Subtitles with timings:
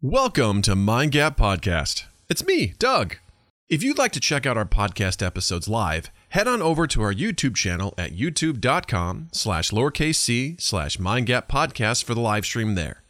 [0.00, 2.04] Welcome to Mind Gap Podcast.
[2.28, 3.16] It's me, Doug.
[3.68, 7.12] If you'd like to check out our podcast episodes live, head on over to our
[7.12, 13.02] YouTube channel at youtube.com slash lowercase c slash mindgap podcast for the live stream there.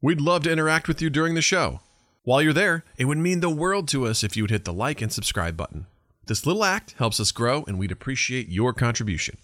[0.00, 1.80] We'd love to interact with you during the show.
[2.22, 4.72] While you're there, it would mean the world to us if you would hit the
[4.72, 5.86] like and subscribe button.
[6.28, 9.36] This little act helps us grow, and we'd appreciate your contribution.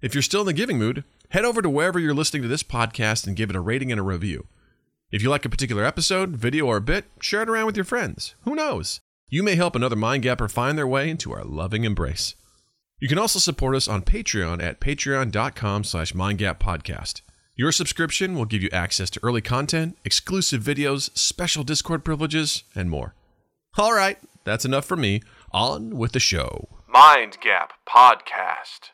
[0.00, 2.64] If you're still in the giving mood, head over to wherever you're listening to this
[2.64, 4.48] podcast and give it a rating and a review.
[5.12, 8.34] If you like a particular episode, video, or bit, share it around with your friends.
[8.44, 9.00] Who knows?
[9.28, 12.34] You may help another Mind Gapper find their way into our loving embrace.
[12.98, 17.20] You can also support us on Patreon at patreon.com slash mindgappodcast.
[17.54, 22.88] Your subscription will give you access to early content, exclusive videos, special Discord privileges, and
[22.88, 23.14] more.
[23.76, 25.20] All right, that's enough for me.
[25.52, 26.68] On with the show.
[26.88, 28.92] Mind Gap Podcast.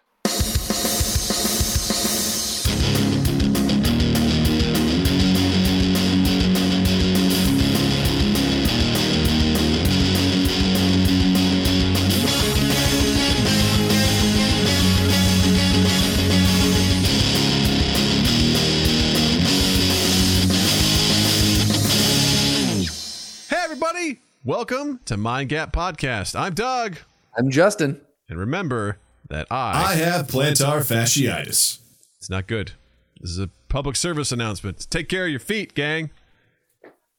[24.48, 26.34] Welcome to Mind Gap Podcast.
[26.34, 26.96] I'm Doug.
[27.36, 28.00] I'm Justin.
[28.30, 28.96] And remember
[29.28, 29.88] that I.
[29.88, 31.80] I have plantar fasciitis.
[32.16, 32.72] It's not good.
[33.20, 34.86] This is a public service announcement.
[34.88, 36.08] Take care of your feet, gang.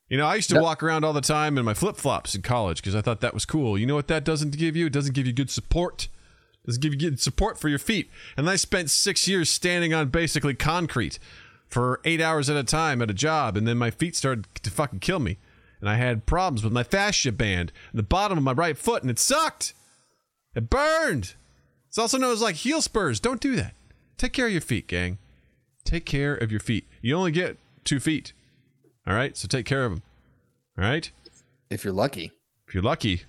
[0.09, 0.63] You know, I used to Yep.
[0.63, 3.35] walk around all the time in my flip flops in college because I thought that
[3.35, 3.77] was cool.
[3.77, 4.87] You know what that doesn't give you?
[4.87, 6.07] It doesn't give you good support.
[6.63, 8.09] It doesn't give you good support for your feet.
[8.37, 11.19] And I spent six years standing on basically concrete
[11.67, 14.71] for eight hours at a time at a job, and then my feet started to
[14.71, 15.37] fucking kill me.
[15.79, 19.01] And I had problems with my fascia band and the bottom of my right foot,
[19.01, 19.73] and it sucked.
[20.55, 21.35] It burned.
[21.87, 23.19] It's also known as like heel spurs.
[23.19, 23.73] Don't do that.
[24.17, 25.17] Take care of your feet, gang.
[25.85, 26.85] Take care of your feet.
[27.01, 28.33] You only get two feet.
[29.07, 29.35] All right?
[29.37, 30.03] So take care of them.
[30.77, 31.09] All right?
[31.69, 32.31] If you're lucky.
[32.67, 33.23] If you're lucky,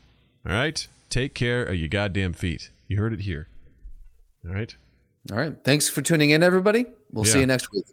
[0.46, 0.86] all right?
[1.08, 2.70] Take care of your goddamn feet.
[2.88, 3.48] You heard it here.
[4.44, 4.74] All right?
[5.30, 5.56] All right.
[5.64, 6.86] Thanks for tuning in, everybody.
[7.12, 7.84] We'll see you next week.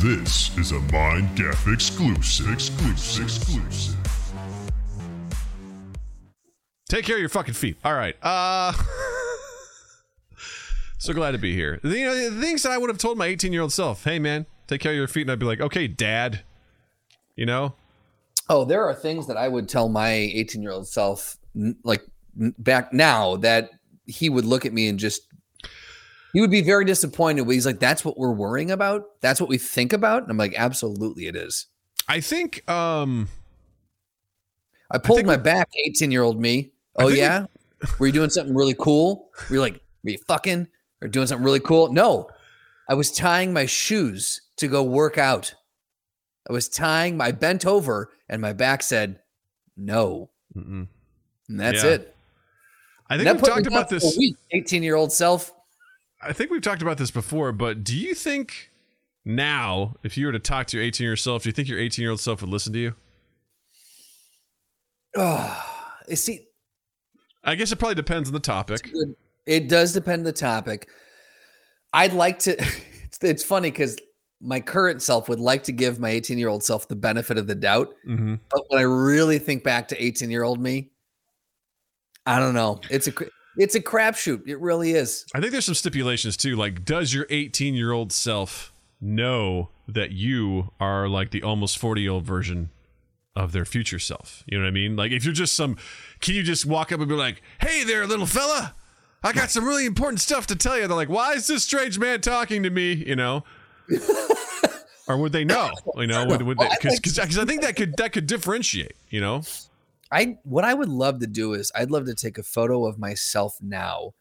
[0.00, 2.52] This is a Mind Gap exclusive.
[2.52, 3.24] Exclusive.
[3.24, 3.96] Exclusive.
[6.88, 7.76] Take care of your fucking feet.
[7.84, 8.16] All right.
[8.22, 8.72] Uh
[11.02, 11.80] So glad to be here.
[11.82, 14.04] The, you know, the things that I would have told my 18 year old self,
[14.04, 16.42] hey man, take care of your feet, and I'd be like, okay, dad.
[17.34, 17.74] You know?
[18.48, 21.38] Oh, there are things that I would tell my 18 year old self,
[21.82, 22.04] like
[22.36, 23.70] back now, that
[24.06, 25.22] he would look at me and just,
[26.32, 27.46] he would be very disappointed.
[27.48, 29.20] He's like, that's what we're worrying about?
[29.20, 30.22] That's what we think about?
[30.22, 31.66] And I'm like, absolutely, it is.
[32.08, 33.28] I think um
[34.90, 36.72] I pulled think my back, 18 year old me.
[36.96, 37.46] Oh, we- yeah?
[37.98, 39.30] Were you doing something really cool?
[39.50, 40.68] Were you like, were you fucking
[41.00, 41.92] or doing something really cool?
[41.92, 42.28] No,
[42.88, 45.54] I was tying my shoes to go work out.
[46.48, 49.18] I was tying my bent over and my back said
[49.76, 50.30] no.
[50.56, 50.86] mm-mm.
[51.48, 51.90] And that's Yeah.
[51.90, 52.16] it.
[53.10, 54.34] I think we've talked about down for a this.
[54.52, 55.52] 18 year old self.
[56.22, 58.70] I think we've talked about this before, but do you think
[59.24, 61.68] now, if you were to talk to your 18 year old self, do you think
[61.68, 62.94] your 18 year old self would listen to you?
[65.16, 65.64] Oh,
[66.14, 66.46] see,
[67.44, 68.90] I guess it probably depends on the topic.
[69.46, 70.88] It does depend on the topic.
[71.92, 72.56] I'd like to.
[73.04, 73.98] It's, it's funny because
[74.40, 77.46] my current self would like to give my 18 year old self the benefit of
[77.46, 80.92] the doubt, hmm but when I really think back to 18 year old me,
[82.24, 82.80] I don't know.
[82.88, 83.12] It's a
[83.56, 84.46] it's a crapshoot.
[84.46, 85.26] It really is.
[85.34, 86.56] I think there's some stipulations too.
[86.56, 92.02] Like, does your 18 year old self know that you are like the almost 40
[92.02, 92.70] year old version
[93.36, 94.42] of their future self?
[94.46, 94.96] You know what I mean?
[94.96, 95.76] Like, if you're just some,
[96.20, 98.74] can you just walk up and be like, hey there, little fella?
[99.24, 100.88] I got some really important stuff to tell you.
[100.88, 102.92] They're like, why is this strange man talking to me?
[102.92, 103.44] You know?
[105.08, 105.70] or would they know?
[105.96, 106.68] You know, would, would they?
[106.80, 108.96] Because I think that could that could differentiate.
[109.10, 109.42] You know?
[110.12, 112.98] I what I would love to do is I'd love to take a photo of
[112.98, 114.12] myself now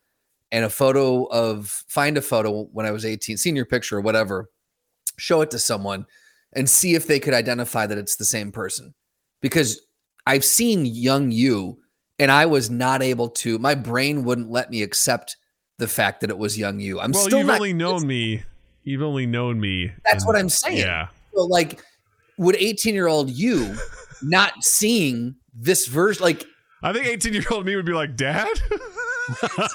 [0.52, 4.50] and a photo of find a photo when I was 18, senior picture or whatever,
[5.18, 6.06] show it to someone
[6.54, 8.94] and see if they could identify that it's the same person.
[9.42, 9.82] Because
[10.26, 11.80] I've seen young you
[12.20, 15.38] and I was not able to, my brain wouldn't let me accept
[15.78, 17.00] the fact that it was young you.
[17.00, 18.44] I'm well, still you've not only known me.
[18.84, 19.92] You've only known me.
[20.06, 20.80] That's what I'm saying.
[20.80, 21.08] Yeah.
[21.34, 21.82] So, like,
[22.38, 23.76] would 18 year old you
[24.22, 26.46] not seeing this version, like,
[26.84, 28.48] I think 18 year old me would be like, Dad?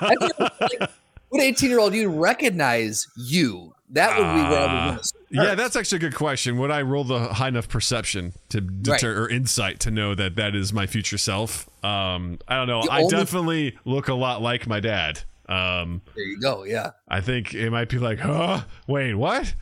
[0.02, 0.90] I think, like,
[1.30, 3.72] would 18 year old you recognize you?
[3.90, 5.24] That would be where I would Ah, want to start.
[5.30, 6.58] yeah, that's actually a good question.
[6.58, 10.56] Would I roll the high enough perception to deter or insight to know that that
[10.56, 11.68] is my future self?
[11.84, 12.80] Um, I don't know.
[12.90, 15.20] I only- definitely look a lot like my dad.
[15.48, 16.64] Um, There you go.
[16.64, 16.90] Yeah.
[17.08, 18.62] I think it might be like, huh?
[18.88, 19.54] Wait, what?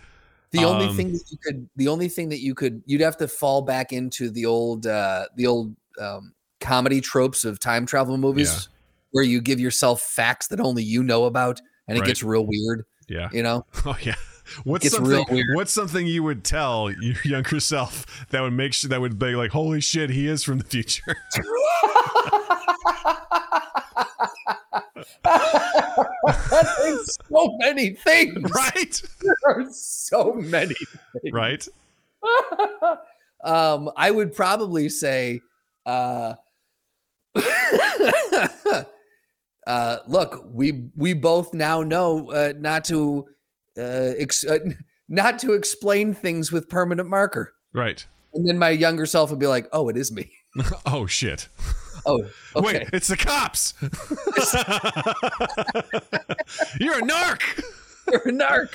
[0.53, 3.19] The only Um, thing that you could, the only thing that you could, you'd have
[3.19, 8.17] to fall back into the old, uh, the old um, comedy tropes of time travel
[8.17, 8.75] movies, Yeah.
[9.13, 12.07] where you give yourself facts that only you know about, and it Right.
[12.09, 12.85] gets real weird.
[13.09, 13.29] Yeah.
[13.33, 14.15] You know, Oh yeah.
[14.65, 15.11] What's something?
[15.11, 15.47] real weird.
[15.55, 19.35] What's something you would tell your younger self that would make sure that would be
[19.35, 21.17] like, holy shit, he is from the future.
[26.51, 28.51] There's so many things.
[28.51, 29.03] right.
[29.23, 30.75] There are so many.
[31.23, 31.33] Things.
[31.33, 31.67] Right.
[33.45, 35.41] um, I would probably say,
[35.87, 36.35] uh,
[39.67, 43.27] uh, look, we we both now know uh, not to
[43.79, 44.59] uh, ex- uh,
[45.09, 47.55] not to explain things with permanent marker.
[47.73, 48.05] Right.
[48.33, 50.31] And then my younger self would be like, "Oh, it is me."
[50.87, 51.49] Oh shit.
[52.07, 52.23] Oh,
[52.55, 52.79] okay.
[52.79, 53.75] Wait, it's the cops.
[56.79, 57.65] You're a narc.
[58.11, 58.69] You're a narc.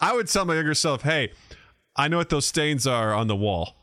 [0.00, 1.32] I would tell my younger self, hey,
[1.94, 3.76] I know what those stains are on the wall.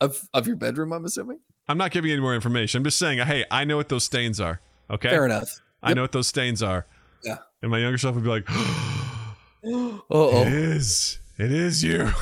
[0.00, 1.40] Of of your bedroom, I'm assuming.
[1.68, 2.78] I'm not giving any more information.
[2.78, 4.60] I'm just saying, hey, I know what those stains are.
[4.90, 5.10] Okay.
[5.10, 5.60] Fair enough.
[5.82, 6.86] I know what those stains are.
[7.24, 7.38] Yeah.
[7.62, 8.48] And my younger self would be like,
[10.10, 11.18] Oh, it is.
[11.38, 12.10] It is you.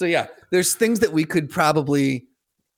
[0.00, 2.26] So yeah, there's things that we could probably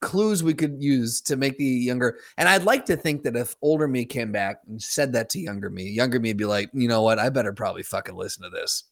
[0.01, 2.19] clues we could use to make the younger.
[2.37, 5.39] And I'd like to think that if older me came back and said that to
[5.39, 8.43] younger me, younger me would be like, you know what, I better probably fucking listen
[8.43, 8.83] to this.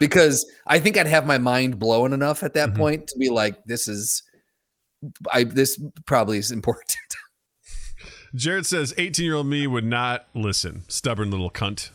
[0.00, 2.76] Because I think I'd have my mind blown enough at that Mhm.
[2.76, 4.22] point to be like, this is
[5.32, 6.96] I this probably is important.
[8.34, 10.82] Jared says 18 year old me would not listen.
[10.88, 11.90] Stubborn little cunt.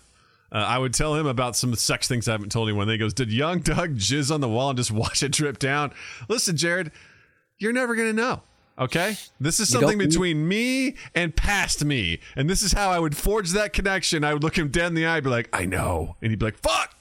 [0.51, 2.87] Uh, I would tell him about some sex things I haven't told anyone.
[2.87, 5.59] Then he goes, Did young Doug jizz on the wall and just watch it drip
[5.59, 5.91] down?
[6.27, 6.91] Listen, Jared,
[7.59, 8.41] you're never going to know.
[8.79, 9.17] Okay?
[9.41, 12.19] This is something between me and past me.
[12.37, 14.23] And this is how I would forge that connection.
[14.23, 16.15] I would look him dead in the eye and be like, I know.
[16.21, 16.95] And he'd be like, Fuck.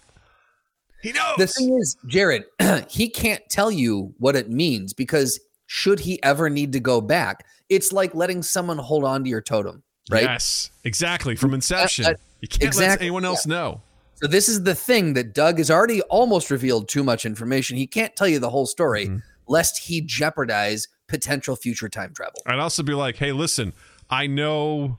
[1.02, 1.36] He knows.
[1.38, 2.44] The thing is, Jared,
[2.88, 7.44] he can't tell you what it means because should he ever need to go back,
[7.68, 10.22] it's like letting someone hold on to your totem, right?
[10.24, 11.36] Yes, exactly.
[11.36, 12.06] From inception.
[12.06, 13.80] uh, you can't let anyone else know.
[14.14, 17.76] So this is the thing that Doug has already almost revealed too much information.
[17.76, 19.22] He can't tell you the whole story Mhm.
[19.46, 22.42] lest he jeopardize potential future time travel.
[22.46, 23.72] I'd also be like, hey, listen,
[24.10, 24.98] I know.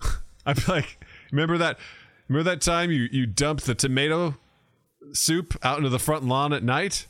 [0.46, 1.78] I'd be like, remember that?
[2.28, 4.36] Remember that time you you dumped the tomato
[5.12, 7.06] soup out into the front lawn at night,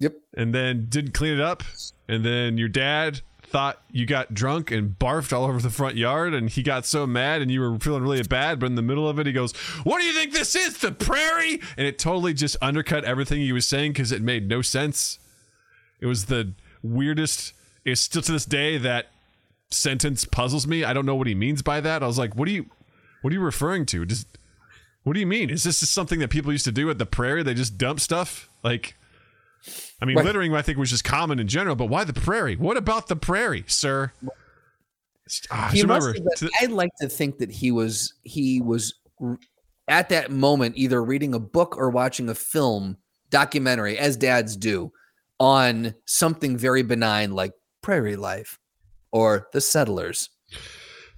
[0.00, 0.14] Yep.
[0.36, 1.62] and then didn't clean it up,
[2.08, 6.34] and then your dad thought you got drunk and barfed all over the front yard,
[6.34, 8.58] and he got so mad, and you were feeling really bad.
[8.58, 9.52] But in the middle of it, he goes,
[9.84, 10.78] "What do you think this is?
[10.78, 14.62] The prairie?" And it totally just undercut everything he was saying because it made no
[14.62, 15.18] sense.
[16.00, 16.52] It was the
[16.82, 17.52] weirdest.
[17.84, 19.12] It's still to this day that
[19.70, 20.82] sentence puzzles me.
[20.84, 22.02] I don't know what he means by that.
[22.02, 22.66] I was like, what are you
[23.22, 24.04] what are you referring to?
[24.04, 24.26] Just
[25.06, 25.50] what do you mean?
[25.50, 27.44] Is this just something that people used to do at the prairie?
[27.44, 28.50] They just dump stuff?
[28.64, 28.96] Like
[30.02, 30.24] I mean, Right.
[30.26, 32.56] littering I think was just common in general, but why the prairie?
[32.56, 34.12] What about the prairie, sir?
[35.50, 36.30] Ah, I He must remember.
[36.40, 38.94] been- I'd like to think that he was he was
[39.86, 42.96] at that moment either reading a book or watching a film
[43.30, 44.92] documentary, as dads do,
[45.38, 48.58] on something very benign like prairie life
[49.12, 50.30] or the settlers.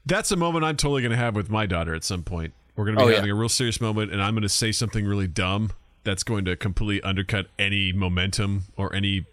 [0.07, 2.53] That's a moment I'm totally going to have with my daughter at some point.
[2.79, 3.17] We're going to be Oh, yeah.
[3.17, 5.73] having a real serious moment, and I'm going to say something really dumb
[6.05, 9.27] that's going to completely undercut any momentum or any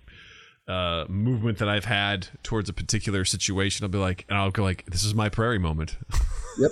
[0.68, 3.84] uh, movement that I've had towards a particular situation.
[3.84, 5.96] I'll be like, and I'll go like, "This is my prairie moment."
[6.58, 6.72] Yep.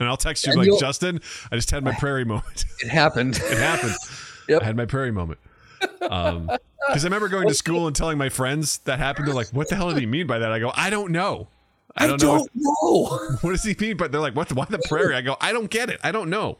[0.00, 1.20] and I'll text you And like, "Justin,
[1.52, 2.64] I just had my prairie moment.
[2.80, 3.36] It happened.
[3.36, 3.94] it happened.
[4.48, 4.62] Yep.
[4.62, 5.40] I had my prairie moment."
[6.02, 6.50] Um,
[6.88, 9.26] because I remember going to school and telling my friends that happened.
[9.28, 11.48] They're like, "What the hell did he mean by that?" I go, "I don't know.
[11.96, 13.04] I don't, know." know.
[13.40, 13.96] what does he mean?
[13.96, 14.52] But they're like, what?
[14.52, 15.14] Why the prairie?
[15.14, 16.00] I go, I don't get it.
[16.02, 16.58] I don't know.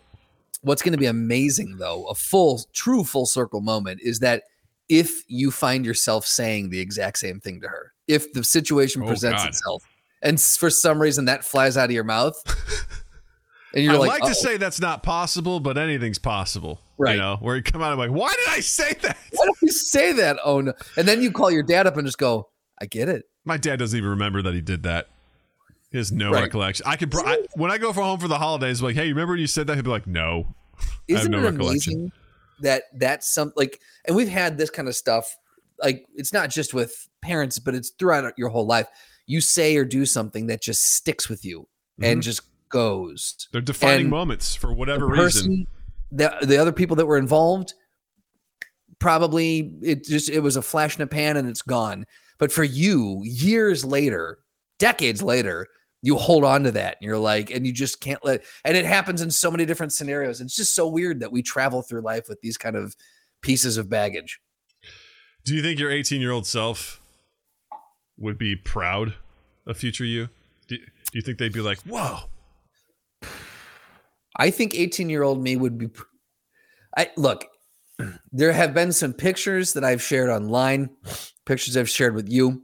[0.62, 4.44] What's going to be amazing, though, a full, true full circle moment is that
[4.88, 9.06] if you find yourself saying the exact same thing to her, if the situation Oh,
[9.06, 9.48] presents God.
[9.48, 9.82] itself,
[10.22, 12.34] and for some reason that flies out of your mouth,
[13.74, 16.80] and you're I like, like, to "Uh-oh, say that's not possible, but anything's possible.
[16.96, 17.14] Right.
[17.16, 19.16] You know, where you come out, I'm like, why did I say that?
[19.32, 20.38] why don't you say that?
[20.44, 20.72] Oh no!
[20.96, 22.48] And then you call your dad up and just go,
[22.80, 23.24] I get it.
[23.44, 25.08] My dad doesn't even remember that he did that.
[25.94, 26.42] He has no Right.
[26.42, 26.84] recollection.
[26.88, 29.14] I could, pro- I, when I go for home for the holidays, like, hey, you
[29.14, 29.76] remember when you said that?
[29.76, 30.56] He'd be like, no.
[30.76, 31.92] have Isn't no it recollection.
[31.92, 32.12] amazing
[32.60, 35.36] that that's some like, and we've had this kind of stuff.
[35.80, 38.88] Like, it's not just with parents, but it's throughout your whole life.
[39.26, 41.68] You say or do something that just sticks with you
[42.02, 42.20] and mm-hmm.
[42.22, 43.48] just goes.
[43.52, 45.66] They're defining And moments for whatever the reason.
[46.10, 47.74] the the other people that were involved,
[48.98, 52.04] probably it just it was a flash in a pan and it's gone.
[52.38, 54.38] But for you, years later,
[54.78, 55.68] decades later,
[56.04, 58.84] you hold on to that and you're like, and you just can't let, and it
[58.84, 60.42] happens in so many different scenarios.
[60.42, 62.94] It's just so weird that we travel through life with these kind of
[63.40, 64.38] pieces of baggage.
[65.46, 67.00] Do you think your 18 year old self
[68.18, 69.14] would be proud
[69.66, 70.28] of future you?
[70.68, 70.84] Do, do
[71.14, 72.18] you think they'd be like, whoa?
[74.36, 75.88] I think 18 year old me would be.
[76.98, 77.46] I look,
[78.30, 80.90] there have been some pictures that I've shared online,
[81.46, 82.62] pictures I've shared with you.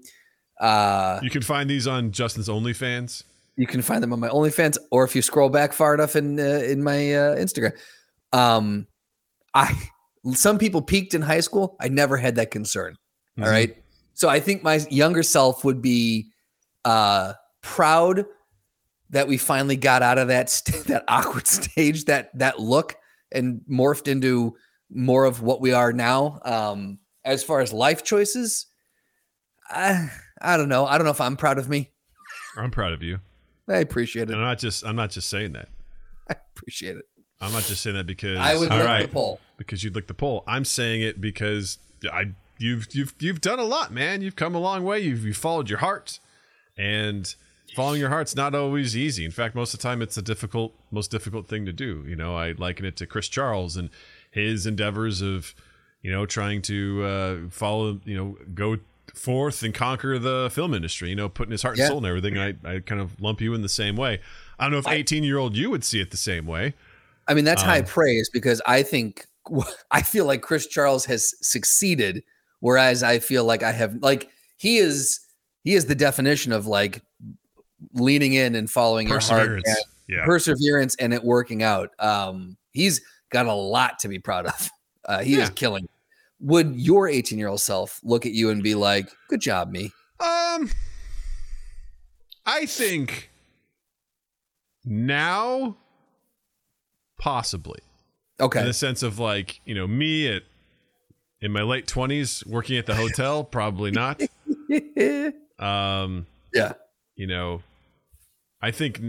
[0.61, 3.25] Uh, You can find these on Justin's OnlyFans.
[3.61, 6.41] You can find them on my OnlyFans, or if you scroll back far enough in
[6.41, 7.73] uh, in my uh, Instagram.
[8.33, 8.87] Um,
[9.55, 9.75] I
[10.33, 11.77] some people peaked in high school.
[11.81, 12.97] I never had that concern.
[13.39, 13.51] All Mhm.
[13.51, 13.77] right,
[14.15, 16.31] so I think my younger self would be
[16.85, 18.25] uh, proud
[19.11, 22.97] that we finally got out of that st- that awkward stage, that that look,
[23.33, 24.57] and morphed into
[24.89, 26.41] more of what we are now.
[26.45, 28.67] Um, as far as life choices,
[29.69, 30.87] I I don't know.
[30.87, 31.91] I don't know if I'm proud of me.
[32.57, 33.19] I'm proud of you.
[33.71, 34.33] I appreciate it.
[34.33, 35.69] And I'm not just I'm not just saying that.
[36.31, 37.05] I appreciate it.
[37.41, 39.41] I'm not just saying that because I would all lick right, the poll.
[39.57, 40.45] because you'd lick the pole.
[40.47, 41.79] I'm saying it because
[42.13, 44.21] I you've you've you've done a lot, man.
[44.23, 45.01] You've come a long way.
[45.01, 46.21] You've you followed your heart,
[46.77, 47.35] and
[47.75, 49.25] following your heart's not always easy.
[49.25, 52.05] In fact, most of the time, it's a difficult, most difficult thing to do.
[52.07, 53.91] You know, I liken it to Chris Charles and
[54.31, 55.55] his endeavors of,
[56.03, 58.79] you know, trying to uh, follow, you know, go
[59.15, 61.09] forth and conquer the film industry.
[61.11, 61.85] You know, putting his heart Yeah.
[61.85, 62.39] and soul in everything.
[62.39, 64.21] I I kind of lump you in the same way.
[64.59, 66.75] I don't know if 18 year old you would see it the same way.
[67.29, 69.27] I mean, that's Um, high praise because I think
[69.91, 72.23] I feel like Chris Charles has succeeded,
[72.61, 75.21] whereas I feel like I have like he is
[75.65, 77.03] he is the definition of like
[77.95, 79.69] leaning in and following your heart Perseverance.
[79.69, 79.77] and
[80.09, 80.25] Yeah.
[80.25, 81.91] perseverance and it working out.
[81.99, 83.01] Um, he's
[83.31, 84.71] got a lot to be proud of.
[85.07, 85.51] Uh, he is Yeah.
[85.55, 85.89] killing.
[86.41, 89.93] Would your 18 year old self look at you and be like, "Good job, me"?
[90.21, 90.71] Um,
[92.47, 93.31] I think
[94.85, 95.77] now,
[97.19, 97.81] possibly
[98.41, 98.61] Okay.
[98.61, 100.43] in the sense of like you know me at
[101.43, 104.21] in my late twenties working at the hotel, probably not.
[105.59, 106.73] Um, yeah,
[107.17, 107.63] you know,
[108.63, 109.01] I think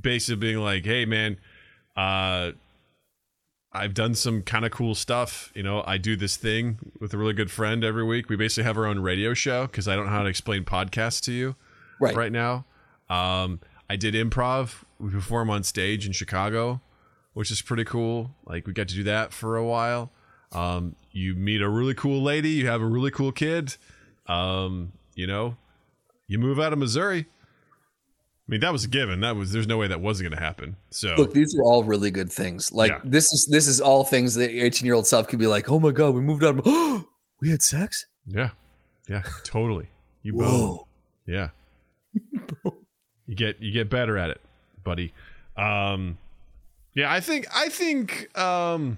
[0.00, 1.38] basically being like, hey man,
[1.96, 2.52] uh,
[3.72, 5.52] I've done some kind of cool stuff.
[5.54, 8.28] You know, I do this thing with a really good friend every week.
[8.28, 11.20] We basically have our own radio show because I don't know how to explain podcasts
[11.24, 11.54] to you
[12.00, 12.14] right.
[12.14, 12.64] right now.
[13.10, 13.60] Um,
[13.90, 14.84] I did improv.
[14.98, 16.80] We perform on stage in Chicago,
[17.34, 18.34] which is pretty cool.
[18.46, 20.12] Like we got to do that for a while.
[20.52, 22.50] Um, you meet a really cool lady.
[22.50, 23.76] You have a really cool kid.
[24.26, 25.56] Um, you know,
[26.26, 27.26] you move out of Missouri.
[28.48, 29.20] I mean, that was a given.
[29.20, 30.76] That was there's no way that wasn't going to happen.
[30.90, 32.72] So Look, these are all really good things.
[32.72, 33.00] Like Yeah.
[33.04, 35.70] this is this is all things that your 18 year old self could be like,
[35.70, 36.62] oh my god, we moved on.
[37.42, 38.06] we had sex.
[38.26, 38.50] yeah,
[39.08, 39.88] yeah, totally.
[40.22, 40.84] You both.
[41.26, 41.50] Yeah.
[43.26, 44.40] you get you get better at it,
[44.82, 45.12] buddy.
[45.56, 46.16] Um
[46.94, 48.96] yeah, I think I think um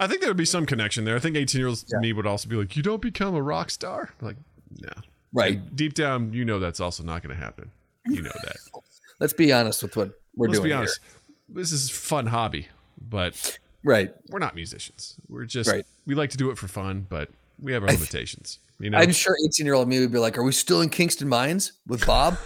[0.00, 1.14] I think there would be some connection there.
[1.14, 2.00] I think 18 year old Yeah.
[2.00, 4.12] me would also be like, you don't become a rock star?
[4.20, 4.36] Like,
[4.80, 4.90] no.
[5.32, 5.74] Right.
[5.76, 7.70] Deep down, you know that's also not going to happen.
[8.06, 8.56] You know that.
[9.20, 10.68] Let's be honest with what we're Let's doing.
[10.70, 11.00] be honest.
[11.48, 12.68] This is fun hobby,
[13.00, 14.12] but Right.
[14.28, 15.14] we're not musicians.
[15.28, 15.84] We're just Right.
[16.06, 17.28] we like to do it for fun, but
[17.60, 18.58] we have our limitations.
[18.80, 20.88] You know, I'm sure 18 year old me would be like, are we still in
[20.90, 22.36] Kingston Mines with Bob,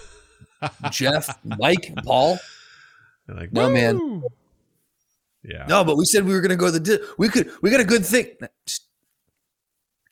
[0.90, 2.38] Jeff, Mike, Paul?
[3.26, 4.22] They're like, No, man.
[5.42, 5.64] Yeah.
[5.68, 6.98] No, but we said we were going to go to the.
[6.98, 7.50] Di- we could.
[7.62, 8.26] We got a good thing.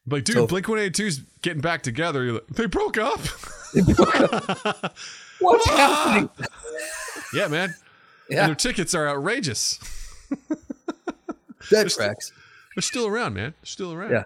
[0.08, 2.32] Like, dude, So- Blink 182's getting back together.
[2.34, 3.20] Like, they broke up.
[5.40, 6.30] What's happening?
[7.34, 7.70] yeah, man.
[7.70, 7.74] And
[8.30, 9.78] Yeah, their tickets are outrageous.
[11.70, 12.32] that tracks.
[12.74, 13.54] They're still around, man.
[13.60, 14.10] They're still around.
[14.12, 14.22] Yeah.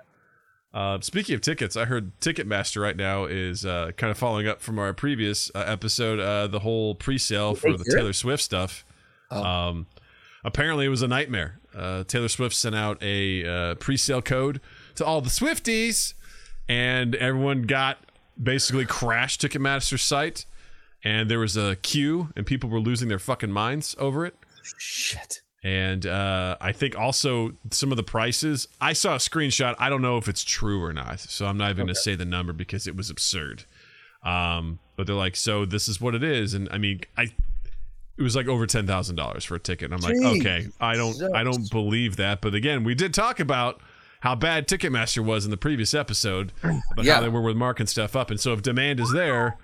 [0.73, 4.61] Uh, speaking of tickets, I heard Ticketmaster right now is uh, kind of following up
[4.61, 7.85] from our previous uh, episode, uh, the whole pre-sale for the.
[7.85, 8.85] Taylor Swift stuff.
[9.33, 9.43] Oh.
[9.43, 9.87] Um,
[10.45, 11.59] apparently, it was a nightmare.
[11.75, 14.61] Uh, Taylor Swift sent out a uh, pre-sale code
[14.95, 16.15] to all the Swifties,
[16.69, 17.99] and everyone got
[18.41, 20.47] basically crashed Ticketmaster's site,
[21.05, 24.35] and there was a queue, and people were losing their fucking minds over it.
[24.79, 25.41] Shit.
[25.63, 28.67] And uh, I think also some of the prices.
[28.81, 29.75] I saw a screenshot.
[29.79, 32.15] I don't know if it's true or not, so I'm not even going to say
[32.15, 33.65] the number because it was absurd.
[34.25, 37.25] Um, but they're like, so this is what it is, and I mean, I
[38.19, 39.91] it was like over ten thousand dollars for a ticket.
[39.91, 42.43] And I'm like, okay, I don't, I don't believe that.
[42.43, 43.81] But again, we did talk about
[44.21, 47.15] how bad Ticketmaster was in the previous episode, about Yeah.
[47.15, 48.31] how they were with marking stuff up.
[48.31, 49.57] And so if demand is there,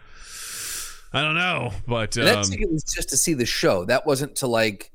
[1.13, 3.85] I don't know, but And that um, ticket was just to see the show.
[3.85, 4.91] That wasn't to like,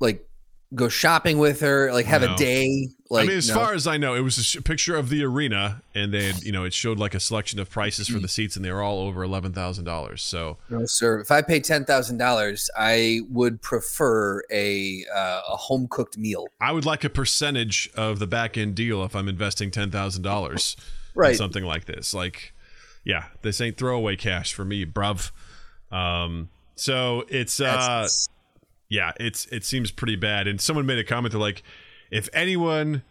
[0.00, 0.24] like
[0.74, 2.34] go shopping with her, like have No.
[2.34, 2.88] a day.
[3.08, 3.54] Like, I mean, as no.
[3.54, 6.42] far as I know, it was a sh- picture of the arena, and they had,
[6.42, 8.82] you know, it showed like a selection of prices for the seats, and they were
[8.82, 10.20] all over eleven thousand dollars.
[10.20, 11.20] So No, sir.
[11.20, 16.48] If I pay ten thousand dollars, I would prefer a uh, a home cooked meal.
[16.60, 20.20] I would like a percentage of the back end deal if I'm investing ten thousand
[20.22, 20.76] dollars
[21.14, 21.36] in Right.
[21.36, 22.12] something like this.
[22.12, 22.52] Like,
[23.08, 25.32] yeah, this ain't throwaway cash for me, bruv.
[25.90, 28.06] Um, so it's uh,
[28.90, 30.46] yeah, it's it seems pretty bad.
[30.46, 31.62] And someone made a comment to like,
[32.10, 33.02] if anyone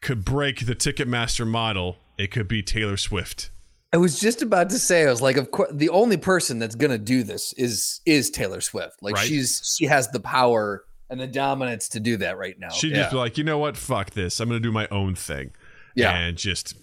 [0.00, 3.50] could break the Ticketmaster model, it could be Taylor Swift.
[3.92, 6.74] I was just about to say, I was like, of course, the only person that's
[6.74, 9.02] gonna do this is is Taylor Swift.
[9.02, 9.26] Like Right.
[9.26, 12.70] she's she has the power and the dominance to do that right now.
[12.70, 12.98] She'd yeah.
[13.02, 13.76] just be like, you know what?
[13.76, 14.40] Fuck this.
[14.40, 15.50] I'm going to do my own thing.
[15.96, 16.16] Yeah.
[16.16, 16.76] And just,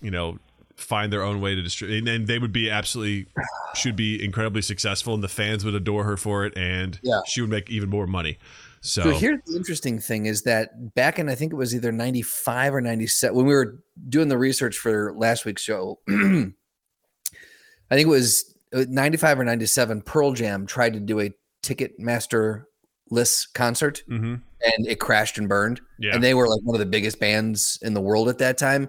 [0.00, 0.38] you know,
[0.82, 2.06] find their own way to distribute.
[2.08, 3.26] And, they would be absolutely,
[3.74, 5.14] should be incredibly successful.
[5.14, 6.56] And the fans would adore her for it.
[6.56, 7.20] And Yeah.
[7.26, 8.38] she would make even more money.
[8.84, 11.92] So, So here's the interesting thing is that back in I think it was either
[11.92, 18.06] 95 or 97 when we were doing the research for last week's show I think
[18.06, 21.30] it was uh, 95 or 97 Pearl Jam tried to do a
[21.62, 22.64] Ticketmaster
[23.10, 24.40] less concert Mhm.
[24.64, 26.14] and it crashed and burned yeah.
[26.14, 28.88] and they were like one of the biggest bands in the world at that time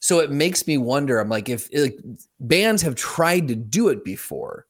[0.00, 1.96] so it makes me wonder i'm like if like,
[2.40, 4.66] bands have tried to do it before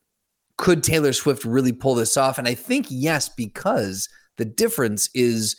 [0.56, 2.38] could taylor swift really pull this off?
[2.38, 5.56] And i think yes because the difference is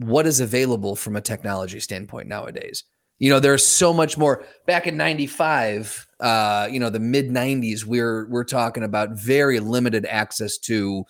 [0.00, 2.84] what is available from a technology standpoint nowadays.
[3.18, 4.44] You know there's so much more.
[4.66, 10.06] Back in 95 uh you know the mid 90s we're we're talking about very limited
[10.06, 11.04] access to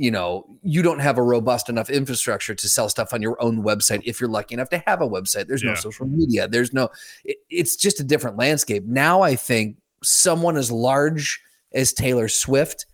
[0.00, 3.62] you know, you don't have a robust enough infrastructure to sell stuff on your own
[3.62, 5.46] website if you're lucky enough to have a website.
[5.46, 6.48] There's no social media.
[6.48, 6.88] There's no,
[7.22, 8.84] it, it's just a different landscape.
[8.86, 11.38] Now, I think someone as large
[11.74, 12.86] as Taylor Swift,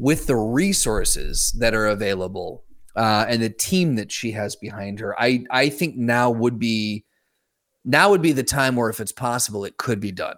[0.00, 2.64] with the resources that are available
[2.96, 7.04] uh, and the team that she has behind her, I, I think now would be.
[7.84, 10.36] Now would be the time where, if it's possible, it could be done.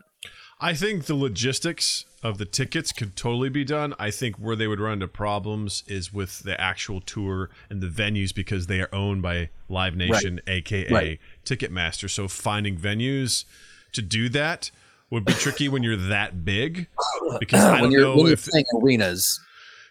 [0.60, 3.94] I think the logistics of the tickets could totally be done.
[3.98, 7.88] I think where they would run into problems is with the actual tour and the
[7.88, 11.20] venues because they are owned by Live Nation, aka Right.
[11.44, 12.08] Ticketmaster.
[12.08, 13.44] So finding venues
[13.92, 14.70] to do that
[15.10, 16.88] would be tricky when you're that big.
[17.40, 19.40] Because I don't know if playing arenas,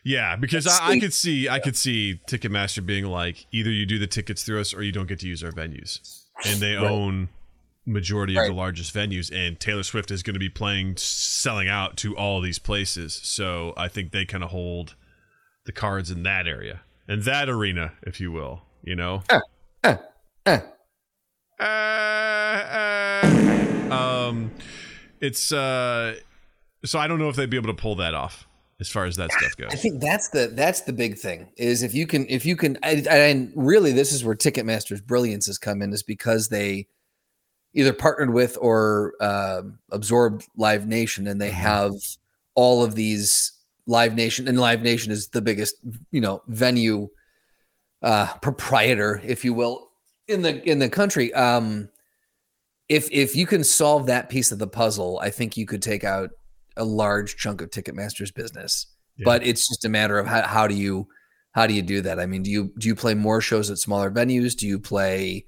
[0.03, 3.97] yeah, because I, I could see I could see Ticketmaster being like either you do
[3.97, 7.29] the tickets through us or you don't get to use our venues, and they own
[7.85, 9.31] majority of the largest venues.
[9.33, 13.19] And Taylor Swift is going to be playing, selling out to all these places.
[13.23, 14.95] So I think they kind of hold
[15.65, 18.63] the cards in that area and that arena, if you will.
[18.83, 19.23] You know.
[19.83, 19.97] eh.
[21.59, 24.51] Uh, uh, um,
[25.19, 26.15] it's uh,
[26.83, 28.47] so I don't know if they'd be able to pull that off
[28.79, 29.69] as far as that stuff goes.
[29.71, 32.77] I think that's the that's the big thing is if you can if you can
[32.81, 36.87] I, I- and really this is where Ticketmaster's brilliance has come in is because they
[37.73, 41.53] either partnered with or um absorbed Live Nation and they Mhm.
[41.53, 41.93] have
[42.55, 43.53] all of these
[43.87, 45.75] Live Nation and Live Nation is the biggest
[46.11, 47.07] you know venue
[48.01, 49.89] uh proprietor if you will
[50.27, 51.89] in the in the country um
[52.89, 56.03] if if you can solve that piece of the puzzle I think you could take
[56.03, 56.31] out
[56.77, 59.25] a large chunk of Ticketmaster's business Yeah.
[59.25, 61.07] but it's just a matter of how, how do you
[61.51, 63.77] how do you do that i mean do you do you play more shows at
[63.77, 65.45] smaller venues do you play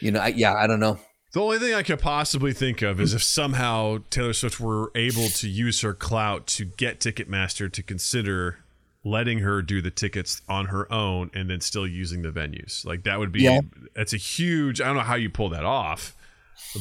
[0.00, 0.98] you know I, yeah i don't know
[1.32, 5.26] The only thing I could possibly think of is if somehow Taylor Swift were able
[5.30, 8.58] to use her clout to get Ticketmaster to consider
[9.02, 12.86] letting her do the tickets on her own and then still using the venues.
[12.86, 13.62] Like that would be Yeah.
[13.96, 16.14] that's a huge I don't know how you pull that off,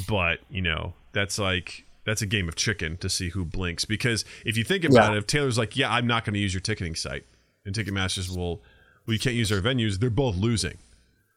[0.07, 4.23] but you know, that's like that's a game of chicken to see who blinks because
[4.45, 5.15] if you think about Yeah.
[5.15, 7.25] it, if Taylor's like, "Yeah, I'm not going to use your ticketing site."
[7.65, 8.61] And Ticketmaster's will
[9.07, 10.77] well, you can't use our venues, they're both losing.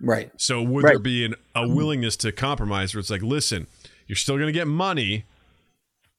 [0.00, 0.90] Right So would Right.
[0.92, 3.66] there be an, a willingness to compromise where it's like, listen,
[4.06, 5.24] you're still going to get money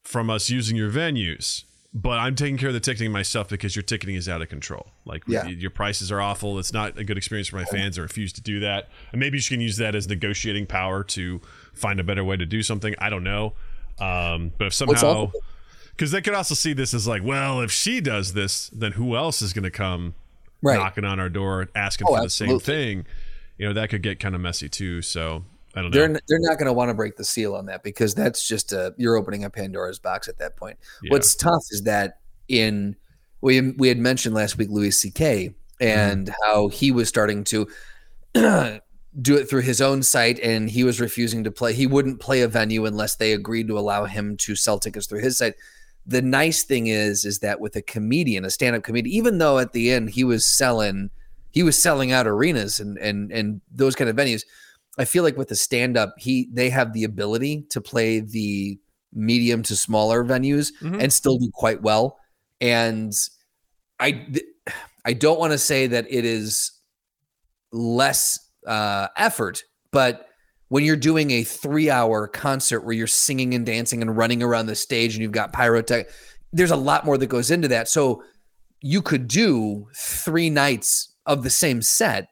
[0.03, 1.63] from us using your venues,
[1.93, 4.87] but I'm taking care of the ticketing myself because your ticketing is out of control.
[5.05, 5.47] Like Yeah.
[5.47, 6.59] your prices are awful.
[6.59, 7.97] It's not a good experience for my fans.
[7.99, 8.89] I refuse to do that.
[9.11, 11.41] And maybe you can use that as negotiating power to
[11.73, 12.95] find a better way to do something.
[12.99, 13.53] I don't know.
[13.99, 15.31] Um, but if somehow,
[15.91, 19.15] because they could also see this as like, well, if she does this, then who
[19.15, 20.13] else is going to come
[20.61, 23.05] right knocking on our door asking Oh, for the same thing,
[23.57, 25.01] you know, that could get kind of messy too.
[25.01, 25.43] So
[25.75, 25.97] I don't know.
[25.97, 28.71] they're they're not going to want to break the seal on that because that's just
[28.73, 31.11] a you're opening a pandora's box at that point Yeah.
[31.11, 32.95] what's tough is that in
[33.41, 35.85] we we had mentioned last week louis ck Mm-hmm.
[35.87, 37.67] and how he was starting to
[38.33, 42.41] do it through his own site and he was refusing to play he wouldn't play
[42.41, 45.53] a venue unless they agreed to allow him to sell tickets through his site
[46.07, 49.71] the nice thing is is that with a comedian a stand-up comedian even though at
[49.73, 51.09] the end he was selling
[51.57, 54.43] he was selling out arenas and and and those kind of venues.
[54.99, 58.77] I feel like with the stand up, he they have the ability to play the
[59.13, 61.01] medium to smaller venues Mhm.
[61.01, 62.17] and still do quite well.
[62.61, 63.13] And
[63.99, 64.45] I th-
[65.09, 66.71] I don't want to say that it is
[67.71, 70.27] less uh, effort, but
[70.69, 74.65] when you're doing a three hour concert where you're singing and dancing and running around
[74.65, 76.05] the stage and you've got pyrotech,
[76.51, 77.87] there's a lot more that goes into that.
[77.87, 78.21] So
[78.81, 82.29] you could do three nights of the same set,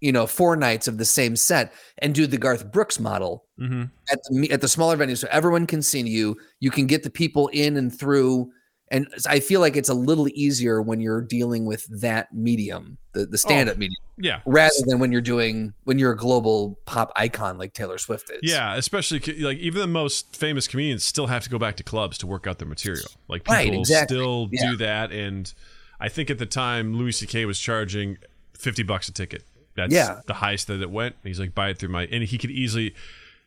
[0.00, 3.84] you know, four nights of the same set and do the Garth Brooks model Mm-hmm.
[4.12, 7.08] at the at the smaller venue, so everyone can see you you can get the
[7.10, 8.50] people in and through
[8.90, 13.24] and i feel like it's a little easier when you're dealing with that medium the,
[13.24, 14.40] the stand-up medium Yeah.
[14.44, 18.40] rather than when you're doing when you're a global pop icon like taylor swift is
[18.42, 22.18] Yeah, especially like even the most famous comedians still have to go back to clubs
[22.18, 23.08] to work out their material.
[23.28, 24.16] Like people Right, exactly.
[24.18, 24.70] still Yeah.
[24.72, 25.50] do that, and
[25.98, 27.46] I think at the time Louis C.K.
[27.46, 28.18] was charging
[28.58, 29.44] fifty bucks a ticket.
[29.74, 30.20] That's Yeah.
[30.26, 31.16] the highest that it went.
[31.22, 32.94] He's like, buy it through my, and he could easily.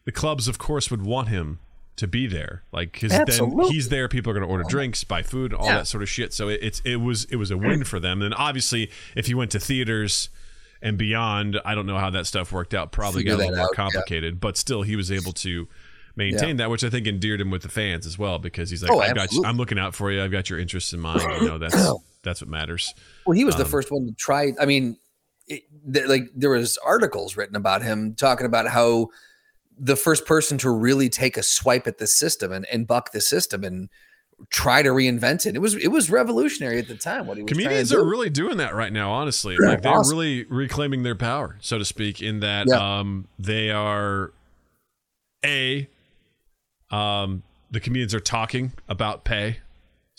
[0.05, 1.59] The clubs, of course, would want him
[1.97, 4.07] to be there, like because then he's there.
[4.07, 5.79] People are going to order drinks, buy food, all Yeah.
[5.79, 6.33] that sort of shit.
[6.33, 8.21] So it, it's it was it was a win for them.
[8.21, 10.29] And obviously, if he went to theaters
[10.81, 12.91] and beyond, I don't know how that stuff worked out.
[12.93, 13.75] Probably Figure got a little more out, yeah.
[13.75, 15.67] complicated, but still, he was able to
[16.15, 18.91] maintain that, which I think endeared him with the fans as well, because he's like,
[18.91, 20.23] Oh, I've got you, I'm looking out for you.
[20.23, 21.21] I've got your interests in mind.
[21.41, 21.75] You know, that's
[22.23, 22.93] that's what matters.
[23.25, 24.97] well he was Um, the first one to try i mean
[25.47, 29.07] it, th- like there was articles written about him talking about how
[29.77, 33.21] the first person to really take a swipe at the system and, and buck the
[33.21, 33.89] system and
[34.49, 37.51] try to reinvent it it was it was revolutionary at the time what he was
[37.51, 37.97] Comedians do.
[37.99, 39.57] are really doing that right now, honestly.
[39.57, 40.17] Like they're awesome.
[40.17, 42.99] really reclaiming their power, so to speak, in that Yeah.
[42.99, 44.31] um, they are
[45.45, 45.87] a
[46.91, 49.57] um, the comedians are talking about pay,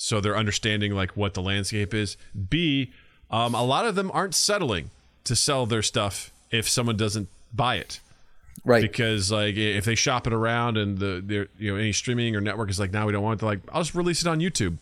[0.02, 2.16] so they're understanding like what the landscape is.
[2.48, 2.90] B
[3.30, 4.90] um, a lot of them aren't settling
[5.24, 8.00] to sell their stuff if someone doesn't buy it
[8.64, 12.40] right because like if they shop it around and the you know any streaming or
[12.40, 14.40] network is like now we don't want it they're like I'll just release it on
[14.40, 14.78] YouTube.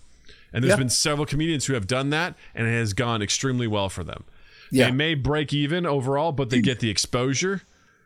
[0.53, 0.77] And there's Yeah.
[0.77, 4.25] been several comedians who have done that and it has gone extremely well for them.
[4.71, 4.87] Yeah.
[4.87, 7.63] They may break even overall, but they get the exposure.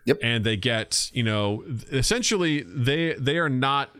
[0.06, 0.18] Yep.
[0.22, 3.90] And they get, you know, essentially they they are not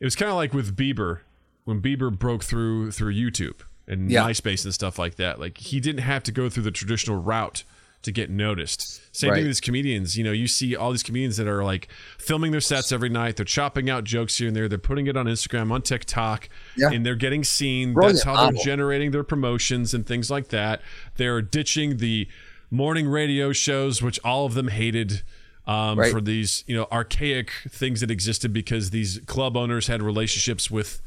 [0.00, 1.20] it was kind of like with Bieber
[1.66, 4.22] when Bieber broke through through YouTube and Yeah.
[4.24, 5.38] MySpace and stuff like that.
[5.38, 7.62] Like he didn't have to go through the traditional route
[8.02, 9.00] to get noticed.
[9.14, 9.36] Same Right.
[9.36, 10.16] thing with these comedians.
[10.16, 13.36] You know, you see all these comedians that are like filming their sets every night.
[13.36, 14.68] They're chopping out jokes here and there.
[14.68, 16.90] They're putting it on Instagram, on TikTok, Yeah.
[16.92, 17.92] and they're getting seen.
[17.94, 20.82] Brilliant That's how they're generating their promotions and things like that.
[21.16, 22.28] They're ditching the
[22.70, 25.22] morning radio shows, which all of them hated.
[25.68, 26.12] Um, Right.
[26.12, 31.02] For these, you know, archaic things that existed because these club owners had relationships with,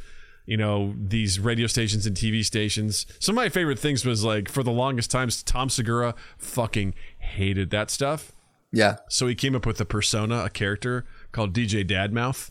[0.50, 3.06] you know, these radio stations and TV stations.
[3.20, 7.70] Some of my favorite things was like for the longest times, Tom Segura fucking hated
[7.70, 8.32] that stuff.
[8.72, 12.50] yeah So he came up with a persona, a character called DJ Dadmouth,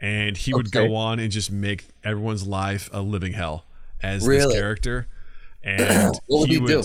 [0.00, 0.86] and he would Okay.
[0.86, 3.64] go on and just make everyone's life a living hell
[4.02, 4.44] as Really?
[4.46, 5.08] this character.
[5.64, 6.82] And What would he do?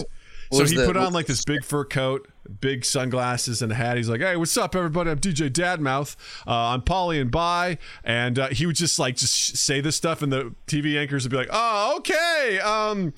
[0.52, 2.28] So he the- put on like this big fur coat,
[2.62, 3.98] big sunglasses, and a hat.
[3.98, 5.10] He's like, "Hey, what's up, everybody?
[5.10, 6.16] I'm DJ Dadmouth.
[6.46, 10.22] Uh, I'm Polly and Bye." And uh, he would just like just say this stuff,
[10.22, 12.60] and the TV anchors would be like, "Oh, okay.
[12.60, 13.14] Um,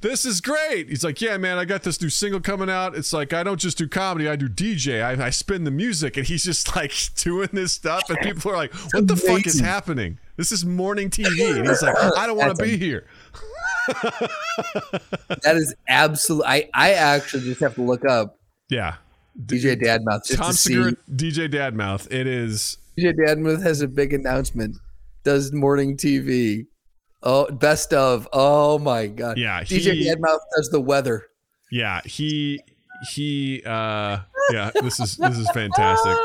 [0.00, 2.96] this is great." He's like, "Yeah, man, I got this new single coming out.
[2.96, 5.02] It's like I don't just do comedy, I do DJ.
[5.02, 8.56] I, I spin the music." And he's just like doing this stuff, and people are
[8.56, 10.18] like, "What the fuck is happening?
[10.36, 13.06] This is morning TV." And he's like, "I don't want to be here."
[13.88, 18.38] That is absolute i i actually just have to look up
[18.70, 18.96] Yeah.
[19.46, 20.74] dj dadmouth just Tom to see
[21.10, 22.10] DJ Dadmouth.
[22.12, 24.76] It is dj dadmouth has a big announcement.
[25.24, 26.66] Does morning tv
[27.22, 28.28] oh best of.
[28.32, 29.38] Oh my god.
[29.38, 31.26] Yeah, dj he- dadmouth does the weather.
[31.70, 32.60] Yeah, he
[33.12, 34.18] he uh
[34.52, 36.16] yeah, this is this is fantastic.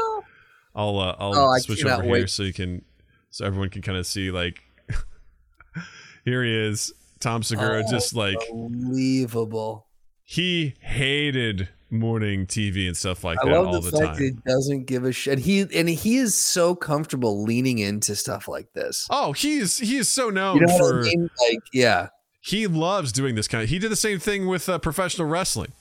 [0.75, 2.83] I'll uh, I'll Oh, switch over here so you can
[3.31, 4.61] so everyone can kind of see like
[6.25, 9.87] here he is, Tom Segura Oh, just like unbelievable
[10.23, 14.43] he hated morning TV and stuff like I that all the, the, that he time.
[14.45, 15.39] doesn't give a shit.
[15.39, 19.07] He and he is so comfortable leaning into stuff like this.
[19.09, 21.29] Oh, he is he is so known You know for I mean?
[21.49, 22.09] Like, yeah,
[22.41, 25.71] he loves doing this kind of he did the same thing with uh, professional wrestling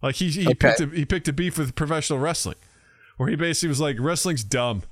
[0.00, 0.54] like he, he Okay.
[0.54, 2.54] picked a, he picked a beef with professional wrestling
[3.16, 4.82] where he basically was like wrestling's dumb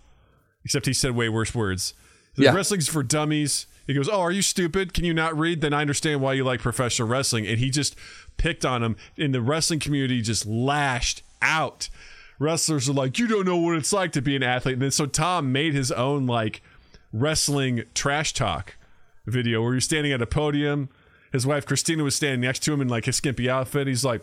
[0.64, 1.94] except he said way worse words
[2.36, 2.52] like, Yeah.
[2.54, 5.80] wrestling's for dummies he goes oh are you stupid can you not read then i
[5.80, 7.96] understand why you like professional wrestling and he just
[8.36, 11.88] picked on him in the wrestling community just lashed out
[12.38, 14.90] wrestlers are like you don't know what it's like to be an athlete and then
[14.90, 16.62] so tom made his own like
[17.12, 18.76] wrestling trash talk
[19.26, 20.88] video where he was standing at a podium.
[21.32, 23.86] His wife Christina was standing next to him in like his skimpy outfit.
[23.86, 24.22] He's like,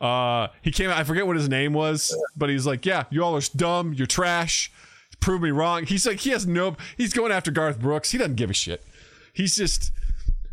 [0.00, 0.96] Uh, he came out.
[0.96, 3.92] I forget what his name was, but he's like, "Yeah, you all are dumb.
[3.92, 4.72] You're trash.
[5.20, 6.76] Prove me wrong." He's like, he has no.
[6.96, 8.12] He's going after Garth Brooks.
[8.12, 8.86] He doesn't give a shit.
[9.38, 9.92] He's just.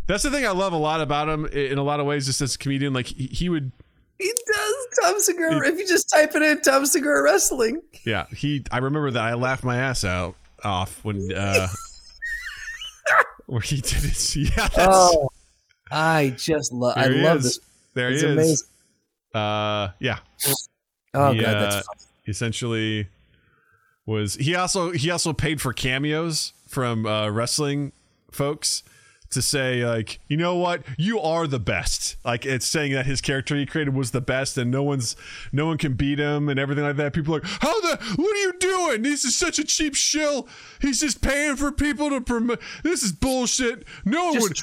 [0.07, 2.27] That's the thing I love a lot about him in a lot of ways.
[2.27, 3.71] Just as a comedian, like he, he would.
[4.19, 5.67] He does Tom Segura.
[5.67, 7.81] If you just type it in, Tom Segura wrestling.
[8.05, 8.63] Yeah, he.
[8.71, 11.33] I remember that I laughed my ass out off when.
[11.33, 11.67] uh
[13.47, 14.35] Where he did it.
[14.35, 15.29] Yeah, Oh,
[15.91, 16.97] I just love.
[16.97, 17.43] I love is.
[17.43, 17.59] this.
[17.93, 18.33] There It's he is.
[18.33, 18.67] amazing.
[19.33, 20.19] Uh, yeah.
[21.13, 21.95] Oh He, god, uh, that's fun.
[22.27, 23.07] essentially
[24.05, 27.91] was he also he also paid for cameos from uh, wrestling
[28.35, 28.83] folks
[29.31, 33.21] to say like you know what you are the best like it's saying that his
[33.21, 35.15] character he created was the best and no one's
[35.51, 38.31] no one can beat him and everything like that people are like how the what
[38.31, 40.47] are you doing this is such a cheap shill
[40.79, 44.57] he's just paying for people to promote this is bullshit no one would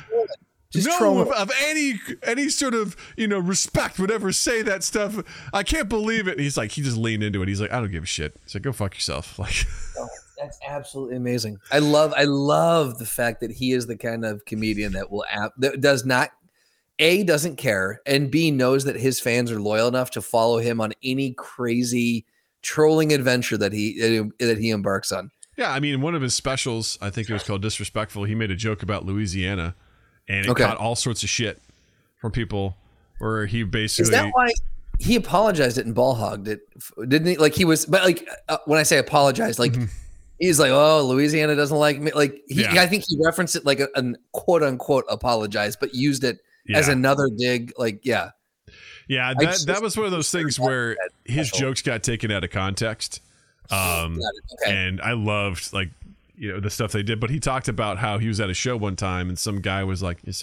[0.70, 4.62] Just no one of, of any any sort of you know respect would ever say
[4.62, 5.22] that stuff.
[5.52, 6.32] I can't believe it.
[6.32, 7.48] And he's like, he just leaned into it.
[7.48, 8.35] He's like, I don't give a shit.
[8.44, 9.38] He's like, go fuck yourself.
[9.42, 9.66] Like,
[10.42, 11.59] That's absolutely amazing.
[11.70, 15.24] I love I love the fact that he is the kind of comedian that will
[15.31, 16.31] app that does not
[16.98, 20.81] a doesn't care and b knows that his fans are loyal enough to follow him
[20.81, 22.26] on any crazy
[22.61, 23.98] trolling adventure that he
[24.38, 25.31] that he embarks on.
[25.57, 28.24] yeah, I mean, one of his specials, I think it was called Disrespectful.
[28.24, 29.74] He made a joke about Louisiana,
[30.28, 30.64] and it Okay.
[30.64, 31.61] caught all sorts of shit
[32.16, 32.76] from people.
[33.18, 34.50] Where he basically, Is that why
[34.98, 36.61] he apologized it and ball hogged it?
[37.09, 37.37] Didn't he?
[37.37, 39.74] Like he was, but like uh, when I say apologized, like
[40.42, 42.11] he's like, oh, Louisiana doesn't like me.
[42.12, 42.62] Like he.
[42.62, 42.83] Yeah.
[42.83, 46.40] I think he referenced it like a, an quote unquote apologize, but used it
[46.74, 47.72] as another dig.
[47.78, 48.31] Like, yeah,
[49.09, 52.44] yeah, that just- that was one of those things where his jokes got taken out
[52.44, 53.20] of context.
[53.70, 54.18] Um,
[54.61, 54.87] okay.
[54.87, 55.90] and I loved like
[56.37, 57.20] you know the stuff they did.
[57.20, 59.85] But he talked about how he was at a show one time, and some guy
[59.85, 60.18] was like?
[60.24, 60.42] He's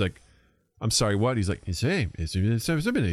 [0.00, 0.20] like,
[0.80, 1.82] "I'm sorry, what?" He's like, He's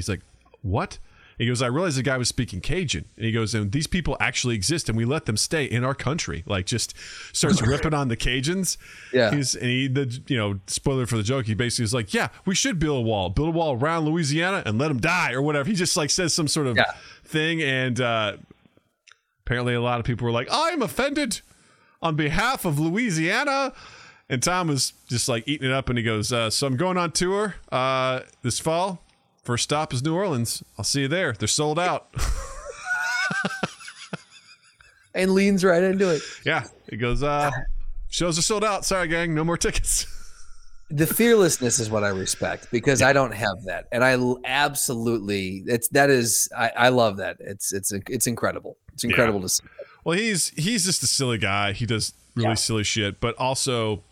[0.09, 0.21] like,
[0.61, 0.99] "What?"
[1.37, 3.05] He goes, I realized the guy was speaking Cajun.
[3.15, 5.93] And he goes, and these people actually exist and we let them stay in our
[5.93, 6.43] country.
[6.47, 6.95] Like just
[7.31, 8.77] starts ripping on the Cajuns.
[9.13, 9.29] Yeah.
[9.35, 12.29] He's and he the you know, spoiler for the joke, he basically is like, Yeah,
[12.45, 13.29] we should build a wall.
[13.29, 15.69] Build a wall around Louisiana and let them die or whatever.
[15.69, 16.91] He just like says some sort of Yeah.
[17.23, 18.37] thing and uh
[19.45, 21.41] apparently a lot of people were like, I'm offended
[22.01, 23.73] on behalf of Louisiana.
[24.29, 26.97] And Tom was just like eating it up and he goes, uh, So I'm going
[26.97, 29.01] on tour uh, this fall.
[29.47, 30.61] First stop is New Orleans.
[30.77, 31.31] I'll see you there.
[31.31, 32.13] They're sold out.
[35.15, 36.21] and leans right into it.
[36.45, 36.65] yeah.
[36.89, 37.49] He goes, uh,
[38.09, 38.83] Shows are sold out.
[38.83, 39.33] Sorry, gang.
[39.33, 40.05] No more tickets.
[40.89, 45.87] The fearlessness is what I respect because I don't have that, and I absolutely it's
[45.89, 47.37] that is I, I love that.
[47.39, 48.77] It's it's it's incredible.
[48.93, 49.63] It's incredible to see.
[50.03, 51.71] Well, he's he's just a silly guy.
[51.71, 52.53] He does really Yeah.
[52.55, 54.03] silly shit, but also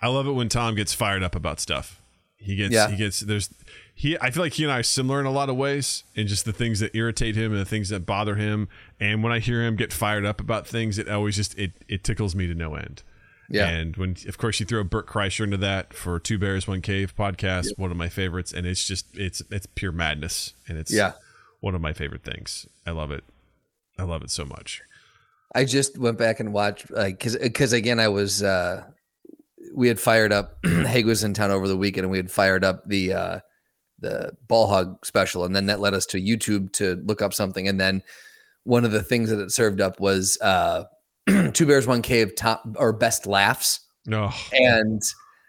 [0.00, 2.00] I love it when Tom gets fired up about stuff.
[2.36, 2.90] He gets Yeah.
[2.90, 3.48] he gets there's
[3.96, 6.26] he I feel like he and I are similar in a lot of ways and
[6.28, 8.68] just the things that irritate him and the things that bother him.
[8.98, 12.02] And when I hear him get fired up about things, it always just it it
[12.04, 13.02] tickles me to no end.
[13.48, 13.68] Yeah.
[13.68, 17.14] And when of course you throw Bert Kreischer into that for Two Bears One Cave
[17.16, 21.12] podcast, one of my favorites, and it's just it's it's pure madness and it's Yeah.
[21.60, 22.66] one of my favorite things.
[22.86, 23.22] I love it.
[23.98, 24.82] I love it so much.
[25.54, 28.82] I just went back and watched like because because again I was uh
[29.72, 32.64] we had fired up Haig was in town over the weekend and we had fired
[32.64, 33.40] up the uh
[34.04, 37.66] the ball hog special and then that led us to YouTube to look up something
[37.68, 38.02] and then
[38.64, 40.84] one of the things that it served up was uh
[41.52, 44.30] two bears one cave top or best laughs No.
[44.52, 45.02] and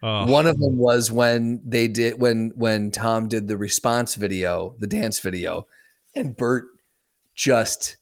[0.03, 4.75] Oh, one of them was when they did when when Tom did the response video,
[4.77, 5.65] the dance video,
[6.13, 6.65] and Bert
[7.33, 7.97] just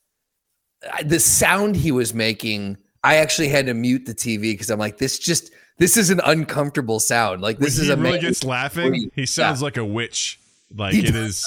[1.05, 2.77] the sound he was making.
[3.05, 6.19] I actually had to mute the TV because I'm like, this just this is an
[6.25, 7.41] uncomfortable sound.
[7.41, 9.09] Like this when is he a really gets laughing.
[9.15, 10.39] He sounds like a witch.
[10.75, 11.45] Like it is.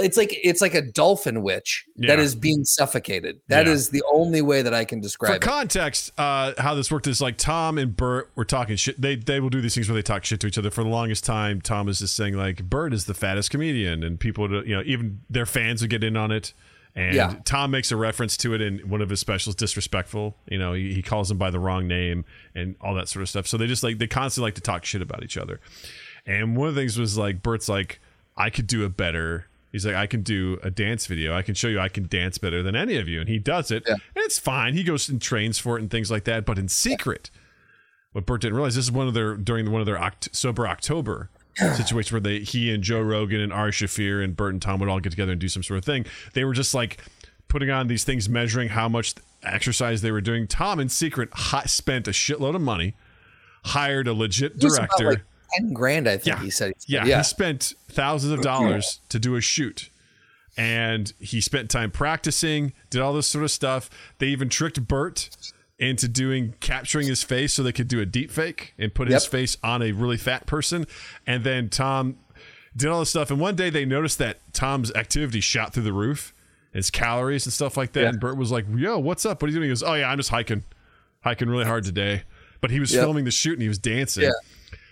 [0.00, 2.20] It's like it's like a dolphin witch that Yeah.
[2.24, 3.40] is being suffocated.
[3.48, 3.72] That Yeah.
[3.72, 5.42] is the only way that I can For describe it.
[5.42, 9.00] For context, uh, how this worked is like Tom and Bert were talking shit.
[9.00, 10.70] They they will do these things where they talk shit to each other.
[10.70, 14.20] For the longest time, Tom is just saying like Bert is the fattest comedian, and
[14.20, 16.54] people, would, you know, even their fans would get in on it.
[16.94, 17.34] And Yeah.
[17.44, 20.36] Tom makes a reference to it in one of his specials, disrespectful.
[20.48, 22.24] You know, he, he calls him by the wrong name
[22.54, 23.46] and all that sort of stuff.
[23.48, 25.60] So they just like they constantly like to talk shit about each other.
[26.24, 28.00] And one of the things was like Bert's like,
[28.38, 29.46] I could do it better.
[29.72, 31.34] He's like, I can do a dance video.
[31.34, 33.20] I can show you I can dance better than any of you.
[33.20, 33.82] And he does it.
[33.86, 33.94] Yeah.
[33.94, 34.72] And it's fine.
[34.74, 36.46] He goes and trains for it and things like that.
[36.46, 37.30] But in secret,
[38.12, 40.66] what Bert didn't realize, this is one of their during one of their Oct- sober
[40.66, 41.28] October
[41.74, 44.88] situation where they he and Joe Rogan and Ari Shaffir and Bert and Tom would
[44.88, 46.06] all get together and do some sort of thing.
[46.32, 46.98] They were just like
[47.48, 50.46] putting on these things, measuring how much exercise they were doing.
[50.46, 52.94] Tom in secret hi- spent a shitload of money,
[53.66, 55.10] hired a legit director.
[55.10, 55.22] like,
[55.56, 56.08] ten grand.
[56.08, 56.42] I think Yeah.
[56.42, 56.72] he said.
[56.86, 57.18] Yeah, yeah.
[57.18, 59.90] he spent thousands of dollars to do a shoot.
[60.56, 63.88] And he spent time practicing, did all this sort of stuff.
[64.18, 65.30] They even tricked Bert
[65.78, 69.24] into doing capturing his face so they could do a deep fake and put his
[69.24, 70.84] face on a really fat person.
[71.28, 72.16] And then Tom
[72.76, 73.30] did all this stuff.
[73.30, 76.34] And one day they noticed that Tom's activity shot through the roof,
[76.72, 78.00] his calories and stuff like that.
[78.02, 78.08] Yeah.
[78.08, 79.40] And Bert was like, Yo, what's up?
[79.40, 79.68] What are you doing?
[79.68, 80.64] He goes, Oh, yeah, I'm just hiking,
[81.20, 82.24] hiking really hard today.
[82.60, 83.00] But he was Yep.
[83.04, 84.24] filming the shoot and he was dancing.
[84.24, 84.30] Yeah.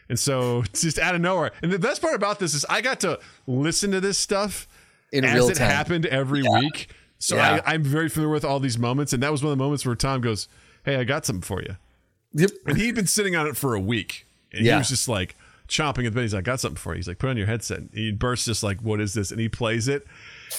[0.09, 1.53] And so it's just out of nowhere.
[1.63, 4.69] And the best part about this is I got to listen to this stuff
[5.13, 5.71] In as real it time.
[5.71, 6.91] happened every week.
[7.19, 7.61] So Yeah.
[7.67, 9.13] I, I'm very familiar with all these moments.
[9.13, 10.49] And that was one of the moments where Tom goes,
[10.85, 11.77] Hey, I got something for you.
[12.35, 12.51] Yep.
[12.67, 14.27] And he'd been sitting on it for a week.
[14.53, 15.35] And he was just like
[15.69, 16.23] chomping at the bit.
[16.23, 16.97] He's like, I got something for you.
[16.99, 17.79] He's like, put on your headset.
[17.79, 19.31] And he bursts just like, what is this?
[19.33, 20.07] And he plays it.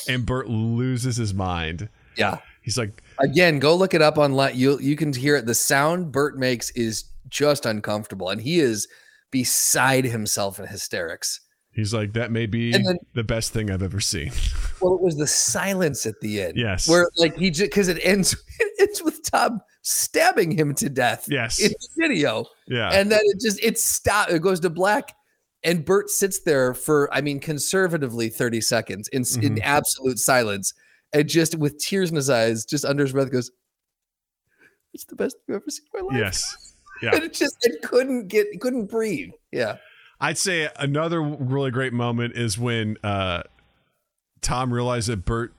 [0.09, 1.87] And Bert loses his mind.
[2.17, 2.39] Yeah.
[2.61, 4.55] He's like, Again, go look it up online.
[4.57, 5.45] You you can hear it.
[5.45, 8.87] The sound Bert makes is just uncomfortable, and he is
[9.31, 11.41] beside himself in hysterics.
[11.71, 14.31] he's like, that may be then- the best thing I've ever seen.
[14.79, 16.53] Well, it was the silence at the end.
[16.55, 16.87] Yes.
[16.87, 21.25] Where like he just because it ends it ends with Tom stabbing him to death.
[21.27, 21.59] Yes.
[21.59, 22.45] In the video.
[22.67, 22.91] yeah.
[22.91, 25.15] And then it just it stop it goes to black.
[25.63, 29.61] And Bert sits there for, I mean, conservatively 30 seconds in, in Mhm.
[29.63, 30.75] absolute silence.
[31.11, 33.49] And just with tears in his eyes, just under his breath goes,
[34.93, 36.19] It's the best thing I've ever seen in my life.
[36.23, 36.75] yes.
[37.01, 37.15] Yeah.
[37.15, 39.31] And it just it couldn't get it couldn't breathe.
[39.51, 39.77] Yeah.
[40.19, 43.43] I'd say another really great moment is when uh,
[44.41, 45.53] Tom realized that Bert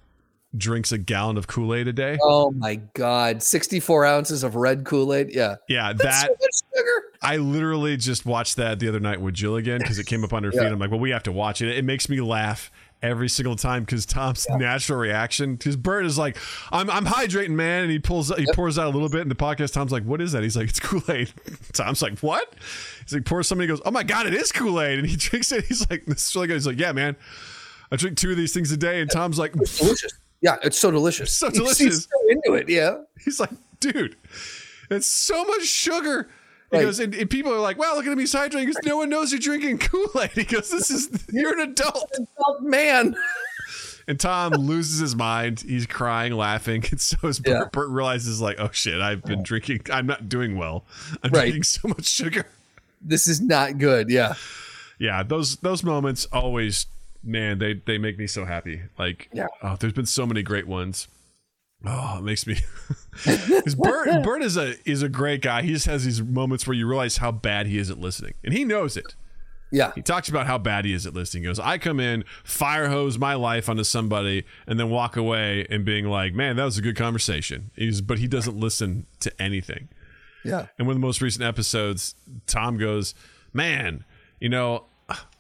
[0.56, 2.18] drinks a gallon of Kool Aid a day.
[2.22, 3.42] Oh my God.
[3.42, 5.30] 64 ounces of red Kool-Aid.
[5.30, 5.56] Yeah.
[5.68, 7.02] Yeah, That's that so much sugar.
[7.20, 10.32] I literally just watched that the other night with Jill again because it came up
[10.32, 10.62] on her feed.
[10.62, 10.68] Yeah.
[10.68, 11.76] I'm like, well, we have to watch it.
[11.76, 12.70] It makes me laugh
[13.02, 16.36] every single time because Tom's natural reaction because Bert is like,
[16.72, 19.34] I'm I'm hydrating, man, and he pulls he pours out a little bit in the
[19.34, 19.72] podcast.
[19.72, 20.42] Tom's like, what is that?
[20.42, 21.32] He's like, it's Kool Aid.
[21.72, 22.54] Tom's like, what?
[23.02, 25.52] He's like, pours somebody goes, oh my god, it is Kool Aid, and he drinks
[25.52, 25.64] it.
[25.66, 26.54] He's like, this is really good.
[26.54, 27.16] He's like, yeah, man,
[27.90, 30.12] I drink two of these things a day, and Tom's like, Delicious.
[30.40, 31.32] Yeah, it's so delicious.
[31.32, 31.78] So delicious.
[31.78, 32.68] He's so into it.
[32.68, 32.98] Yeah.
[33.18, 34.16] He's like, dude,
[34.90, 36.28] it's so much sugar.
[36.70, 36.82] He Right.
[36.84, 38.60] goes, and, and people are like, wow, look at him, he's hydrating.
[38.60, 40.30] He goes, no one knows you're drinking Kool Aid.
[40.34, 42.12] He goes, this is, you're an adult.
[42.46, 43.14] Oh, man.
[44.06, 45.60] And Tom loses his mind.
[45.60, 46.84] He's crying, laughing.
[46.90, 47.64] And so as Bert, Yeah.
[47.72, 50.84] Bert realizes, like, oh shit, I've been drinking, I'm not doing well.
[51.22, 51.40] I'm Right.
[51.42, 52.46] drinking so much sugar.
[53.00, 54.10] This is not good.
[54.10, 54.34] Yeah.
[54.98, 56.86] Yeah, those those moments always,
[57.22, 58.82] man, they they make me so happy.
[58.98, 59.46] Like, Yeah.
[59.62, 61.06] oh, there's been so many great ones.
[61.86, 62.58] Oh, it makes me.
[63.24, 65.62] Because Bert, Bert is a is a great guy.
[65.62, 68.54] He just has these moments where you realize how bad he is at listening, and
[68.54, 69.16] he knows it.
[69.70, 69.92] Yeah.
[69.94, 71.42] He talks about how bad he is at listening.
[71.42, 75.66] He goes, I come in, fire hose my life onto somebody, and then walk away
[75.68, 77.70] and being like, man, that was a good conversation.
[77.74, 79.88] He's, but he doesn't listen to anything.
[80.44, 80.66] Yeah.
[80.78, 82.14] And one of the most recent episodes,
[82.46, 83.14] Tom goes,
[83.52, 84.04] man,
[84.40, 84.84] you know,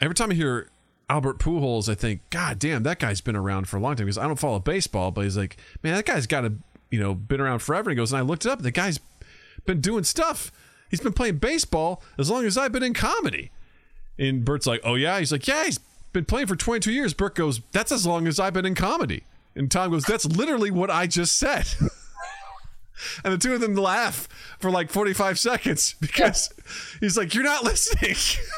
[0.00, 0.68] every time I hear
[1.08, 4.06] Albert Pujols, I think, God damn, that guy's been around for a long time.
[4.06, 6.54] Because I don't follow baseball, but he's like, man, that guy's got to,
[6.90, 7.90] you know, been around forever.
[7.90, 8.62] And he goes, and I looked it up.
[8.62, 9.00] The guy's
[9.64, 10.52] been doing stuff.
[10.90, 13.50] He's been playing baseball as long as I've been in comedy.
[14.18, 15.18] And Bert's like, oh yeah.
[15.18, 15.78] He's like, yeah, he's
[16.12, 17.14] been playing for 22 years.
[17.14, 19.24] Bert goes, that's as long as I've been in comedy.
[19.54, 21.66] And Tom goes, that's literally what I just said.
[23.24, 26.52] and the two of them laugh for like 45 seconds because
[27.00, 28.16] he's like, you're not listening.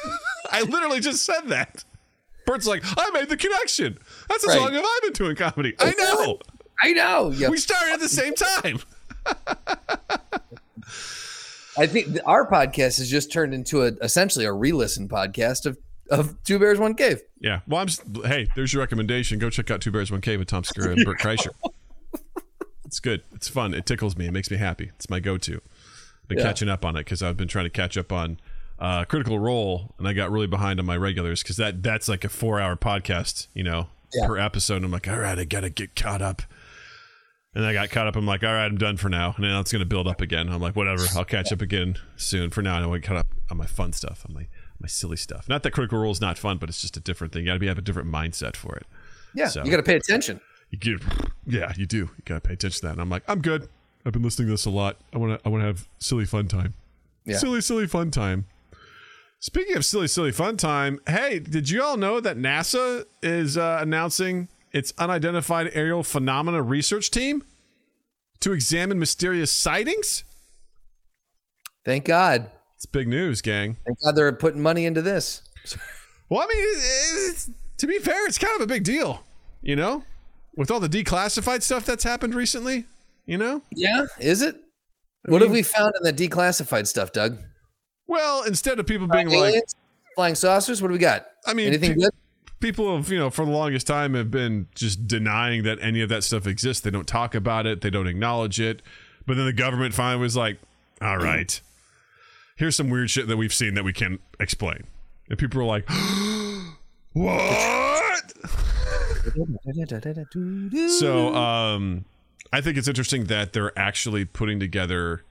[0.51, 1.85] I literally just said that.
[2.51, 3.99] Bert's like, I made the connection.
[4.29, 4.59] That's as Right.
[4.61, 5.75] long as I've been doing comedy.
[5.79, 6.39] I know.
[6.83, 7.31] I know.
[7.31, 7.49] Yeah.
[7.49, 8.81] We started at the same time.
[11.79, 15.79] I think our podcast has just turned into a essentially a re-listen podcast of
[16.11, 17.23] of Two Bears One Cave.
[17.41, 17.61] Yeah.
[17.69, 18.23] Well, I'm.
[18.25, 19.39] Hey, there's your recommendation.
[19.39, 21.51] Go check out Two Bears One Cave with Tom Segura and Bert Kreischer.
[22.85, 23.23] It's good.
[23.33, 23.73] It's fun.
[23.75, 24.27] It tickles me.
[24.27, 24.91] It makes me happy.
[24.97, 25.55] It's my go-to.
[26.23, 26.45] I've Been Yeah.
[26.45, 28.41] catching up on it because I've been trying to catch up on
[28.81, 32.25] uh, Critical Role, and I got really behind on my regulars because that that's like
[32.25, 34.27] a four-hour podcast, you know, Yeah.
[34.27, 34.77] per episode.
[34.77, 36.43] And I'm like, all right, I gotta get caught up.
[37.55, 38.15] And I got caught up.
[38.17, 39.35] I'm like, all right, I'm done for now.
[39.37, 40.49] And now it's gonna build up again.
[40.49, 41.03] I'm like, whatever.
[41.17, 42.51] I'll catch up again soon.
[42.51, 44.47] For now, I want to caught up on my fun stuff, on my
[44.81, 45.49] my silly stuff.
[45.49, 47.43] Not that Critical Role is not fun, but it's just a different thing.
[47.43, 48.87] You got to be have a different mindset for it.
[49.35, 50.41] Yeah, So- you got to pay attention.
[50.71, 51.03] You get,
[51.45, 51.97] yeah, you do.
[51.97, 52.93] You gotta pay attention to that.
[52.93, 53.69] And I'm like, I'm good.
[54.07, 54.97] I've been listening to this a lot.
[55.13, 55.47] I want to.
[55.47, 56.75] I want to have silly fun time.
[57.27, 57.37] Yeah.
[57.39, 58.47] Silly, silly fun time.
[59.43, 63.79] Speaking of silly, silly fun time, hey, did you all know that NASA is uh,
[63.81, 67.43] announcing its unidentified aerial phenomena research team
[68.41, 70.25] to examine mysterious sightings?
[71.87, 72.51] Thank God.
[72.77, 73.79] It's big news, gang.
[73.87, 75.41] Thank God they're putting money into this.
[76.29, 79.25] Well, I mean, to be fair, it's kind of a big deal,
[79.63, 80.05] you know,
[80.55, 82.85] with all the declassified stuff that's happened recently.
[83.25, 84.57] You know, Yeah, is it?
[85.25, 87.39] What have we found in the declassified stuff, Doug?
[88.11, 89.75] Well, instead of people being like, Aliens?
[90.17, 90.83] flying saucers.
[90.83, 91.27] What do we got?
[91.47, 92.11] I mean, Anything pe- good?
[92.59, 96.09] people have, you know, for the longest time have been just denying that any of
[96.11, 96.83] that stuff exists.
[96.83, 98.83] They don't talk about it, they don't acknowledge it.
[99.27, 100.59] But then the government finally was like,
[101.01, 101.61] all right,
[102.57, 104.85] here's some weird shit that we've seen that we can't explain.
[105.29, 105.89] And people are like,
[107.13, 108.33] what?
[110.89, 112.05] So, um,
[112.53, 115.25] I think it's interesting that they're actually putting together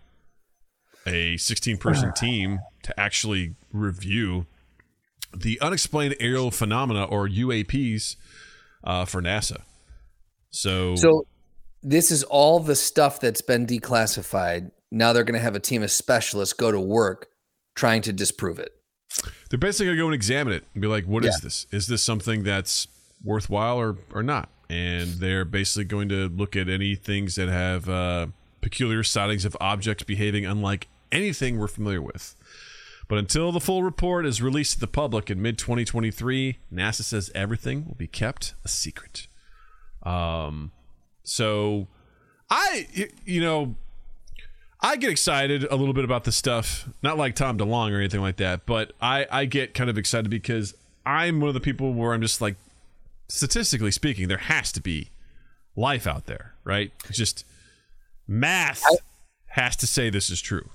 [1.07, 4.45] a 16 person team to actually review
[5.35, 8.15] the unexplained aerial phenomena or UAPs
[8.83, 9.61] uh, for NASA.
[10.51, 11.27] So, So
[11.83, 14.71] this is all the stuff that's been declassified.
[14.91, 17.27] Now they're going to have a team of specialists go to work
[17.75, 18.73] trying to disprove it.
[19.49, 21.43] they're basically going to go and examine it and be like, "What is Yeah.
[21.43, 21.67] this?
[21.71, 22.87] Is this something that's
[23.23, 24.49] worthwhile or, or not?
[24.69, 28.27] And they're basically going to look at any things that have uh,
[28.61, 32.35] peculiar sightings of objects behaving unlike anything we're familiar with.
[33.09, 37.31] But until the full report is released to the public in mid 2023, NASA says
[37.33, 39.27] everything will be kept a secret.
[40.03, 40.71] Um,
[41.23, 41.87] so
[42.51, 42.87] I,
[43.25, 43.75] you know,
[44.79, 48.21] I get excited a little bit about this stuff, not like Tom DeLonge or anything
[48.21, 51.93] like that, but I, I get kind of excited because I'm one of the people
[51.93, 52.57] where I'm just like,
[53.27, 55.09] statistically speaking, there has to be
[55.75, 56.91] life out there, right?
[57.07, 57.43] It's just
[58.27, 58.83] math
[59.47, 60.69] has to say this is true.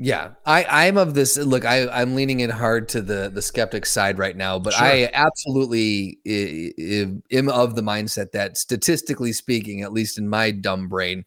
[0.00, 1.36] Yeah, I, I'm of this.
[1.36, 5.10] Look, I, I'm leaning in hard to the the skeptic side right now, but I
[5.12, 10.86] absolutely i- i- am of the mindset that, statistically speaking, at least in my dumb
[10.86, 11.24] brain,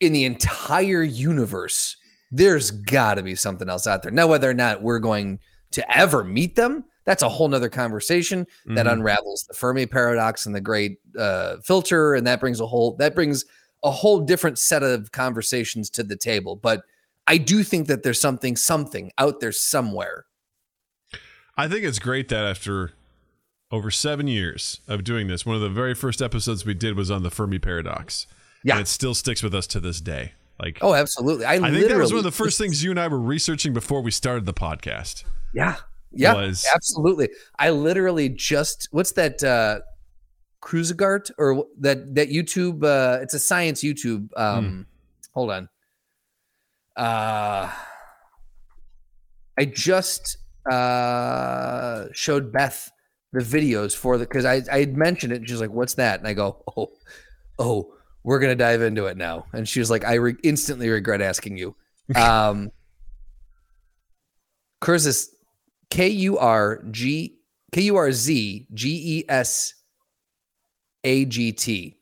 [0.00, 1.96] in the entire universe,
[2.30, 4.10] there's got to be something else out there.
[4.12, 5.38] Now, whether or not we're going
[5.72, 8.92] to ever meet them, that's a whole nother conversation that Mhm.
[8.92, 13.14] unravels the Fermi paradox and the great uh, filter, and that brings a whole that
[13.14, 13.44] brings
[13.84, 16.56] a whole different set of conversations to the table.
[16.56, 16.82] But
[17.28, 20.26] I do think that there's something something out there somewhere.
[21.56, 22.92] I think it's great that after
[23.70, 27.10] over seven years of doing this, one of the very first episodes we did was
[27.10, 28.26] on the Fermi paradox.
[28.62, 28.74] Yeah.
[28.74, 30.32] And it still sticks with us to this day.
[30.60, 31.44] Like, Oh, absolutely.
[31.44, 33.72] I, I think that was one of the first things you and I were researching
[33.72, 35.24] before we started the podcast.
[35.54, 35.76] Yeah.
[36.12, 36.34] Yeah.
[36.34, 37.28] was- Absolutely.
[37.58, 39.80] I literally just what's that uh
[40.62, 44.86] Kurzgesagt or that that YouTube uh it's a science YouTube um
[45.32, 45.68] hold on.
[46.96, 47.72] Uh
[49.58, 50.38] I just
[50.70, 52.90] uh showed Beth
[53.32, 56.18] the videos for the because I I had mentioned it and she's like, "What's that?"
[56.20, 56.92] And I go, "Oh,
[57.58, 57.94] oh,
[58.24, 61.58] we're gonna dive into it now." And she was like, "I re- instantly regret asking
[61.58, 61.74] you."
[62.14, 62.70] Um,
[65.90, 67.38] K U R G
[67.72, 69.74] K U R Z G E S
[71.04, 71.96] A G T.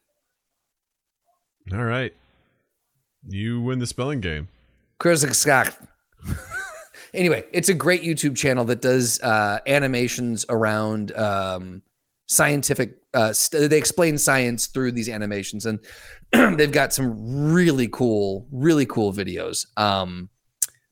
[1.73, 2.13] All right.
[3.27, 4.49] You win the spelling game.
[7.15, 11.81] Anyway, it's a great YouTube channel that does uh, animations around um,
[12.27, 12.97] scientific.
[13.15, 15.79] Uh, st- they explain science through these animations, and
[16.59, 19.65] they've got some really cool, really cool videos.
[19.77, 20.29] Um,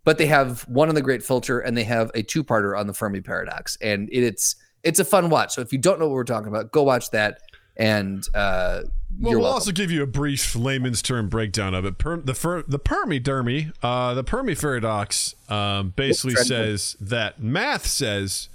[0.05, 2.95] but they have one on the Great Filter, and they have a two-parter on the
[2.95, 4.55] Fermi Paradox, and it, it's
[4.85, 5.53] it's a fun watch.
[5.55, 7.41] So if you don't know what we're talking about, go watch that.
[7.77, 8.83] And uh,
[9.21, 9.55] Well, we'll welcome.
[9.55, 11.99] also give you a brief layman's term breakdown of it.
[11.99, 18.49] Per, the fer, the permidermy, uh, the Fermi paradox, um, basically says that math says,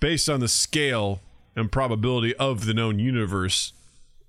[0.00, 1.20] based on the scale
[1.54, 3.72] and probability of the known universe,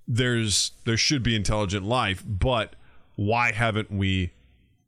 [0.06, 2.74] there's there should be intelligent life, but
[3.16, 4.32] why haven't we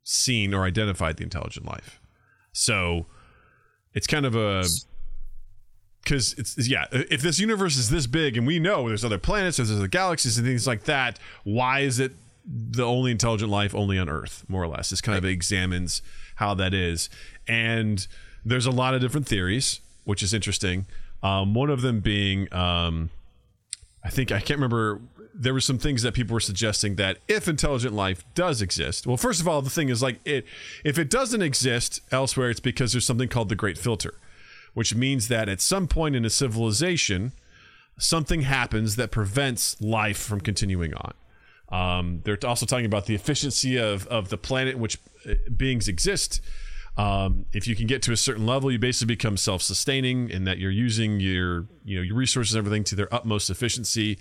[0.03, 1.99] seen or identified the intelligent life?
[2.51, 3.07] So
[3.93, 4.63] it's kind of a
[6.05, 9.57] because it's yeah if this universe is this big and we know there's other planets
[9.57, 12.13] there's other galaxies and things like that why is it
[12.47, 16.01] the only intelligent life only on earth more or less this kind of examines
[16.35, 17.09] how that is.
[17.47, 18.05] And
[18.43, 20.85] there's a lot of different theories which is interesting.
[21.23, 23.09] Um, one of them being um,
[24.03, 25.01] i think i can't remember
[25.33, 29.17] there were some things that people were suggesting that if intelligent life does exist well
[29.17, 30.45] first of all the thing is like it
[30.83, 34.13] if it doesn't exist elsewhere it's because there's something called the great filter
[34.75, 37.31] which means that at some point in a civilization,
[37.97, 41.13] something happens that prevents life from continuing on.
[41.69, 45.87] Um, they're also talking about the efficiency of, of the planet in which uh, beings
[45.87, 46.41] exist.
[46.97, 50.59] Um, if you can get to a certain level, you basically become self-sustaining, in that
[50.59, 54.17] you're using your you know your resources and everything to their utmost efficiency,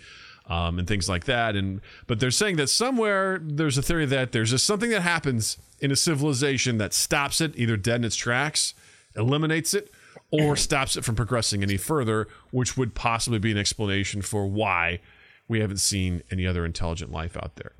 [0.46, 1.54] um, and things like that.
[1.54, 5.58] And but they're saying that somewhere there's a theory that there's just something that happens
[5.80, 8.74] in a civilization that stops it either dead in its tracks,
[9.16, 9.92] eliminates it,
[10.42, 15.00] or stops it from progressing any further, which would possibly be an explanation for why
[15.48, 17.72] we haven't seen any other intelligent life out there.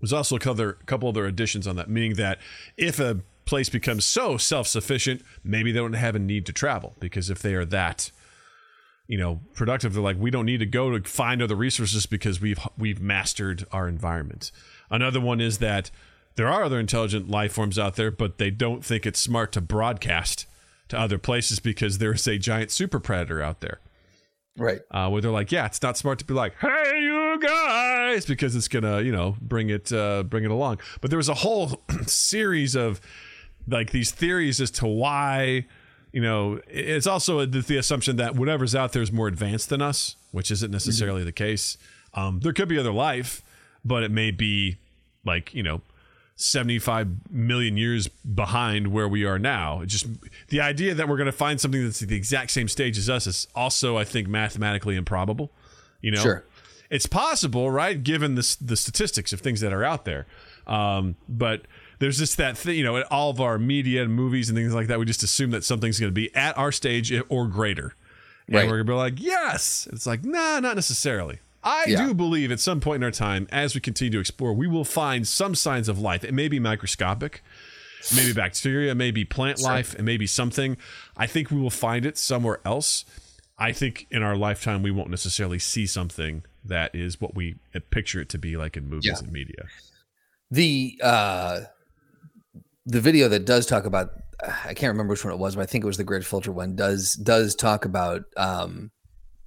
[0.00, 2.38] There's also a couple, other additions on that, meaning that
[2.76, 7.30] if a place becomes so self-sufficient, maybe they don't have a need to travel because
[7.30, 8.10] if they are that
[9.08, 12.40] you know productive they're like we don't need to go to find other resources because
[12.40, 14.52] we've we've mastered our environment
[14.90, 15.90] another one is that
[16.36, 19.62] there are other intelligent life forms out there but they don't think it's smart to
[19.62, 20.46] broadcast
[20.88, 23.80] to other places because there's a giant super predator out there
[24.56, 24.80] Right.
[24.90, 28.56] uh, where they're like, yeah, it's not smart to be like, hey, you guys, because
[28.56, 30.80] it's gonna, you know, bring it, uh, bring it along.
[31.00, 33.00] But there was a whole series of
[33.68, 35.66] like these theories as to why,
[36.12, 39.80] you know, it's also the, the assumption that whatever's out there is more advanced than
[39.82, 41.76] us, which isn't necessarily the case.
[42.14, 43.42] Um, there could be other life,
[43.84, 44.78] but it may be
[45.24, 45.82] like, you know,
[46.40, 49.80] 75 million years behind where we are now.
[49.82, 50.06] It just
[50.48, 53.10] the idea that we're going to find something that's at the exact same stage as
[53.10, 55.50] us is also, I think, mathematically improbable.
[56.00, 56.44] You know, Sure.
[56.90, 58.00] it's possible, right?
[58.02, 60.26] Given the the statistics of things that are out there,
[60.68, 61.62] um, but
[61.98, 64.72] there's just that thing, you know, in all of our media and movies and things
[64.72, 67.94] like that, we just assume that something's going to be at our stage or greater,
[68.46, 68.64] and Right.
[68.68, 69.88] we're going to be like, yes.
[69.92, 71.40] It's like, nah, not necessarily.
[71.62, 72.06] I Yeah.
[72.06, 74.84] do believe at some point in our time, as we continue to explore, we will
[74.84, 76.24] find some signs of life.
[76.24, 77.42] It may be microscopic,
[78.14, 80.76] maybe bacteria, maybe plant life, and maybe something.
[81.16, 83.04] I think we will find it somewhere else.
[83.58, 87.56] I think in our lifetime, we won't necessarily see something that is what we
[87.90, 89.18] picture it to be like in movies Yeah.
[89.18, 89.64] and media.
[90.50, 91.60] the uh
[92.86, 94.10] the video that does talk about
[94.64, 96.50] i can't remember which one it was but i think it was the great filter
[96.50, 98.90] one does does talk about um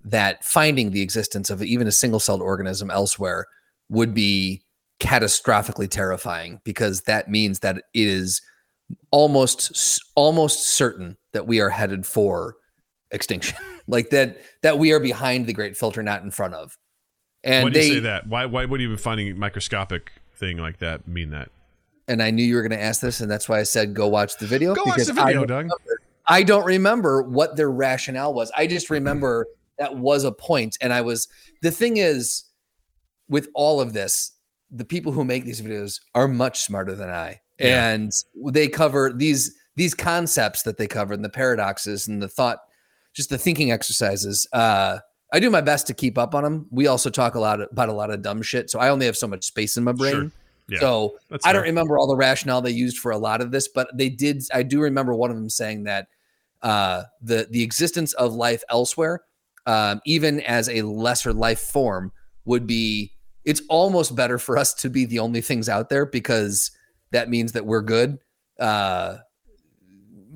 [0.06, 3.46] that finding the existence of even a single celled organism elsewhere
[3.90, 4.64] would be
[5.00, 8.42] catastrophically terrifying because that means that it is
[9.12, 12.56] almost almost certain that we are headed for
[13.12, 16.78] extinction like that that we are behind the great filter not in front of
[17.44, 18.28] and why do they you say that?
[18.28, 21.50] Why, why would even finding a microscopic thing like that mean that?
[22.12, 24.08] and I knew you were going to ask this, and that's why I said go
[24.08, 24.76] watch the video.
[24.76, 25.70] Go watch the video, I don't, Doug.
[26.28, 28.52] I don't remember what their rationale was.
[28.56, 29.48] I just remember
[29.78, 31.28] that was a point, and I was.
[31.62, 32.44] The thing is,
[33.30, 34.32] with all of this,
[34.70, 37.90] the people who make these videos are much smarter than I, Yeah.
[37.92, 38.12] and
[38.48, 42.60] they cover these these concepts that they cover and the paradoxes and the thought,
[43.14, 44.46] just the thinking exercises.
[44.52, 45.00] Uh,
[45.34, 46.68] I do my best to keep up on them.
[46.72, 49.16] We also talk a lot about a lot of dumb shit, so I only have
[49.16, 50.14] so much space in my brain.
[50.14, 50.32] Sure.
[50.68, 53.52] Yeah, so that's I don't remember all the rationale they used for a lot of
[53.52, 54.44] this, but they did.
[54.54, 56.08] I do remember one of them saying that
[56.62, 59.22] uh, the the existence of life elsewhere,
[59.66, 62.12] um, even as a lesser life form,
[62.46, 63.12] would be.
[63.44, 66.70] It's almost better for us to be the only things out there because
[67.12, 68.20] that means that we're good.
[68.60, 69.18] Uh,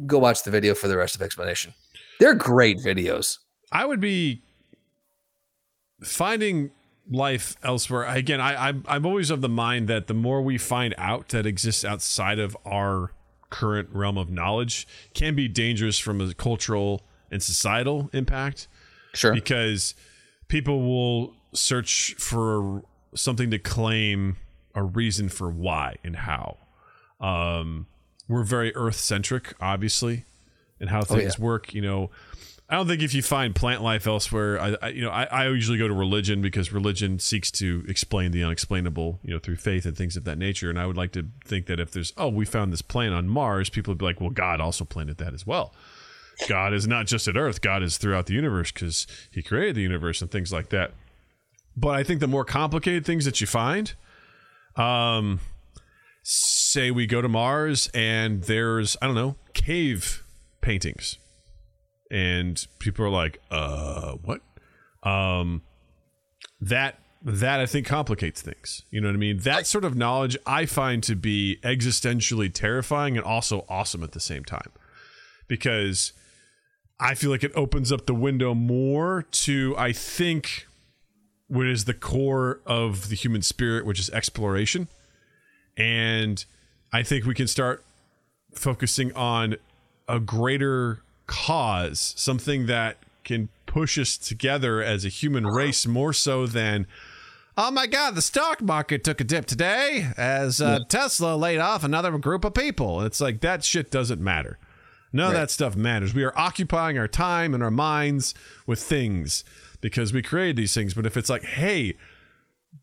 [0.07, 1.73] go watch the video for the rest of explanation.
[2.19, 3.37] They're great videos.
[3.71, 4.41] I would be
[6.01, 6.71] finding
[7.09, 8.03] life elsewhere.
[8.05, 11.45] Again, I, I'm I'm always of the mind that the more we find out that
[11.45, 13.11] exists outside of our
[13.49, 18.67] current realm of knowledge can be dangerous from a cultural and societal impact
[19.15, 19.33] Sure.
[19.33, 19.95] because
[20.47, 22.83] people will search for
[23.15, 24.37] something to claim
[24.73, 26.57] a reason for why and how.
[27.19, 27.87] Um,
[28.27, 30.25] we're very earth centric, obviously,
[30.79, 31.73] and how things work.
[31.73, 32.11] You know,
[32.67, 35.47] I don't think if you find plant life elsewhere, I, I you know, I, I
[35.47, 39.85] usually go to religion because religion seeks to explain the unexplainable, you know, through faith
[39.85, 40.69] and things of that nature.
[40.69, 43.27] And I would like to think that if there's, oh, we found this plant on
[43.27, 45.73] Mars, people would be like, well, God also planted that as well.
[46.47, 49.81] God is not just at Earth; God is throughout the universe because He created the
[49.81, 50.91] universe and things like that.
[51.77, 53.93] But I think the more complicated things that you find,
[54.75, 55.39] um,
[56.23, 60.23] say we go to Mars and there's I don't know cave
[60.61, 61.17] paintings,
[62.11, 64.41] and people are like, uh, what?
[65.03, 65.61] Um,
[66.61, 68.83] that that I think complicates things.
[68.91, 69.39] You know what I mean?
[69.39, 74.19] That sort of knowledge I find to be existentially terrifying and also awesome at the
[74.19, 74.71] same time
[75.47, 76.13] because
[76.99, 80.67] I feel like it opens up the window more to I think
[81.47, 84.87] what is the core of the human spirit, which is exploration.
[85.77, 86.43] And
[86.93, 87.83] I think we can start
[88.53, 89.57] focusing on
[90.07, 96.47] a greater cause, something that can push us together as a human race more so
[96.47, 96.87] than
[97.57, 98.15] Oh my God!
[98.15, 102.53] The stock market took a dip today as uh, Tesla laid off another group of
[102.53, 103.01] people.
[103.01, 104.59] It's like that shit doesn't matter.
[105.15, 106.13] None of that stuff matters.
[106.13, 108.33] We are occupying our time and our minds
[108.67, 109.43] with things
[109.81, 110.93] because we created these things.
[110.93, 111.95] But if it's like, hey,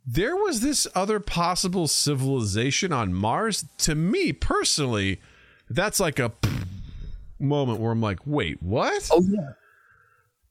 [0.07, 5.21] there was this other possible civilization on Mars, to me personally,
[5.69, 6.33] that's like a
[7.39, 9.09] moment where I'm like, wait, what?
[9.13, 9.51] Oh yeah.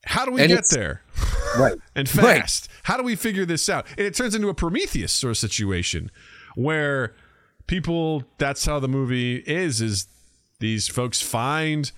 [0.05, 1.01] How do we And get there?
[1.57, 1.73] Right.
[1.95, 2.39] and Right.
[2.39, 2.69] fast.
[2.83, 3.85] How do we figure this out?
[3.97, 6.09] And it turns into a Prometheus sort of situation
[6.55, 7.13] where
[7.67, 10.07] people that's how the movie is is
[10.61, 11.91] These folks find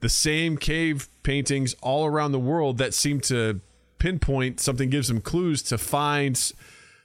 [0.00, 3.60] the same cave paintings all around the world that seem to
[3.98, 6.52] pinpoint something, gives them clues to find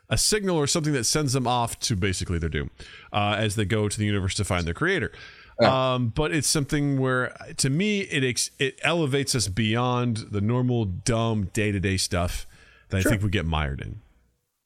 [0.10, 2.70] a signal or something that sends them off to basically their doom
[3.12, 5.12] uh, as they go to the universe to find their creator.
[5.60, 10.86] Um, but it's something where, to me, it ex- it elevates us beyond the normal
[10.86, 12.46] dumb day to day stuff
[12.90, 14.02] that I think we get mired in.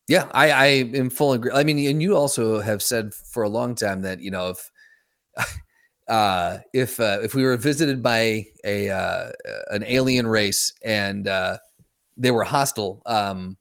[0.08, 1.52] Yeah, I, I am full agree.
[1.54, 4.72] I mean, and you also have said for a long time that you know if
[6.08, 9.32] uh, if uh, if we were visited by a uh,
[9.70, 11.58] an alien race and uh,
[12.16, 13.58] they were hostile, um,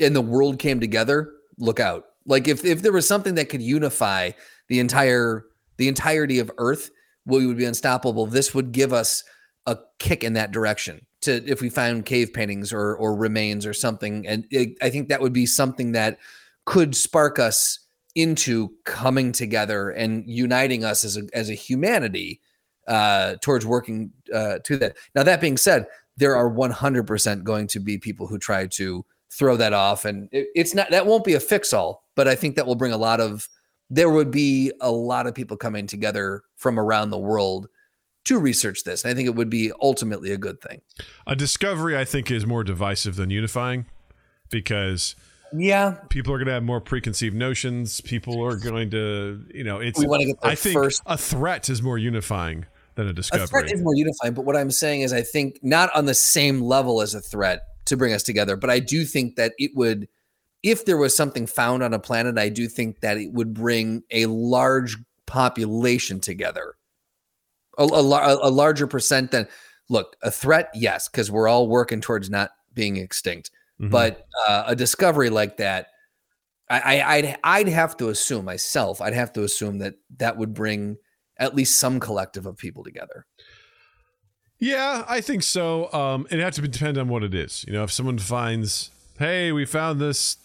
[0.00, 2.06] and the world came together, look out!
[2.26, 4.30] Like if if there was something that could unify
[4.68, 6.90] the entire the entirety of Earth,
[7.24, 8.26] we would be unstoppable.
[8.26, 9.24] This would give us
[9.66, 13.74] a kick in that direction to if we found cave paintings or or remains or
[13.74, 16.18] something and it, i think that would be something that
[16.64, 17.79] could spark us
[18.14, 22.40] into coming together and uniting us as a as a humanity
[22.88, 25.86] uh towards working uh to that now that being said
[26.16, 30.48] there are 100% going to be people who try to throw that off and it,
[30.54, 32.96] it's not that won't be a fix all but i think that will bring a
[32.96, 33.48] lot of
[33.90, 37.68] there would be a lot of people coming together from around the world
[38.24, 39.04] to research this.
[39.04, 40.80] And I think it would be ultimately a good thing.
[41.26, 43.86] A discovery, I think, is more divisive than unifying
[44.50, 45.16] because
[45.52, 45.96] Yeah.
[46.08, 48.00] people are going to have more preconceived notions.
[48.00, 49.98] People are going to, you know, it's.
[49.98, 51.02] We wanna get I think first.
[51.06, 54.56] a threat is more unifying than a discovery A threat is more unifying, but what
[54.56, 58.12] I'm saying is I think not on the same level as a threat to bring
[58.12, 60.08] us together, but I do think that it would
[60.62, 64.02] if there was something found on a planet, I do think that it would bring
[64.10, 64.96] a large
[65.26, 66.74] population together.
[67.78, 69.48] A, a, a larger percent than
[69.88, 73.50] look, a threat, yes, because we're all working towards not being extinct.
[73.80, 73.90] Mhm.
[73.90, 75.86] but uh, a discovery like that
[76.68, 80.52] I, I i'd i'd have to assume myself i'd have to assume that that would
[80.54, 80.98] bring
[81.38, 83.24] at least some collective of people together
[84.58, 85.90] Yeah, I think so.
[85.92, 87.64] Um, it has to depend on what it is.
[87.66, 90.36] You know, if someone finds, hey, we found this,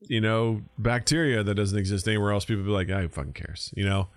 [0.00, 3.84] you know, bacteria that doesn't exist anywhere else, people be like, I fucking cares, you
[3.84, 4.08] know.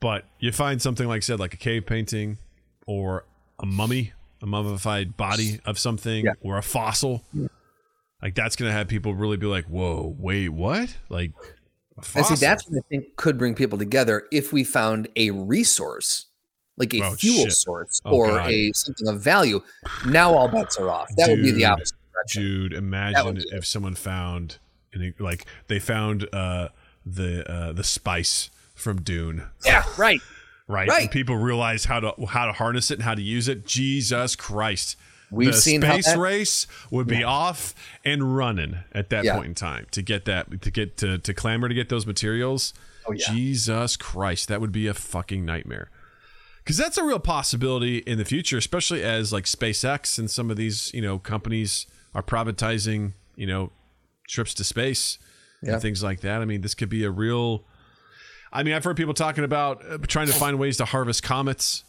[0.00, 2.38] But you find something like I said, like a cave painting,
[2.86, 3.24] or
[3.58, 6.32] a mummy, a mummified body of something, Yeah.
[6.40, 7.22] or a fossil.
[8.22, 11.32] Like that's gonna have people really be like, "Whoa, wait, what?" Like,
[12.16, 16.26] and see that's what i think could bring people together if we found a resource
[16.78, 17.52] like a Oh, fuel shit.
[17.52, 18.50] source Oh, or God.
[18.50, 19.60] a something of value
[20.06, 23.94] now all bets are off that would be the opposite direction Dude, imagine if someone
[23.94, 24.58] found,
[24.94, 26.68] and like they found uh,
[27.04, 30.20] the uh, the spice from Dune, yeah right
[30.68, 30.88] right?
[30.88, 31.02] Right.
[31.02, 33.66] And people realize how to how to harness it and how to use it.
[33.66, 34.96] Jesus Christ.
[35.30, 37.74] We've the seen how space that- race would be off
[38.04, 39.34] and running at that Yeah.
[39.36, 42.74] point in time to get that to get to to clamor to get those materials.
[43.06, 43.32] Oh, yeah.
[43.32, 45.90] Jesus Christ, that would be a fucking nightmare.
[46.58, 50.56] Because that's a real possibility in the future, especially as like SpaceX and some of
[50.56, 53.72] these you know companies are privatizing you know
[54.28, 55.18] trips to space
[55.62, 55.74] Yeah.
[55.74, 56.40] and things like that.
[56.42, 57.64] I mean, this could be a real.
[58.52, 61.84] I mean, I've heard people talking about uh, trying to find ways to harvest comets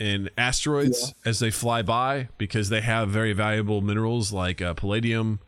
[0.00, 5.38] and asteroids as they fly by because they have very valuable minerals like uh, palladium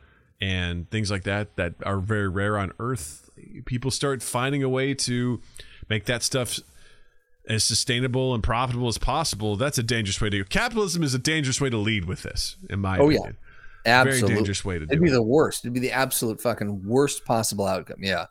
[0.41, 3.31] and things like that that are very rare on Earth.
[3.65, 5.41] People start finding a way to
[5.89, 6.61] make that stuff
[7.49, 9.57] as sustainable and profitable as possible.
[9.57, 10.45] That's a dangerous way to go.
[10.45, 13.23] Capitalism is a dangerous way to lead with this, in my opinion.
[13.23, 13.27] Oh,
[13.87, 14.01] yeah.
[14.03, 15.13] absolutely Very dangerous way to do it'd be it.
[15.13, 18.27] the worst it'd be the absolute fucking worst possible outcome yeah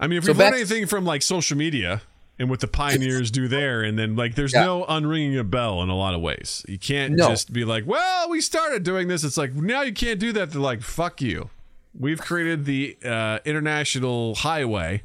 [0.00, 2.02] I mean, if So we've learned anything from like social media
[2.38, 4.64] and what the pioneers do there, and then like there's Yeah.
[4.64, 6.64] no unringing a bell in a lot of ways.
[6.68, 7.28] You can't No.
[7.28, 9.24] just be like, well, we started doing this.
[9.24, 10.50] It's like now you can't do that.
[10.52, 11.50] They're like, fuck you.
[11.98, 15.02] We've created the uh, international highway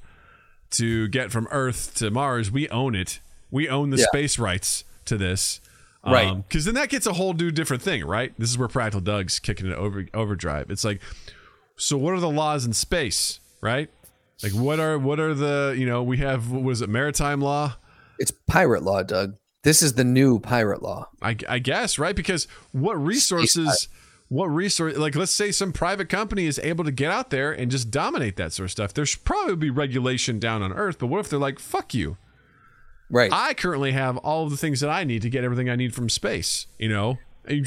[0.72, 2.52] to get from Earth to Mars.
[2.52, 3.20] We own it.
[3.52, 4.06] We own the Yeah.
[4.08, 5.60] space rights to this.
[6.06, 6.36] Right.
[6.48, 8.34] Because then that gets a whole new different thing, right?
[8.38, 10.70] This is where Practical Doug's kicking it over overdrive.
[10.70, 11.00] It's like,
[11.78, 13.90] so what are the laws in space, right?
[14.44, 17.78] Like what are what are the you know we have what was it maritime law?
[18.20, 22.48] it's pirate law doug this is the new pirate law I, I guess right because
[22.74, 23.88] what resources
[24.30, 27.72] what resource like let's say some private company is able to get out there and
[27.72, 28.94] just dominate that sort of stuff.
[28.94, 32.18] There should probably be regulation down on Earth, but what if they're like fuck you?
[33.10, 35.76] right I currently have all of the things that I need to get everything I
[35.76, 36.68] need from space.
[36.78, 37.18] You know,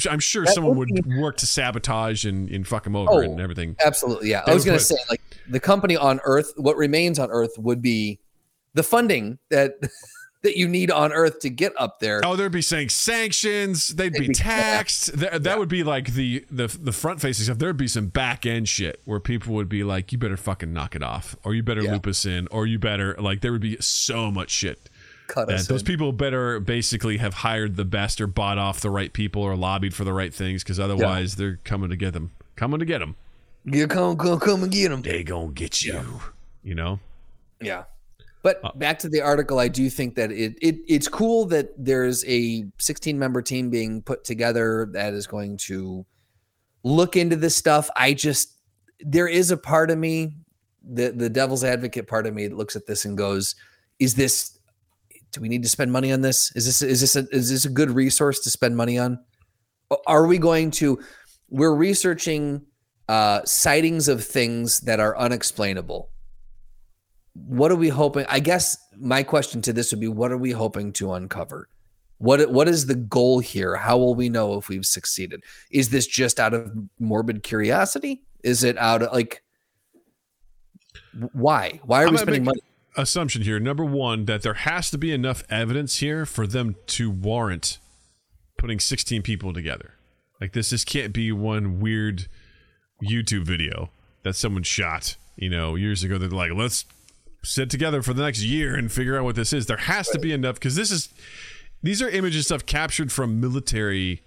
[0.09, 3.39] I'm sure That someone would work to sabotage and, and fuck them over Oh, and
[3.39, 3.75] everything.
[3.85, 4.43] Absolutely, yeah.
[4.45, 7.19] They I was would going put- to say, like, the company on Earth, what remains
[7.19, 8.19] on Earth would be
[8.73, 9.75] the funding that
[10.43, 12.21] that you need on Earth to get up there.
[12.23, 13.87] Oh, they'd be saying sanctions.
[13.89, 15.17] They'd, They'd be, be- taxed.
[15.17, 17.57] That, that would be like the the the front facing stuff.
[17.57, 20.95] There'd be some back end shit where people would be like, "You better fucking knock
[20.95, 21.93] it off," or "You better Yeah.
[21.93, 24.89] loop us in," or "You better like." There would be so much shit
[25.27, 25.87] Cut us those in.
[25.87, 29.93] people better basically have hired the best or bought off the right people or lobbied
[29.93, 32.31] for the right things because otherwise they're coming to get them.
[32.55, 33.15] Coming to get them.
[33.65, 35.01] You come, come, come and get them.
[35.01, 36.21] They gonna get you.
[36.63, 36.99] You know.
[37.61, 37.83] Yeah.
[38.43, 41.71] But Uh, back to the article, I do think that it, it it's cool that
[41.77, 46.05] there's a 16 member team being put together that is going to
[46.83, 47.89] look into this stuff.
[47.95, 48.53] I just
[48.99, 50.37] there is a part of me,
[50.81, 53.55] the the devil's advocate part of me that looks at this and goes,
[53.99, 54.57] is this
[55.31, 56.51] do we need to spend money on this?
[56.55, 59.19] Is this is this a, is this a good resource to spend money on?
[60.05, 60.99] Are we going to
[61.49, 62.61] we're researching
[63.07, 66.09] uh sightings of things that are unexplainable.
[67.33, 70.51] What are we hoping i guess my question to this would be what are we
[70.51, 71.69] hoping to uncover?
[72.17, 73.75] What what is the goal here?
[73.75, 75.43] How will we know if we've succeeded?
[75.69, 78.23] Is this just out of morbid curiosity?
[78.43, 79.43] Is it out of like
[81.33, 81.79] why?
[81.83, 82.61] Why are I'm we spending money?
[82.95, 83.59] Assumption here.
[83.59, 87.77] Number one, that there has to be enough evidence here for them to warrant
[88.57, 89.93] putting 16 people together.
[90.41, 92.27] Like this, this can't be one weird
[93.01, 93.89] YouTube video
[94.23, 96.17] that someone shot, you know, years ago.
[96.17, 96.85] They're like, let's
[97.43, 99.65] sit together for the next year and figure out what this is.
[99.65, 101.09] There has to be enough because this is
[101.83, 104.21] these are images stuff captured from military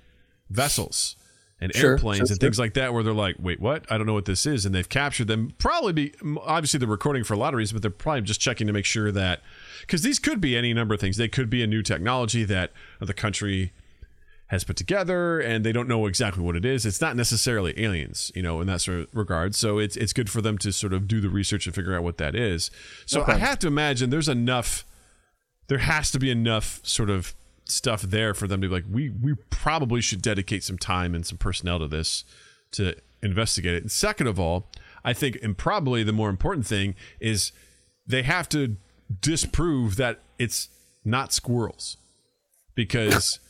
[0.48, 1.16] vessels
[1.60, 3.84] and Sure, airplanes sure, and things like that where they're like wait what?
[3.90, 4.64] I don't know what this is.
[4.64, 5.52] And they've captured them.
[5.58, 8.66] Probably be obviously they're recording for a lot of reasons but they're probably just checking
[8.66, 9.42] to make sure that
[9.82, 11.16] because these could be any number of things.
[11.16, 13.72] They could be a new technology that the country
[14.50, 16.84] has put together and they don't know exactly what it is.
[16.84, 19.54] It's not necessarily aliens you know in that sort of regard.
[19.54, 22.02] So it's it's good for them to sort of do the research and figure out
[22.02, 22.70] what that is.
[23.06, 24.84] So i have to imagine there's enough
[25.68, 27.34] there has to be enough sort of
[27.64, 31.24] stuff there for them to be like we we probably should dedicate some time and
[31.24, 32.24] some personnel to this
[32.72, 33.82] to investigate it.
[33.82, 34.68] And second of all
[35.04, 37.52] i think and probably the more important thing is
[38.06, 38.76] they have to
[39.20, 40.68] disprove that it's
[41.04, 41.96] not squirrels.
[42.74, 43.40] Because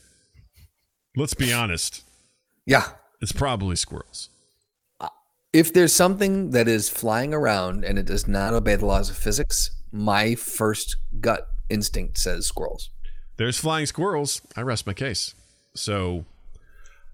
[1.15, 2.03] let's be honest.
[2.65, 2.83] Yeah.
[3.21, 4.29] It's probably squirrels.
[5.53, 9.17] If there's something that is flying around and it does not obey the laws of
[9.17, 12.89] physics my first gut instinct says squirrels.
[13.37, 14.41] There's flying squirrels.
[14.55, 15.35] I rest my case.
[15.73, 16.25] So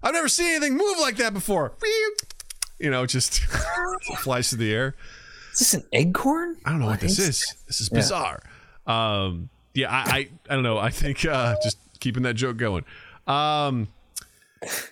[0.02, 1.72] i've never seen anything move like that before.
[2.80, 3.40] You know just
[4.18, 4.94] flies through the air.
[5.52, 7.56] Is this an eggcorn I don't know what this is.
[7.66, 7.80] This?
[7.80, 8.40] Is bizarre.
[8.86, 10.78] Um, yeah, I, I, I don't know.
[10.78, 12.84] I think uh, just keeping that joke going.
[13.28, 13.88] Um,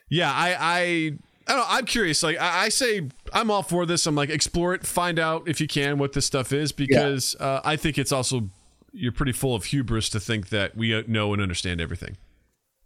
[0.08, 1.12] yeah, I, I, I
[1.48, 1.64] don't know.
[1.68, 2.22] I'm curious.
[2.22, 4.06] Like I, I say, I'm all for this.
[4.06, 7.60] I'm like explore it, find out if you can what this stuff is, because uh,
[7.64, 8.48] I think it's also
[8.92, 12.16] you're pretty full of hubris to think that we uh, know and understand everything.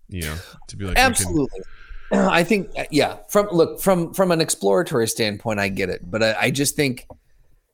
[0.08, 0.36] You know,
[0.68, 1.60] to be like we can- absolutely
[2.12, 6.22] i think uh, yeah from look from from an exploratory standpoint i get it but
[6.22, 7.06] i, I just think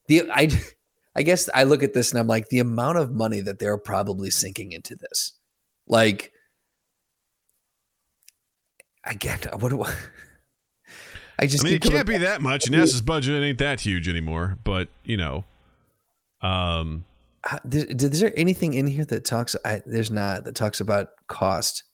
[0.09, 0.51] the i
[1.15, 3.79] i guess i look at this and i'm like the amount of money that they're
[3.79, 5.33] probably sinking into this
[5.89, 6.33] like
[9.07, 9.95] i get what do i
[11.39, 12.65] i just I mean, it can't be that much.
[12.65, 15.45] NASA's budget ain't that huge anymore, but you know,
[16.41, 17.05] um,
[17.45, 21.11] back- Is is there anything in here that talks I, there's not that talks about
[21.29, 21.85] cost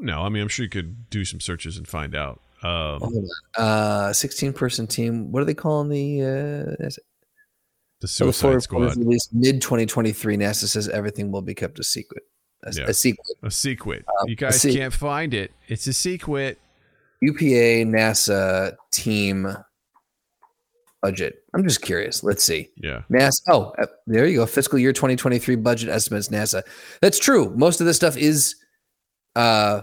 [0.00, 2.40] no, I mean, I'm sure you could do some searches and find out.
[2.62, 3.64] Um, Hold on.
[3.64, 6.86] uh 16 person team what are they calling the uh
[8.00, 8.96] the So the Suicide Florida Squad.
[8.96, 10.36] Released mid 2023.
[10.36, 12.24] NASA says everything will be kept a secret.
[12.64, 12.84] A, Yeah.
[12.88, 13.26] a secret.
[13.42, 14.04] A secret.
[14.20, 15.52] Um, you guys can't find it.
[15.68, 16.58] It's a secret.
[17.22, 19.46] UPA NASA team
[21.02, 21.42] budget.
[21.54, 22.22] I'm just curious.
[22.22, 22.70] Let's see.
[22.76, 23.02] Yeah.
[23.10, 23.40] NASA.
[23.48, 24.46] Oh, uh, there you go.
[24.46, 26.28] Fiscal year 2023 budget estimates.
[26.28, 26.62] NASA.
[27.00, 27.50] That's true.
[27.56, 28.54] Most of this stuff is,
[29.36, 29.82] uh,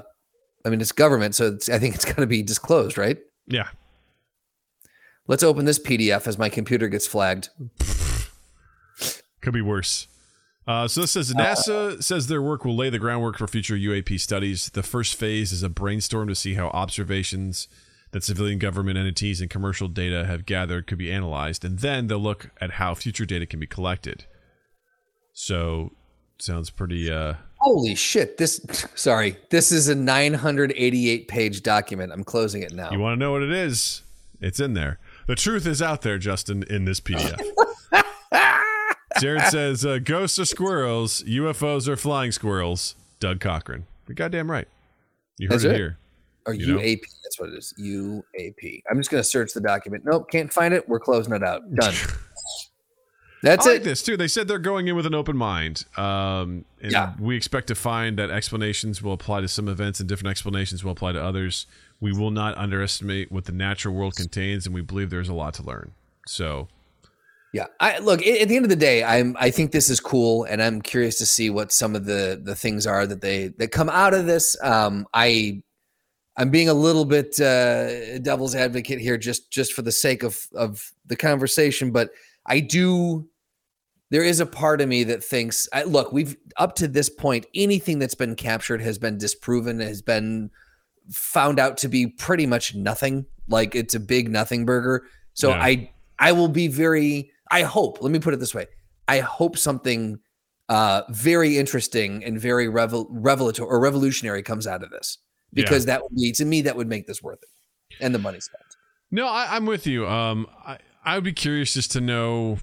[0.65, 3.17] I mean, it's government, so it's, I think it's going to be disclosed, right?
[3.47, 3.69] Yeah.
[5.28, 7.49] Let's open this PDF as my computer gets flagged.
[9.41, 10.07] Could be worse.
[10.68, 14.20] Uh, so this says NASA says their work will lay the groundwork for future UAP
[14.20, 14.70] studies.
[14.70, 17.70] The first phase is a brainstorm to see how observations
[18.11, 22.20] that civilian government entities and commercial data have gathered could be analyzed, and then they'll
[22.20, 24.26] look at how future data can be collected.
[25.34, 25.93] So
[26.38, 27.09] sounds pretty.
[27.11, 28.38] Uh, Holy shit!
[28.38, 28.59] This
[28.95, 32.11] sorry, this is a 988 page document.
[32.11, 32.91] I'm closing it now.
[32.91, 34.03] you want to know what it is?
[34.41, 34.99] It's in there.
[35.28, 37.41] The truth is out there, Justin, in this PDF.
[39.20, 43.86] Jared says, uh, "Ghosts are squirrels, UFOs are flying squirrels." Doug Cochran.
[44.07, 44.68] You're goddamn right.
[45.38, 45.76] You heard That's it it.
[45.78, 45.97] here.
[46.45, 46.80] or you know?
[46.80, 47.01] UAP.
[47.24, 47.74] That's what it is.
[47.80, 48.82] UAP.
[48.89, 50.03] I'm just going to search the document.
[50.05, 50.88] Nope, can't find it.
[50.88, 51.61] We're closing it out.
[51.76, 51.93] Done.
[53.43, 53.84] That's I like it.
[53.84, 54.18] this too.
[54.18, 55.86] They said they're going in with an open mind.
[55.95, 57.13] Um, and Yeah.
[57.20, 60.91] we expect to find that explanations will apply to some events and different explanations will
[60.91, 61.68] apply to others.
[61.99, 65.53] We will not underestimate what the natural world contains, and we believe there's a lot
[65.55, 65.91] to learn.
[66.28, 66.68] So,
[67.53, 70.43] Yeah, I look at the end of the day, I'm I think this is cool,
[70.43, 73.71] and I'm curious to see what some of the the things are that they that
[73.71, 74.57] come out of this.
[74.61, 75.61] Um, I
[76.35, 80.45] I'm being a little bit uh, devil's advocate here, just just for the sake of
[80.53, 82.11] of the conversation, but
[82.45, 83.27] I do.
[84.09, 87.45] There is a part of me that thinks, I, look, we've up to this point,
[87.53, 90.49] anything that's been captured has been disproven, has been
[91.11, 93.25] found out to be pretty much nothing.
[93.49, 95.07] Like it's a big nothing burger.
[95.33, 95.61] So Yeah.
[95.61, 98.67] I I will be very I hope, let me put it this way.
[99.07, 100.19] I hope something
[100.69, 105.17] uh very interesting and very revel- revelatory or revolutionary comes out of this.
[105.53, 105.63] Yeah.
[105.63, 107.49] Because that would be to me that would make this worth it.
[108.03, 108.63] And the money spent.
[109.09, 110.05] No, I, I'm with you.
[110.05, 112.57] Um, I I would be curious just to know.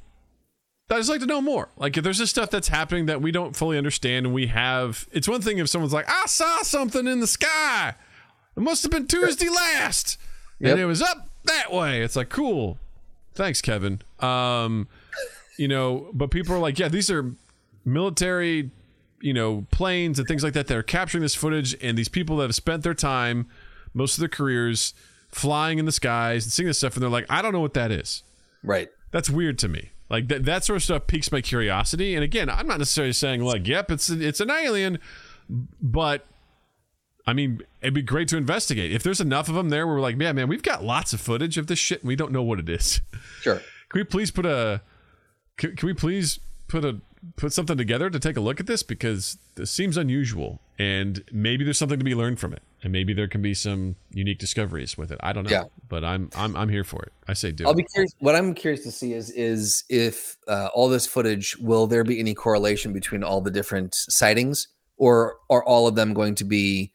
[0.90, 1.70] I just like to know more.
[1.78, 5.08] Like if there's this stuff that's happening that we don't fully understand, and we have.
[5.12, 7.94] It's one thing if someone's like, "I saw something in the sky.
[8.54, 10.18] It must have been Tuesday last,
[10.60, 10.72] Yep.
[10.72, 12.78] and it was up that way." It's like, cool.
[13.34, 14.00] Thanks, Kevin.
[14.20, 14.88] Um,
[15.56, 17.32] you know, but people are like, "Yeah, these are
[17.84, 18.70] military."
[19.20, 22.42] You know, planes and things like that They're capturing this footage, and these people that
[22.44, 23.46] have spent their time,
[23.94, 24.92] most of their careers,
[25.30, 27.74] flying in the skies and seeing this stuff, and they're like, I don't know what
[27.74, 28.22] that is.
[28.62, 28.90] Right.
[29.12, 29.92] That's weird to me.
[30.10, 32.14] Like that, that sort of stuff piques my curiosity.
[32.14, 34.98] And again, I'm not necessarily saying like, yep, it's it's an alien,
[35.48, 36.26] but
[37.26, 38.92] I mean, it'd be great to investigate.
[38.92, 41.20] If there's enough of them there, where we're like, man, man, we've got lots of
[41.20, 43.00] footage of this shit, and we don't know what it is.
[43.40, 43.56] Sure.
[43.88, 44.82] Can we please put a?
[45.56, 46.96] Can, can we please put a
[47.36, 51.64] put something together to take a look at this because this seems unusual, and maybe
[51.64, 54.98] there's something to be learned from it, and maybe there can be some unique discoveries
[54.98, 55.18] with it.
[55.22, 55.64] I don't know, Yeah.
[55.88, 57.12] but I'm I'm I'm here for it.
[57.28, 57.64] I say do.
[57.66, 57.76] I'll it.
[57.76, 58.12] be curious.
[58.18, 62.18] What I'm curious to see is is if uh, all this footage will there be
[62.18, 64.66] any correlation between all the different sightings,
[64.96, 66.90] or are all of them going to be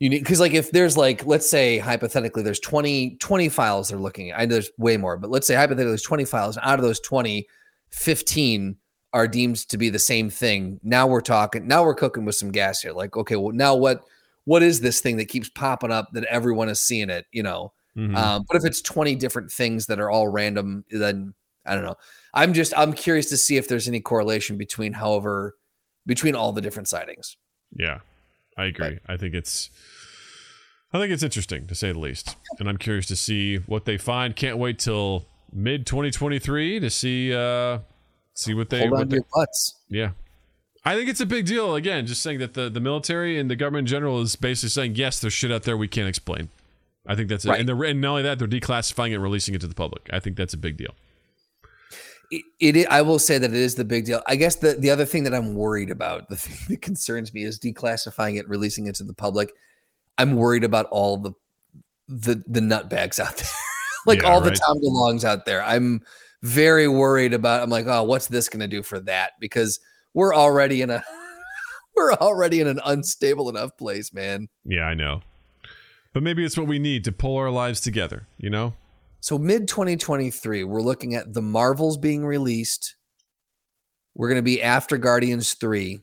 [0.00, 0.24] unique?
[0.24, 4.40] Because like if there's like let's say hypothetically there's 20 20 files they're looking at.
[4.40, 6.56] I know there's way more, but let's say hypothetically there's 20 files.
[6.56, 7.46] And out of those 20,
[7.90, 8.76] 15
[9.12, 10.80] are deemed to be the same thing.
[10.82, 11.68] Now we're talking.
[11.68, 12.92] Now we're cooking with some gas here.
[12.92, 14.02] Like okay, well now what
[14.44, 17.26] what is this thing that keeps popping up that everyone is seeing it?
[17.30, 17.72] You know.
[17.96, 18.16] Mhm.
[18.16, 21.34] Um, but if it's 20 different things that are all random, then
[21.66, 21.96] I don't know.
[22.34, 25.56] I'm just I'm curious to see if there's any correlation between however
[26.06, 27.36] between all the different sightings.
[27.76, 27.98] Yeah,
[28.56, 28.98] I agree.
[29.06, 29.70] I think it's,
[30.92, 33.96] I think it's interesting to say the least, and I'm curious to see what they
[33.96, 34.34] find.
[34.36, 37.78] Can't wait till mid 2023 to see, uh,
[38.34, 39.76] see what they, Hold what on they your butts.
[39.88, 40.10] yeah.
[40.82, 41.74] I think it's a big deal.
[41.74, 44.94] Again, just saying that the, the military and the government in general is basically saying
[44.94, 46.48] yes, there's shit out there we can't explain.
[47.06, 47.50] I think that's it.
[47.50, 47.60] Right.
[47.60, 50.08] And, they're, and not only that, they're declassifying it and releasing it to the public.
[50.12, 50.94] I think that's a big deal.
[52.30, 54.22] It, it i- will say that it is the big deal.
[54.26, 57.42] I guess the the other thing that I'm worried about, the thing that concerns me
[57.44, 59.52] is declassifying it, releasing it to the public.
[60.18, 61.32] I'm worried about all the
[62.08, 63.48] the the nutbags out there.
[64.06, 64.60] like Yeah, all the right.
[64.66, 65.62] Tom DeLonges out there.
[65.62, 66.02] I'm
[66.42, 69.32] very worried about I'm like, oh, what's this gonna do for that?
[69.40, 69.78] Because
[70.14, 71.02] we're already in a
[71.96, 74.48] we're already in an unstable enough place, man.
[74.64, 75.22] Yeah, I know.
[76.12, 78.74] But maybe it's what we need to pull our lives together, you know?
[79.20, 82.96] So mid 2023, we're looking at the Marvels being released.
[84.14, 85.94] We're going to be after Guardians 3.
[85.94, 86.02] I'm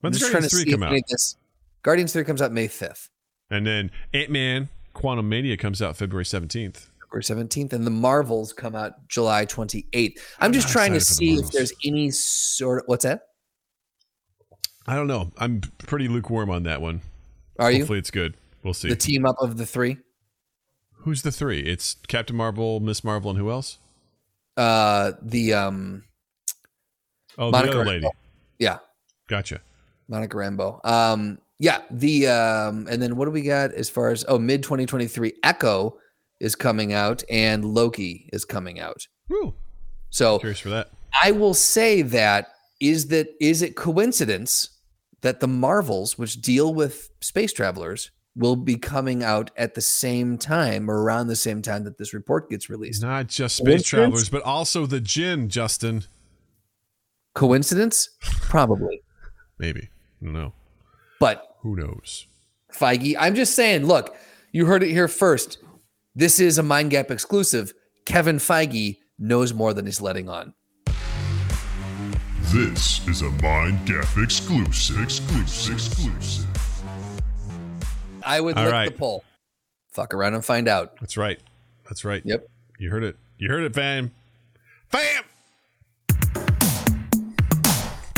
[0.00, 0.92] When's Guardians 3 if come out?
[1.08, 1.36] this-
[1.82, 3.08] Guardians 3 comes out May 5th
[3.50, 6.88] And then Ant Man Quantumania comes out February 17th.
[7.00, 10.18] February 17th, and the Marvels come out July 28th.
[10.40, 13.22] I'm just I'm trying to for the see if there's any sort of what's that?
[14.86, 15.30] I don't know.
[15.38, 17.00] I'm pretty lukewarm on that one.
[17.58, 18.34] Are you Hopefully it's good.
[18.62, 18.88] We'll see.
[18.88, 19.98] the team up of the three?
[21.08, 21.60] Who's the three?
[21.60, 23.78] It's Captain Marvel, Miss Marvel, and who else?
[24.58, 26.04] Uh, the um,
[27.38, 27.92] Oh, Monica the other Rambeau.
[27.94, 28.08] lady.
[28.58, 28.78] yeah,
[29.26, 29.62] Gotcha.
[30.06, 30.84] Monica Rambeau.
[30.84, 34.62] Um, yeah, the um, and then what do we got as far as oh mid
[34.62, 35.32] 2023?
[35.42, 35.96] Echo
[36.40, 39.06] is coming out and Loki is coming out.
[39.30, 39.54] Woo.
[40.10, 40.90] So Curious for that.
[41.22, 42.48] I will say that
[42.82, 44.68] is that is it coincidence
[45.22, 50.38] that the Marvels, which deal with space travelers, will be coming out at the same
[50.38, 53.02] time or around the same time that this report gets released?
[53.02, 56.04] Not just space travelers, but also the djinn, Justin.
[57.34, 58.10] Coincidence?
[58.20, 59.02] Probably.
[59.58, 59.90] Maybe.
[60.22, 60.52] I don't know.
[61.20, 62.26] But Who knows?
[62.72, 64.16] Feige, I'm just saying, look,
[64.52, 65.58] you heard it here first.
[66.14, 67.72] This is a Mind Gap exclusive.
[68.06, 70.54] Kevin Feige knows more than he's letting on.
[72.52, 75.02] This is a Mind Gap exclusive.
[75.02, 75.74] Exclusive.
[75.74, 76.57] Exclusive.
[78.28, 78.92] I would All lick right.
[78.92, 79.24] the poll.
[79.90, 81.00] Fuck around and find out.
[81.00, 81.40] That's right.
[81.88, 82.20] That's right.
[82.26, 82.46] Yep.
[82.78, 83.16] You heard it.
[83.38, 84.12] You heard it, fam.
[84.90, 85.24] Fam!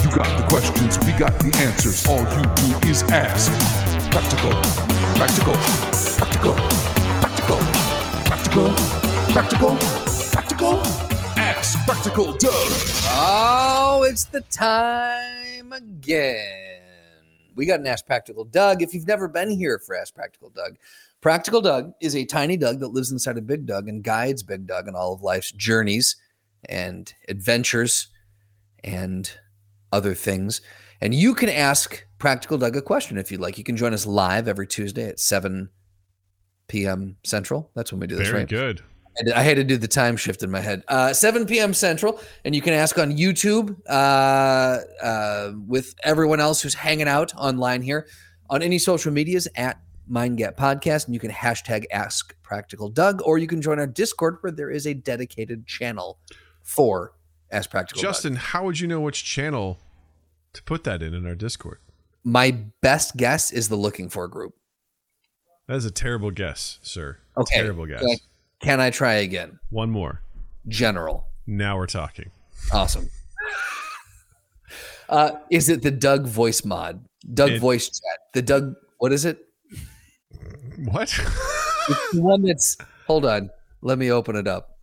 [0.02, 2.04] You got the questions, we got the answers.
[2.08, 2.42] All you
[2.82, 3.52] do is ask.
[4.10, 4.50] Practical,
[5.14, 5.54] practical,
[6.18, 6.54] practical,
[7.20, 7.56] practical,
[8.26, 8.70] practical,
[9.32, 9.76] practical,
[10.32, 10.76] practical.
[11.36, 11.38] Ask.
[11.38, 12.72] Ask Practical Doug.
[13.12, 16.69] Oh, it's the time again.
[17.60, 18.80] We got an Ask Practical Doug.
[18.80, 20.78] If you've never been here for Ask Practical Doug,
[21.20, 24.66] Practical Doug is a tiny Doug that lives inside of Big Doug and guides Big
[24.66, 26.16] Doug in all of life's journeys
[26.70, 28.08] and adventures
[28.82, 29.30] and
[29.92, 30.62] other things.
[31.02, 33.58] And you can ask Practical Doug a question if you'd like.
[33.58, 35.68] You can join us live every Tuesday at 7
[36.68, 37.18] p.m.
[37.24, 37.70] Central.
[37.74, 38.48] That's when we do this, Very right?
[38.48, 38.82] good.
[39.34, 40.82] I had to do the time shift in my head.
[40.88, 41.74] Uh, 7 p.m.
[41.74, 47.34] Central, and you can ask on YouTube uh, uh, with everyone else who's hanging out
[47.36, 48.06] online here
[48.48, 53.38] on any social medias at MindGap Podcast, and you can hashtag Ask Practical Doug, or
[53.38, 56.18] you can join our Discord where there is a dedicated channel
[56.62, 57.12] for
[57.50, 58.10] Ask Practical Doug.
[58.10, 59.78] Justin, how would you know which channel
[60.52, 61.78] to put that in in our Discord?
[62.24, 62.50] My
[62.80, 64.54] best guess is the Looking For group.
[65.68, 67.18] That is a terrible guess, sir.
[67.36, 67.60] Okay.
[67.60, 68.02] Terrible guess.
[68.02, 68.18] Okay.
[68.60, 69.58] Can I try again?
[69.70, 70.22] One more.
[70.68, 71.26] General.
[71.46, 72.30] Now we're talking.
[72.72, 73.08] Awesome.
[75.08, 77.04] Uh, is it the Doug voice mod?
[77.34, 78.18] Doug It- voice chat.
[78.34, 79.38] The Doug, what is it?
[80.84, 81.12] What?
[81.88, 83.50] It's the one that's, hold on.
[83.82, 84.78] Let me open it up.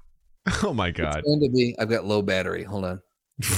[0.63, 1.19] oh my god.
[1.19, 2.63] It's going to be, I've got low battery.
[2.63, 3.01] Hold on.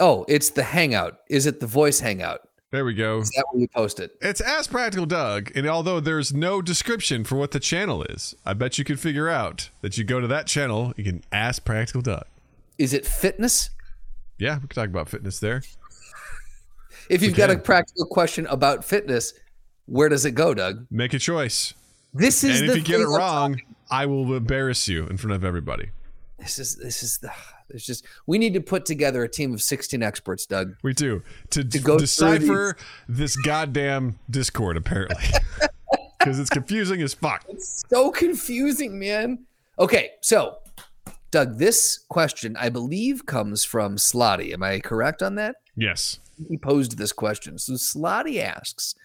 [0.00, 1.18] oh, it's the Hangout.
[1.30, 2.40] Is it the voice Hangout?
[2.72, 3.18] There we go.
[3.20, 4.16] Is that where you post it?
[4.20, 8.54] It's Ask Practical Doug, and although there's no description for what the channel is, I
[8.54, 12.02] bet you could figure out that you go to that channel, you can ask Practical
[12.02, 12.24] Doug.
[12.76, 13.70] Is it fitness?
[14.38, 15.62] Yeah, we can talk about fitness there.
[17.08, 19.32] If you've got a practical question about fitness,
[19.86, 20.86] where does it go, Doug?
[20.90, 21.72] Make a choice.
[22.12, 23.60] This is And if you get it wrong,
[23.90, 25.90] I will embarrass you in front of everybody.
[26.40, 27.30] This is this is the
[27.68, 30.76] there's just we need to put together a team of 16 experts, Doug.
[30.82, 31.22] We do.
[31.50, 32.76] To, To go through decipher
[33.08, 35.24] this goddamn Discord, apparently.
[36.18, 37.44] Because it's confusing as fuck.
[37.48, 39.44] It's so confusing, man.
[39.78, 40.56] Okay, so
[41.30, 44.52] Doug, this question I believe comes from Slotty.
[44.52, 45.54] Am I correct on that?
[45.76, 46.18] Yes.
[46.48, 47.58] He posed this question.
[47.58, 48.96] So Slotty asks,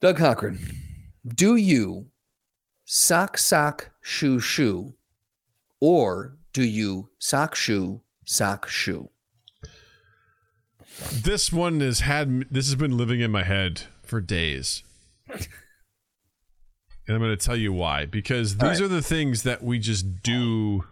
[0.00, 0.60] Doug Cochran,
[1.26, 2.06] do you
[2.84, 4.94] sock sock shoe shoe
[5.80, 9.10] or do you sock shoe sock shoe?
[11.12, 14.82] This one has had this has been living in my head for days.
[15.28, 20.20] And I'm going to tell you why because these are the things that we just
[20.24, 20.84] do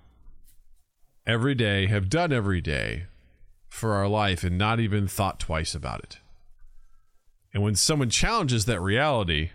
[1.26, 3.06] every day, have done every day
[3.68, 6.20] for our life and not even thought twice about it.
[7.52, 9.50] And when someone challenges that reality,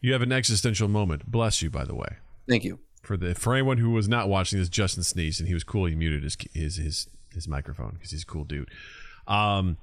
[0.00, 1.30] you have an existential moment.
[1.30, 2.16] Bless you by the way.
[2.48, 2.80] Thank you.
[3.02, 5.86] For the for anyone who was not watching this, Justin sneezed and he was cool.
[5.86, 8.68] He muted his his his, his microphone because he's a cool dude.
[9.26, 9.76] Um,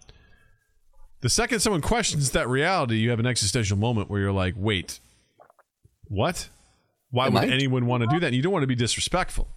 [1.22, 5.00] the second someone questions that reality, you have an existential moment where you're like, "Wait,
[6.08, 6.50] what?
[7.10, 8.76] Why Am would I- anyone want to do that?" And you don't want to be
[8.76, 9.48] disrespectful,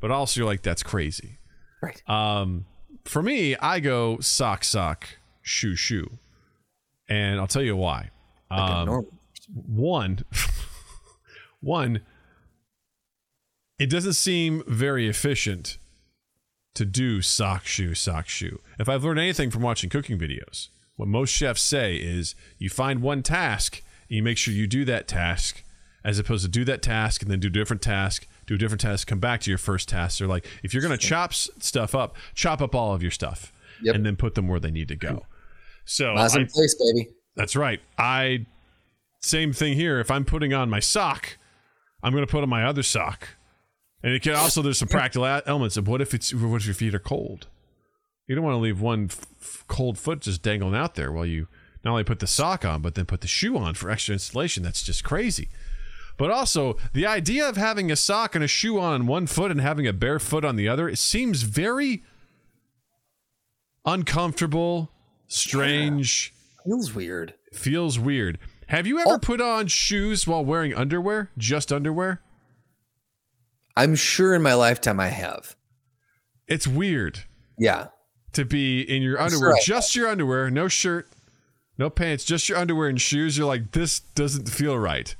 [0.00, 1.38] but also you're like, "That's crazy."
[1.82, 2.00] Right.
[2.08, 2.64] Um,
[3.04, 5.08] for me, I go sock sock
[5.42, 6.18] shoe shoe,
[7.08, 8.10] and I'll tell you why.
[8.50, 9.06] Like Um,
[9.66, 10.20] one
[11.60, 12.00] one
[13.84, 15.76] it doesn't seem very efficient
[16.74, 21.06] to do sock shoe sock shoe if i've learned anything from watching cooking videos what
[21.08, 25.06] most chefs say is you find one task and you make sure you do that
[25.06, 25.62] task
[26.02, 28.80] as opposed to do that task and then do a different task do a different
[28.80, 31.94] task come back to your first task they're like if you're going to chop stuff
[31.94, 33.96] up chop up all of your stuff Yep.
[33.96, 35.26] and then put them where they need to go
[35.84, 37.08] so in place, baby.
[37.36, 37.80] that's right.
[37.98, 38.46] I
[39.20, 39.98] same thing here.
[40.00, 41.36] If I'm putting on my sock,
[42.02, 43.28] I'm going to put on my other sock.
[44.04, 46.74] And it can also there's some practical elements of what if it's what if your
[46.74, 47.46] feet are cold?
[48.26, 51.48] You don't want to leave one f- cold foot just dangling out there while you
[51.82, 54.62] not only put the sock on but then put the shoe on for extra installation.
[54.62, 55.48] That's just crazy.
[56.18, 59.62] But also the idea of having a sock and a shoe on one foot and
[59.62, 62.04] having a bare foot on the other, it seems very
[63.86, 64.90] uncomfortable,
[65.28, 66.34] strange
[66.66, 67.34] Feels weird.
[67.54, 68.38] feels weird.
[68.66, 69.18] Have you ever oh.
[69.18, 71.30] put on shoes while wearing underwear?
[71.38, 72.20] Just underwear?
[73.76, 75.56] I'm sure in my lifetime I have.
[76.46, 77.20] It's weird
[77.58, 77.88] Yeah.
[78.32, 79.62] to be in your underwear, right.
[79.64, 81.08] just your underwear, no shirt,
[81.78, 83.36] no pants, just your underwear and shoes.
[83.36, 85.14] You're like, this doesn't feel right.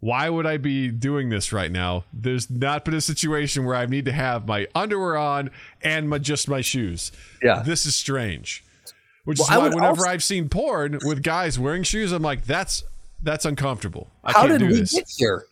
[0.00, 2.04] Why would I be doing this right now?
[2.12, 5.50] There's not been a situation where I need to have my underwear on
[5.82, 7.10] and my just my shoes.
[7.42, 7.62] Yeah.
[7.64, 8.64] This is strange.
[9.24, 12.46] Which Well, is why whenever also- I've seen porn with guys wearing shoes, I'm like,
[12.46, 12.84] that's
[13.20, 14.08] that's uncomfortable.
[14.22, 14.92] I How can't did do we this.
[14.94, 15.44] get here?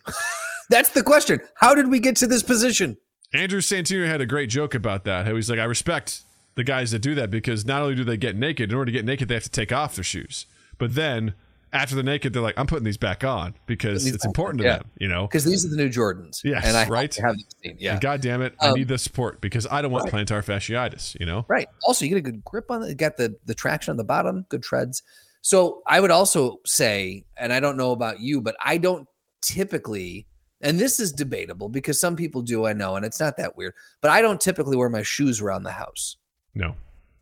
[0.69, 1.39] That's the question.
[1.55, 2.97] How did we get to this position?
[3.33, 5.25] Andrew Santino had a great joke about that.
[5.25, 6.21] How he's like, I respect
[6.55, 8.91] the guys that do that because not only do they get naked, in order to
[8.91, 10.45] get naked, they have to take off their shoes.
[10.77, 11.33] But then
[11.73, 14.69] after they're naked, they're like, I'm putting these back on because it's important on, to
[14.69, 14.77] yeah.
[14.77, 15.27] them, you know?
[15.27, 16.39] because these are the new Jordans.
[16.43, 17.13] Yes, and I right?
[17.15, 17.77] have these seen.
[17.79, 20.43] Yeah, And God damn it, I Um, need the support because I don't want plantar
[20.43, 21.45] fasciitis, you know?
[21.49, 21.67] Right.
[21.83, 22.89] Also, you get a good grip on it.
[22.89, 25.03] You got the the traction on the bottom, good treads.
[25.41, 29.07] So I would also say, and I don't know about you, but I don't
[29.41, 30.25] typically,
[30.61, 33.73] and this is debatable because some people do, I know, and it's not that weird,
[34.01, 36.17] but I don't typically wear my shoes around the house.
[36.55, 36.75] No.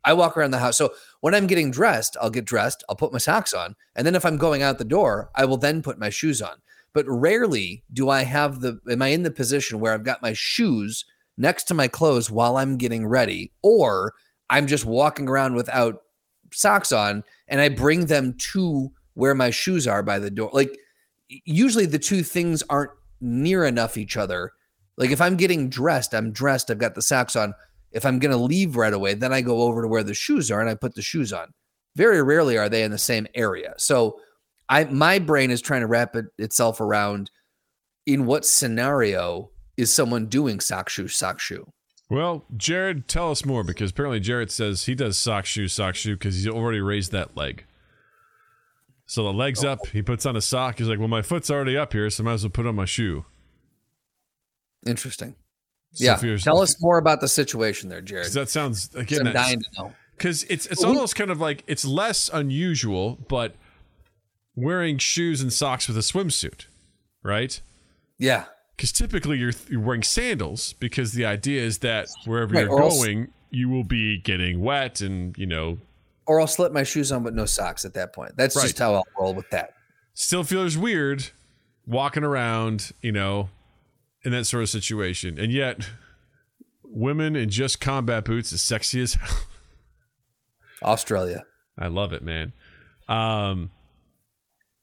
[0.06, 0.78] I walk around the house.
[0.78, 4.16] So when I'm getting dressed, I'll get dressed, I'll put my socks on, and then
[4.16, 6.56] if I'm going out the door, I will then put my shoes on.
[6.94, 10.32] But rarely do I have the am I in the position where I've got my
[10.34, 11.04] shoes
[11.38, 14.14] next to my clothes while I'm getting ready or
[14.50, 16.04] I'm just walking around without
[16.54, 20.50] socks on and I bring them to where my shoes are by the door.
[20.54, 20.78] Like
[21.28, 22.92] usually the two things aren't
[23.22, 24.52] near enough each other.
[24.98, 27.54] Like if I'm getting dressed, I'm dressed, I've got the socks on.
[27.92, 30.52] If I'm going to leave right away, then I go over to where the shoes
[30.52, 31.48] are and I put the shoes on.
[31.96, 33.74] Very rarely are they in the same area.
[33.78, 34.20] So
[34.68, 37.32] I my brain is trying to wrap it, itself around
[38.06, 41.72] in what scenario is someone doing sock shoe sock shoe.
[42.10, 46.16] Well, Jared, tell us more because apparently Jared says he does sock shoe, sock shoe
[46.16, 47.66] because he's already raised that leg.
[49.08, 50.80] So the leg's up, he puts on a sock.
[50.80, 52.76] He's like, "Well, my foot's already up here, so I might as well put on
[52.76, 53.26] my shoe."
[54.86, 55.36] Interesting.
[55.94, 56.38] So yeah.
[56.38, 58.32] Tell us more about the situation there, Jared.
[58.34, 59.28] that sounds again.
[59.28, 59.94] I'm dying to know.
[60.18, 63.56] because it's it's almost kind of like it's less unusual, but
[64.56, 66.66] wearing shoes and socks with a swimsuit,
[67.24, 67.60] right?
[68.18, 68.46] Yeah.
[68.76, 72.82] Because typically you're, you're wearing sandals because the idea is that wherever Right, you're or
[72.84, 75.78] else- going, you will be getting wet and you know
[76.28, 78.34] Or I'll slip my shoes on, with no socks at that point.
[78.36, 79.74] That's just how I'll roll with that.
[80.14, 81.30] still feels weird
[81.86, 83.50] walking around, you know,
[84.24, 85.88] in that sort of situation, and yet
[86.84, 89.38] women in just combat boots is sexy as hell.
[90.84, 91.44] Australia.
[91.78, 92.54] I love it, man.
[93.08, 93.70] Um,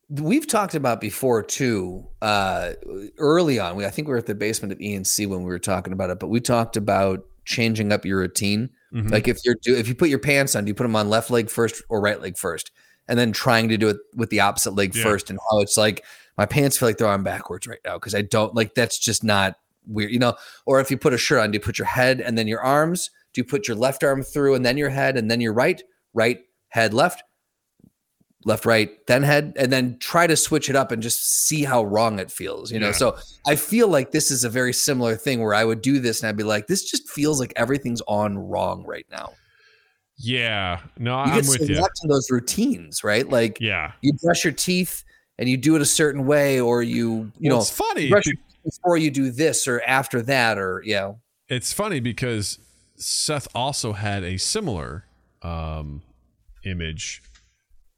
[0.09, 2.07] We've talked about before too.
[2.21, 2.73] Uh,
[3.17, 5.59] early on, we I think we were at the basement of ENC when we were
[5.59, 8.71] talking about it, but we talked about changing up your routine.
[8.93, 9.11] mhm.
[9.11, 11.09] Like if you're do if you put your pants on, do you put them on
[11.09, 12.71] left leg first or right leg first,
[13.09, 15.03] and then trying to do it with the opposite leg Yeah.
[15.03, 16.05] first, and how it's like
[16.39, 19.23] my pants feel like they're on backwards right now because I don't like that's just
[19.25, 20.35] not weird, you know.
[20.67, 22.61] Or if you put a shirt on, do you put your head and then your
[22.63, 23.11] arms?
[23.33, 25.83] Do you put your left arm through and then your head and then your right,
[26.15, 27.23] right head, left,
[28.45, 31.85] left, right, then head, and then try to switch it up and just see how
[31.85, 32.87] wrong it feels, you know.
[32.89, 32.93] Yeah.
[32.93, 33.17] So
[33.47, 36.29] I feel like this is a very similar thing where I would do this and
[36.29, 39.33] I'd be like, this just feels like everything's on wrong right now.
[40.19, 41.77] yeah, no, You I'm get with you.
[41.77, 43.29] in those routines, right?
[43.29, 45.05] Like Yeah, you brush your teeth
[45.39, 48.09] and you do it a certain way, or you, you Well, know, it's funny.
[48.11, 52.01] brush your teeth before you do this or after that, or you know, it's funny
[52.01, 52.59] because
[52.97, 55.07] Seth also had a similar
[55.43, 56.03] um,
[56.65, 57.23] image,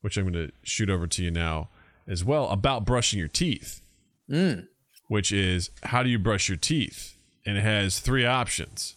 [0.04, 1.68] which I'm going to shoot over to you now
[2.06, 3.80] as well about brushing your teeth,
[4.28, 4.68] Mm.
[5.08, 7.16] which is how do you brush your teeth?
[7.46, 8.96] And it has three options.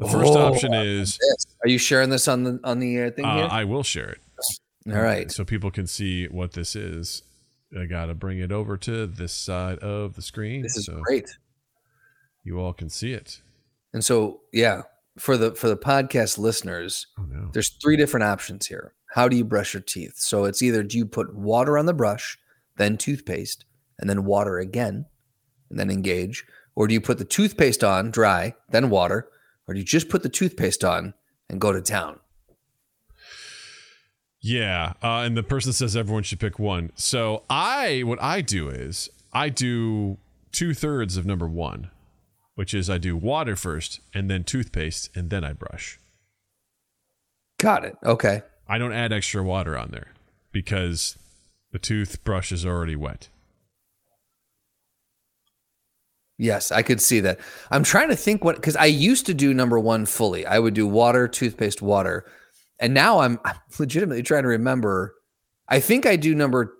[0.00, 1.16] The first Oh, option is.
[1.64, 3.48] Are you sharing this on the on the uh, thing uh, here?
[3.48, 4.20] I will share it
[4.88, 5.30] All right.
[5.30, 7.22] so people can see what this is.
[7.78, 11.00] I got to bring it over to this side of the screen This is so
[11.04, 11.28] great.
[12.42, 13.40] you all can see it.
[13.92, 14.82] And so, yeah,
[15.18, 17.50] for the for the podcast listeners, Oh no.
[17.52, 18.94] there's three different options here.
[19.10, 20.14] How do you brush your teeth?
[20.16, 22.38] So it's either do you put water on the brush,
[22.76, 23.64] then toothpaste,
[23.98, 25.06] and then water again,
[25.68, 26.44] and then engage,
[26.74, 29.28] or do you put the toothpaste on dry, then water,
[29.66, 31.14] or do you just put the toothpaste on
[31.48, 32.20] and go to town?
[34.40, 36.92] Yeah, uh, and the person says everyone should pick one.
[36.94, 40.18] So I, what I do is I do
[40.52, 41.90] two thirds of number one,
[42.54, 45.98] which is I do water first, and then toothpaste, and then I brush.
[47.58, 47.96] Got it.
[48.04, 48.42] Okay.
[48.70, 50.12] I don't add extra water on there
[50.52, 51.18] because
[51.72, 53.28] the toothbrush is already wet.
[56.38, 57.40] Yes, I could see that.
[57.72, 60.46] I'm trying to think what because I used to do number one fully.
[60.46, 62.24] I would do water, toothpaste, water,
[62.78, 65.16] and now I'm, I'm legitimately trying to remember.
[65.68, 66.72] I think I do number.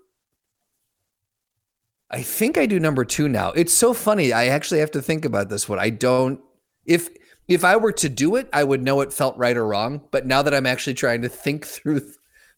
[2.09, 3.51] I think I do number two now.
[3.51, 4.31] It's so funny.
[4.31, 5.77] I actually have to think about this one.
[5.77, 6.39] I don't.
[6.85, 7.09] If
[7.47, 10.01] if I were to do it, I would know it felt right or wrong.
[10.11, 12.01] But now that I'm actually trying to think through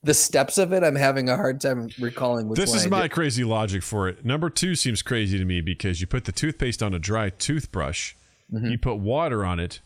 [0.03, 2.89] the steps of it, I'm having a hard time recalling which this one is I
[2.89, 3.11] my did.
[3.11, 4.25] crazy logic for it.
[4.25, 8.13] Number two seems crazy to me because you put the toothpaste on a dry toothbrush,
[8.53, 8.67] Mm-hmm.
[8.67, 9.79] you put water on it,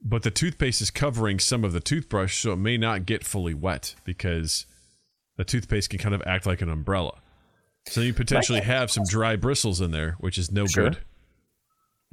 [0.00, 3.52] but the toothpaste is covering some of the toothbrush, so it may not get fully
[3.52, 4.64] wet because
[5.36, 7.18] the toothpaste can kind of act like an umbrella.
[7.88, 10.90] So you potentially have some dry bristles in there, which is no Sure.
[10.90, 10.98] good.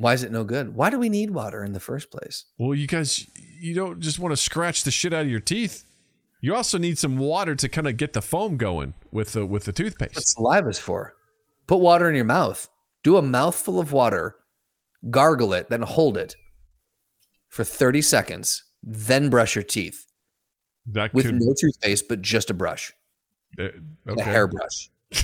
[0.02, 0.74] Why is it no good?
[0.74, 2.46] Why do we need water in the first place?
[2.58, 5.86] Well, you guys, you don't just want to scratch the shit out of your teeth.
[6.42, 9.66] You also need some water to kind of get the foam going with the with
[9.66, 10.36] the What toothpaste.
[10.36, 11.14] saliva's for?
[11.68, 12.68] Put water in your mouth.
[13.04, 14.38] Do a mouthful of water,
[15.12, 16.36] gargle it, then hold it
[17.50, 18.64] for 30 seconds.
[18.82, 20.08] Then brush your teeth
[20.88, 22.92] That with could no toothpaste, but just a brush,
[23.60, 23.68] uh,
[24.08, 24.90] a hairbrush.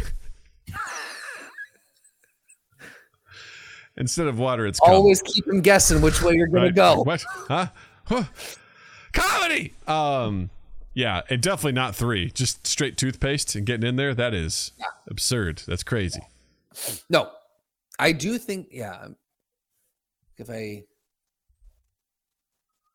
[3.97, 4.93] Instead of water, it's cum.
[4.93, 6.75] Always keep them guessing which way you're gonna Right.
[6.75, 7.01] go.
[7.03, 7.23] What?
[7.47, 7.67] Huh?
[8.05, 8.23] Huh?
[9.13, 9.73] Comedy.
[9.87, 10.49] Um.
[10.93, 12.31] Yeah, and definitely not three.
[12.31, 14.15] Just straight toothpaste and getting in there.
[14.15, 14.71] That is
[15.07, 15.61] absurd.
[15.67, 16.21] That's crazy.
[17.09, 17.29] No,
[17.99, 19.09] I do think, yeah.
[20.37, 20.83] If I,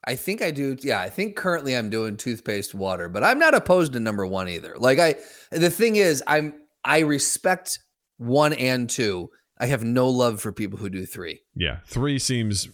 [0.05, 0.77] I think I do.
[0.81, 4.49] Yeah, I think currently I'm doing toothpaste water, but I'm not opposed to number one
[4.49, 4.75] either.
[4.79, 5.15] Like I,
[5.51, 6.55] the thing is, I'm
[6.85, 7.79] I respect
[8.19, 9.31] one and two.
[9.59, 11.43] I have no love for people who do three.
[11.55, 12.69] Yeah, three seems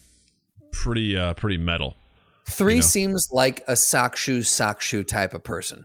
[0.73, 1.97] pretty uh pretty metal.
[2.49, 2.81] Three know?
[2.81, 5.85] seems like a sock shoe, sock shoe type of person.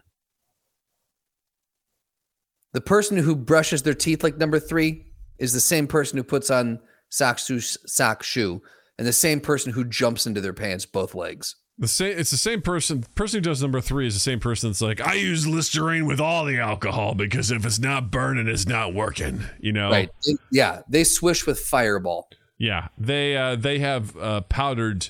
[2.72, 5.04] The person who brushes their teeth like number three
[5.38, 6.80] is the same person who puts on
[7.10, 8.62] sock shoe, sock shoe,
[8.98, 11.54] and the same person who jumps into their pants both legs.
[11.78, 12.16] The same.
[12.16, 13.00] It's the same person.
[13.00, 16.06] The person who does number three is the same person that's like, I use Listerine
[16.06, 19.42] with all the alcohol because if it's not burning, it's not working.
[19.58, 19.90] You know.
[19.90, 20.10] Right?
[20.52, 22.28] Yeah, they swish with Fireball.
[22.58, 22.88] Yeah.
[22.96, 25.08] They uh they have uh powdered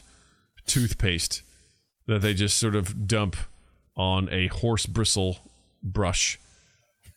[0.67, 1.43] toothpaste
[2.07, 3.37] that they just sort of dump
[3.97, 5.39] on a horse bristle
[5.83, 6.39] brush,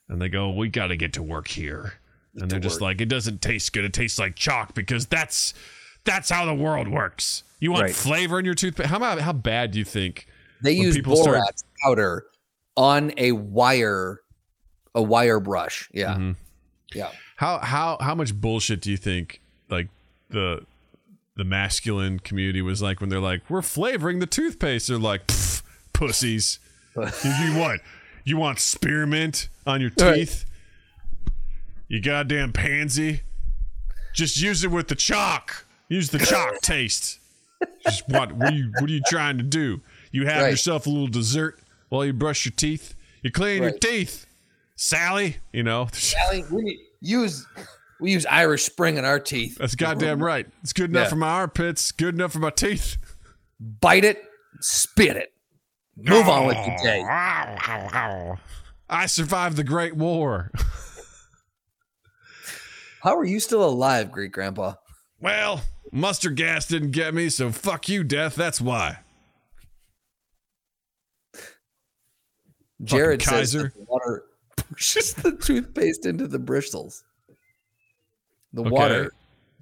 [0.10, 1.94] and they go, "We got to get to work here."
[2.36, 2.82] And they're just work.
[2.82, 3.86] like, "It doesn't taste good.
[3.86, 5.54] It tastes like chalk because that's
[6.08, 7.94] that's how the world works." You want Right.
[7.96, 8.90] flavor in your toothpaste?
[8.90, 10.26] How about how bad do you think?
[10.62, 12.26] They use people start- borax powder
[12.76, 14.22] on a wire,
[14.96, 15.88] a wire brush.
[15.94, 16.36] Yeah, Mhm.
[16.94, 17.12] yeah.
[17.36, 19.90] How how how much bullshit do you think like
[20.30, 20.66] the
[21.36, 24.88] the masculine community was like when they're like we're flavoring the toothpaste?
[24.88, 25.22] They're like
[25.94, 26.60] pussies.
[26.96, 27.04] you,
[27.44, 27.82] you what?
[28.24, 30.16] You want spearmint on your Right.
[30.16, 30.46] teeth?
[31.88, 33.22] You goddamn pansy.
[34.14, 35.66] Just use it with the chalk.
[35.90, 37.20] Use the chalk taste.
[37.84, 38.34] Just what?
[38.34, 38.72] What are you?
[38.80, 39.82] What are you trying to do?
[40.12, 40.50] You have Right.
[40.52, 41.60] yourself a little dessert
[41.90, 42.94] while you brush your teeth.
[43.24, 44.26] You clean your teeth,
[44.76, 45.38] Sally.
[45.52, 45.88] You know.
[45.94, 46.44] Sally.
[46.52, 47.46] we use
[48.00, 49.58] we use Irish Spring in our teeth.
[49.58, 50.46] That's goddamn right.
[50.62, 51.10] It's good enough Yeah.
[51.10, 51.92] for my armpits.
[51.92, 52.98] Good enough for my teeth.
[53.60, 54.24] Bite it,
[54.60, 55.34] spit it.
[55.96, 57.04] Move on with your oh, day.
[58.88, 60.52] I survived the Great War.
[63.04, 64.74] How are you still alive, great grandpa?
[65.20, 65.62] Well,
[65.98, 68.36] mustard gas didn't get me, so fuck you, death.
[68.36, 69.00] That's why.
[72.84, 73.74] Jared says Kaiser.
[73.88, 74.24] water
[74.56, 77.04] pushes the toothpaste into the bristles.
[78.54, 78.70] The Okay.
[78.72, 79.12] water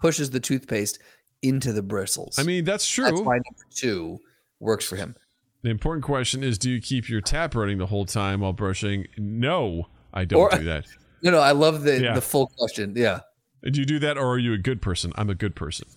[0.02, 1.00] pushes the toothpaste
[1.42, 2.38] into the bristles.
[2.38, 3.06] I mean, that's true.
[3.06, 4.20] that's why number two
[4.60, 5.16] works for him.
[5.62, 9.08] the important question is do you keep your tap running the whole time while brushing?
[9.18, 10.86] No, I don't Or- do that.
[11.24, 12.14] No, no, I love the Yeah.
[12.14, 12.94] the full question.
[12.96, 13.22] Yeah,
[13.64, 15.12] Do you do that or are you a good person?
[15.16, 15.88] I'm a good person.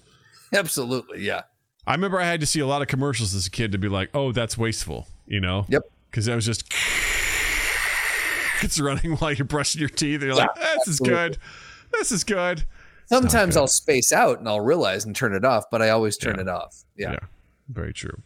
[0.55, 1.25] absolutely.
[1.25, 1.43] Yeah,
[1.87, 3.89] I remember I had to see a lot of commercials as a kid to be
[3.89, 5.66] like, oh, that's wasteful, you know?
[5.69, 5.83] Yep.
[6.11, 6.65] Because I was just,
[8.62, 10.23] it's running while you're brushing your teeth.
[10.23, 11.39] You're like, Yeah, this is good.
[11.93, 12.65] This is good.
[13.07, 13.61] sometimes good.
[13.61, 16.43] I'll space out and I'll realize and turn it off, but I always turn Yeah.
[16.43, 16.85] it off.
[16.97, 17.12] Yeah.
[17.12, 17.19] Yeah.
[17.69, 18.20] Very true.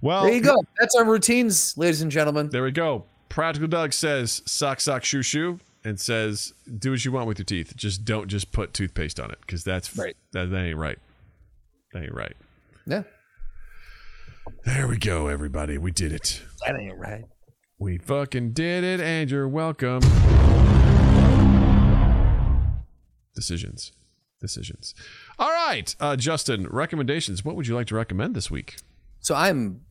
[0.00, 0.62] Well, There you go.
[0.78, 2.50] That's our routines, ladies and gentlemen.
[2.50, 3.04] There we go.
[3.30, 7.44] Practical Doug says sock, sock, shoe, shoe, and says do what you want with your
[7.46, 7.74] teeth.
[7.76, 10.16] Just don't just put toothpaste on it because that's Right.
[10.32, 10.98] That, that ain't right.
[11.94, 12.36] That ain't right.
[12.86, 13.04] Yeah,
[14.64, 15.78] There we go, everybody.
[15.78, 16.42] We did it.
[16.66, 17.24] that ain't right.
[17.78, 20.00] We fucking did it, and you're welcome.
[23.34, 23.92] Decisions.
[24.40, 24.94] Decisions.
[25.38, 27.44] All right, uh, Justin, recommendations.
[27.44, 28.76] What would you like to recommend this week?
[29.20, 29.82] So I'm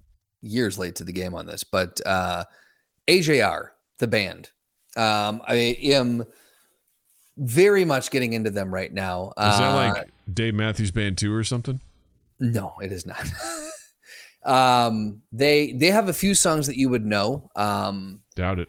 [0.42, 2.44] years late to the game on this, but uh,
[3.08, 3.70] AJR,
[4.00, 4.52] the band,
[4.98, 6.26] um, I am
[7.38, 9.30] very much getting into them right now.
[9.30, 11.80] Is that Uh, like Dave Matthews Band 2 or something?
[12.44, 13.26] No, it is not.
[14.44, 17.50] um, they they have a few songs that you would know.
[17.56, 18.68] Um, Doubt it.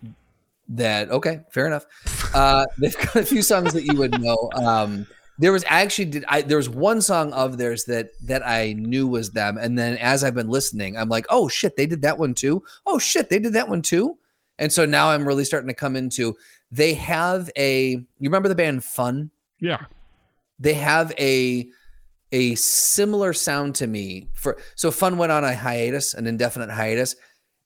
[0.69, 1.85] that okay, fair enough.
[2.33, 4.49] Uh, they've got a few songs that you would know.
[4.55, 8.75] Um, there was actually did I there was one song of theirs that that I
[8.75, 12.03] knew was them, and then as I've been listening, I'm like, oh shit, they did
[12.03, 12.63] that one too.
[12.87, 14.17] Oh shit, they did that one too.
[14.61, 16.37] And so now I'm really starting to come into.
[16.71, 17.91] They have a.
[17.91, 19.33] You remember the band Fun?
[19.59, 19.87] Yeah.
[20.61, 21.67] they have a
[22.35, 27.15] a similar sound to me for so fun went on a hiatus an indefinite hiatus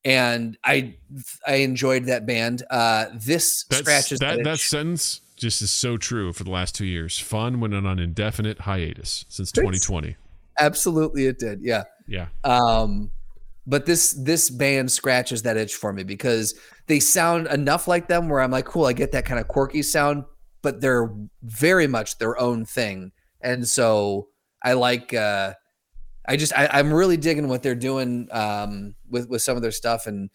[0.04, 0.94] and i
[1.46, 5.96] i enjoyed that band uh this That's, scratches that, that, that sentence just is so
[5.96, 7.16] true for the last two years.
[7.16, 9.80] Fun went on an indefinite hiatus since Thanks.
[9.86, 10.16] 2020.
[10.58, 12.26] absolutely it did yeah Yeah.
[12.44, 13.10] um
[13.66, 16.54] but this this band scratches that itch for me because
[16.88, 19.82] they sound enough like them where I'm like, cool, I get that kind of quirky
[19.82, 20.24] sound,
[20.62, 21.12] but they're
[21.42, 23.12] very much their own thing.
[23.42, 24.28] And so
[24.62, 25.54] I like uh
[26.26, 29.70] I just I, I'm really digging what they're doing um with with some of their
[29.70, 30.30] stuff and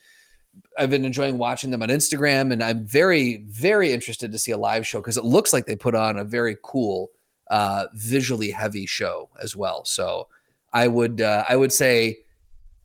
[0.77, 4.57] I've been enjoying watching them on Instagram and I'm very, very interested to see a
[4.57, 7.09] live show because it looks like they put on a very cool
[7.49, 9.85] uh visually heavy show as well.
[9.85, 10.27] So
[10.71, 12.19] I would uh I would say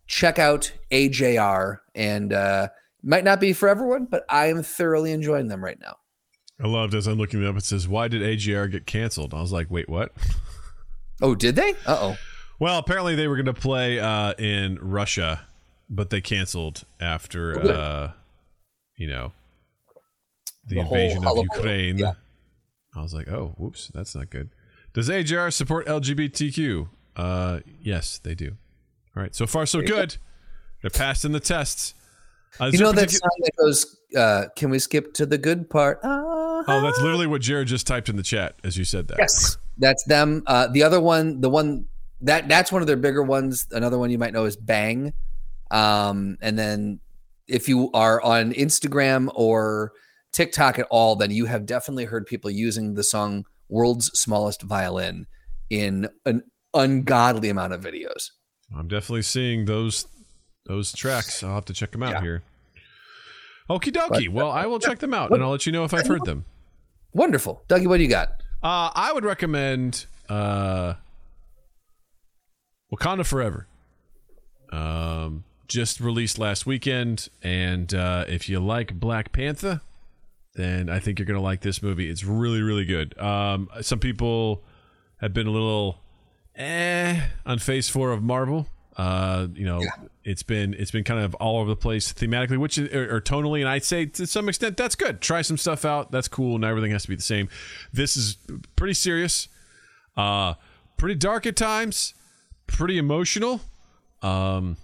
[0.06, 2.68] check out AJR and uh
[3.02, 5.96] might not be for everyone, but I am thoroughly enjoying them right now.
[6.62, 7.56] I loved as I'm looking it up.
[7.56, 10.12] It says, "Why did AJR get canceled?" I was like, "Wait, what?"
[11.22, 11.70] Oh, did they?
[11.86, 12.16] Uh oh.
[12.60, 15.42] Well, apparently they were going to play uh, in Russia,
[15.88, 18.10] but they canceled after, Oh, uh,
[18.96, 19.32] you know,
[20.66, 21.98] the, The invasion of Ukraine.
[21.98, 22.12] yeah.
[22.96, 24.50] I was like, "Oh, whoops, that's not good."
[24.92, 26.88] Does AJR support LGBTQ?
[27.16, 28.56] Uh, yes, they do.
[29.16, 30.16] All right, so far so good.
[30.82, 31.94] They're passing the tests.
[32.60, 35.70] Uh, You know that particu- song that goes, uh, "Can we skip to the good
[35.70, 39.18] part?" Oh, that's literally what Jared just typed in the chat as you said that.
[39.18, 40.42] Yes, that's them.
[40.46, 41.86] Uh, the other one, the one
[42.22, 43.66] that that's one of their bigger ones.
[43.70, 45.12] Another one you might know is Bang.
[45.70, 47.00] Um, and then
[47.46, 49.92] if you are on Instagram or
[50.32, 55.26] TikTok at all, then you have definitely heard people using the song "World's Smallest Violin"
[55.70, 56.42] in an
[56.74, 58.30] ungodly amount of videos.
[58.76, 60.06] I'm definitely seeing those
[60.66, 61.42] those tracks.
[61.42, 62.20] I'll have to check them out Yeah.
[62.20, 62.42] here.
[63.70, 64.28] Okie dokie.
[64.30, 66.44] Well, I will check them out and I'll let you know if I've heard them.
[67.12, 67.86] Wonderful, Dougie.
[67.86, 68.28] What do you got?
[68.62, 70.94] Uh, I would recommend uh,
[72.92, 73.66] Wakanda Forever.
[74.72, 79.80] Um, just released last weekend, and uh, if you like Black Panther,
[80.54, 82.10] then I think you're gonna like this movie.
[82.10, 83.16] It's really, really good.
[83.18, 84.64] Um, some people
[85.20, 86.00] have been a little
[86.56, 88.66] eh on Phase Four of Marvel.
[88.98, 89.80] Uh, you know,
[90.24, 93.20] it's been it's been kind of all over the place thematically, which is, or, or
[93.20, 95.20] tonally, and I'd say to some extent that's good.
[95.20, 96.10] Try some stuff out.
[96.10, 96.58] That's cool.
[96.58, 97.48] Not everything has to be the same.
[97.92, 98.38] This is
[98.74, 99.46] pretty serious,
[100.16, 100.54] uh,
[100.96, 102.12] pretty dark at times,
[102.66, 103.60] pretty emotional.
[104.20, 104.76] Um,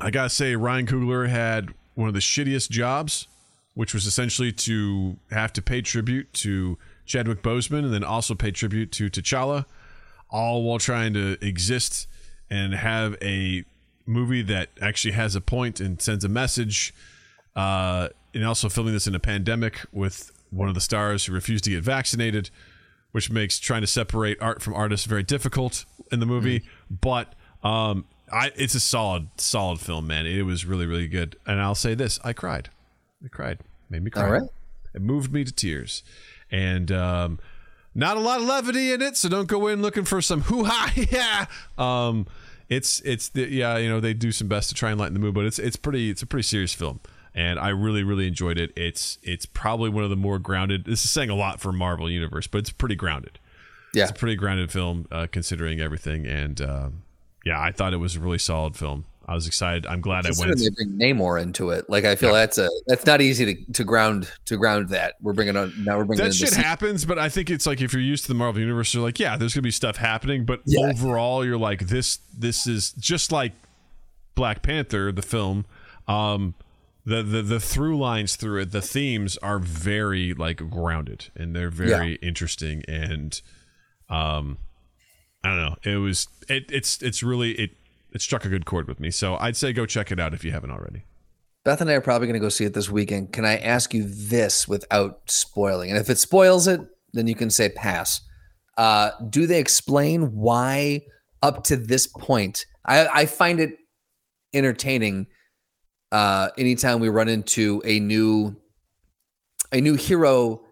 [0.00, 3.28] I gotta say, Ryan Coogler had one of the shittiest jobs,
[3.74, 8.50] which was essentially to have to pay tribute to Chadwick Boseman and then also pay
[8.50, 9.64] tribute to T'Challa,
[10.28, 12.08] all while trying to exist
[12.50, 13.64] and have a
[14.06, 16.94] movie that actually has a point and sends a message.
[17.54, 21.64] Uh, and also filming this in a pandemic with one of the stars who refused
[21.64, 22.50] to get vaccinated,
[23.12, 26.62] which makes trying to separate art from artists very difficult in the movie.
[26.90, 30.26] But um, I, it's a solid, solid film, man.
[30.26, 31.36] It was really, really good.
[31.46, 32.70] And I'll say this: I cried.
[33.24, 33.58] I cried.
[33.90, 34.24] Made me cry.
[34.24, 34.48] All right.
[34.94, 36.02] It moved me to tears,
[36.50, 37.40] and um,
[37.98, 39.16] not a lot of levity in it.
[39.16, 41.46] So don't go in looking for some hoo ha yeah.
[41.76, 42.26] Um,
[42.68, 45.20] it's it's the yeah you know they do some best to try and lighten the
[45.20, 47.00] mood, but it's it's pretty it's a pretty serious film.
[47.34, 48.72] And I really, really enjoyed it.
[48.76, 50.86] It's it's probably one of the more grounded.
[50.86, 53.38] This is saying a lot for Marvel Universe, but it's pretty grounded
[53.94, 57.02] Yeah, it's a pretty grounded film uh, considering everything and um,
[57.44, 60.30] yeah i thought it was a really solid film i was excited i'm glad i
[60.38, 61.88] went they bring Namor into it.
[61.88, 65.14] Like I feel that's a that's not easy to, to ground to ground that.
[65.20, 65.98] We're bringing on now.
[65.98, 68.34] We're bringing that shit happens but i think it's like if you're used to the
[68.34, 70.88] marvel universe you're like yeah there's gonna be stuff happening but Yeah.
[70.90, 73.52] overall you're like this this is just like
[74.34, 75.66] black panther the film
[76.08, 76.54] um
[77.04, 81.70] the, the the through lines through it the themes are very like grounded and they're
[81.70, 83.40] very interesting and
[84.10, 84.58] um
[85.44, 87.70] i don't know it was it it's it's really it
[88.12, 90.44] it struck a good chord with me so i'd say go check it out if
[90.44, 91.04] you haven't already
[91.64, 93.32] Beth and I are probably going to go see it this weekend.
[93.34, 95.90] Can I ask you this without spoiling?
[95.90, 96.80] And if it spoils it,
[97.12, 98.22] then you can say pass.
[98.78, 101.02] Uh, do they explain why
[101.42, 102.64] up to this point?
[102.86, 103.76] I, I find it
[104.54, 105.26] entertaining
[106.10, 108.56] uh, anytime we run into a new
[109.70, 110.62] a new hero,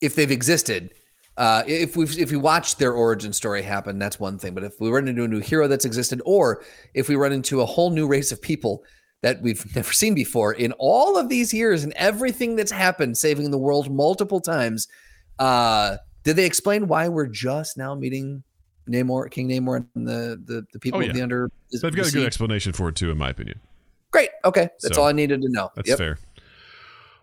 [0.00, 0.90] if they've existed.
[1.36, 4.52] Uh, if we if we watch their origin story happen, that's one thing.
[4.54, 6.62] But if we run into a new hero that's existed, or
[6.94, 8.84] if we run into a whole new race of people
[9.22, 13.50] that we've never seen before in all of these years and everything that's happened, saving
[13.50, 14.86] the world multiple times.
[15.38, 18.42] Uh, did they explain why we're just now meeting
[18.88, 21.12] Namor, King Namor, and the the, the people Oh, of yeah.
[21.14, 21.50] the under?
[21.72, 23.58] they've got a good explanation for it too in my opinion
[24.10, 24.30] Great.
[24.44, 25.70] Okay, that's So, all I needed to know.
[25.76, 25.98] That's Yep.
[25.98, 26.18] fair.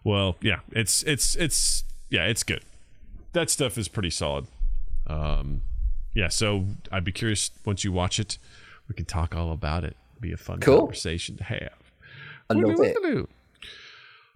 [0.06, 2.64] Well, yeah, it's it's it's yeah, it's good.
[3.38, 4.48] That stuff is pretty solid.
[5.06, 5.62] Um,
[6.16, 8.40] yeah, so I'd be curious once you watch it,
[8.90, 9.96] we can talk all about it.
[10.14, 10.80] It'd Be a fun Cool.
[10.80, 11.74] conversation to have.
[12.50, 13.02] I know Woo-doo, that.
[13.04, 13.28] woo-doo.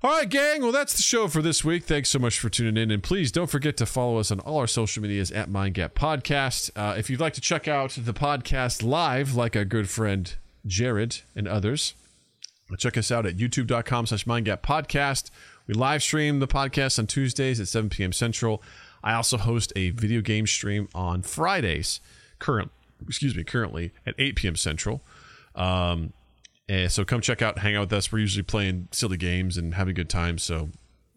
[0.03, 0.61] All right, gang.
[0.61, 1.83] Well, that's the show for this week.
[1.85, 2.91] Thanks so much for tuning in.
[2.91, 5.95] And please don't forget to follow us on all our social medias at Mind Gap
[5.95, 6.69] Podcast.
[6.75, 10.35] Uh, if you'd like to check out the podcast live, like our good friend
[10.67, 11.95] Jared, and others.
[12.77, 15.31] Check us out at youtube.com slash mindgap podcast.
[15.67, 18.13] We live stream the podcast on Tuesdays at 7 p.m.
[18.13, 18.61] Central.
[19.03, 21.99] I also host a video game stream on Fridays,
[22.39, 22.71] current,
[23.07, 24.55] excuse me, currently at 8 p.m.
[24.55, 25.01] Central.
[25.55, 26.13] Um,
[26.69, 28.11] and so come check out, hang out with us.
[28.11, 30.37] We're usually playing silly games and having a good time.
[30.37, 30.69] So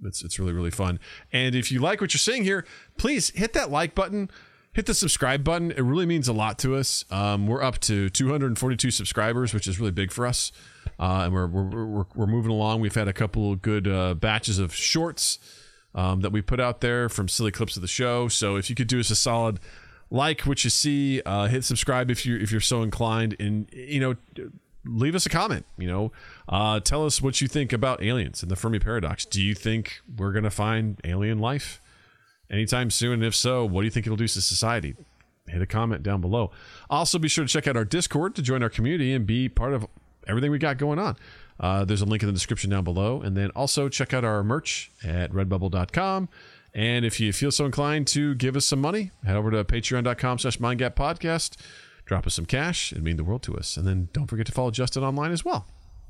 [0.02, 0.98] it's it's really really fun.
[1.32, 2.66] And if you like what you're seeing here,
[2.98, 4.30] please hit that like button,
[4.72, 5.70] hit the subscribe button.
[5.70, 7.04] It really means a lot to us.
[7.10, 10.52] Um, we're up to 242 subscribers, which is really big for us,
[10.98, 12.80] uh, and we're, we're we're we're moving along.
[12.80, 15.38] We've had a couple of good uh, batches of shorts
[15.94, 18.28] um, that we put out there from silly clips of the show.
[18.28, 19.60] So if you could do us a solid.
[20.10, 23.98] Like what you see, uh, hit subscribe if you're if you're so inclined, and you
[23.98, 24.14] know
[24.84, 25.66] leave us a comment.
[25.78, 26.12] You know,
[26.48, 29.24] uh, tell us what you think about aliens and the Fermi paradox.
[29.24, 31.80] Do you think we're to find alien life
[32.50, 33.14] anytime soon?
[33.14, 34.94] And if so, what do you think it'll do to society?
[35.48, 36.50] Hit a comment down below.
[36.88, 39.74] Also, be sure to check out our Discord to join our community and be part
[39.74, 39.86] of
[40.26, 41.16] everything we got going on.
[41.58, 43.20] Uh, there's a link in the description down below.
[43.20, 46.28] And then also check out our merch at redbubble.com.
[46.74, 50.38] And if you feel so inclined to give us some money, head over to patreon.com
[50.38, 51.56] slash mindgap podcast
[52.04, 52.92] drop us some cash.
[52.92, 53.76] It'd mean the world to us.
[53.76, 55.66] And then don't forget to follow Justin online as well.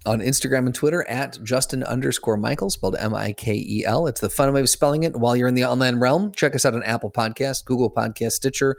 [0.06, 4.06] On Instagram and Twitter at Justin underscore Michael, spelled M I K E L.
[4.06, 6.30] It's the fun way of spelling it while you're in the online realm.
[6.32, 8.76] Check us out on Apple Podcast, Google Podcast, Stitcher,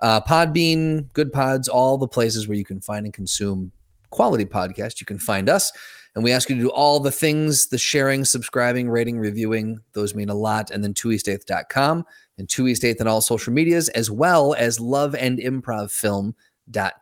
[0.00, 3.72] uh, Podbean, Good Pods, all the places where you can find and consume
[4.10, 5.00] quality podcasts.
[5.00, 5.72] You can find us.
[6.16, 9.80] And we ask you to do all the things the sharing, subscribing, rating, reviewing.
[9.92, 10.70] Those mean a lot.
[10.70, 12.06] And then twoeast8th.com
[12.38, 15.38] and 2 East 8th on all social medias, as well as Love and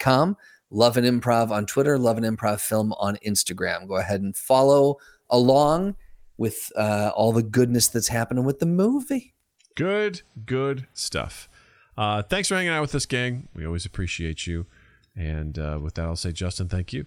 [0.01, 0.37] com.
[0.71, 3.87] Love and Improv on Twitter, Love and Improv Film on Instagram.
[3.87, 4.97] Go ahead and follow
[5.31, 5.95] along
[6.37, 9.35] with uh, all the goodness that's happening with the movie.
[9.77, 11.49] Good, good stuff.
[11.97, 13.47] Uh, thanks for hanging out with us, gang.
[13.55, 14.67] We always appreciate you.
[15.15, 17.07] And uh, with that, I'll say, Justin, thank you.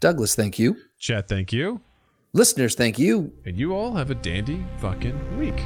[0.00, 0.76] Douglas, thank you.
[0.98, 1.80] Chad, thank you.
[2.32, 3.32] Listeners, thank you.
[3.44, 5.56] And you all have a dandy fucking week.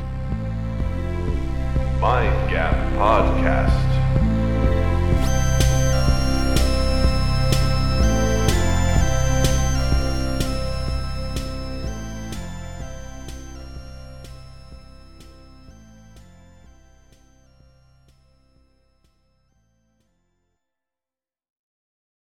[2.01, 4.00] Mind Gap Podcast.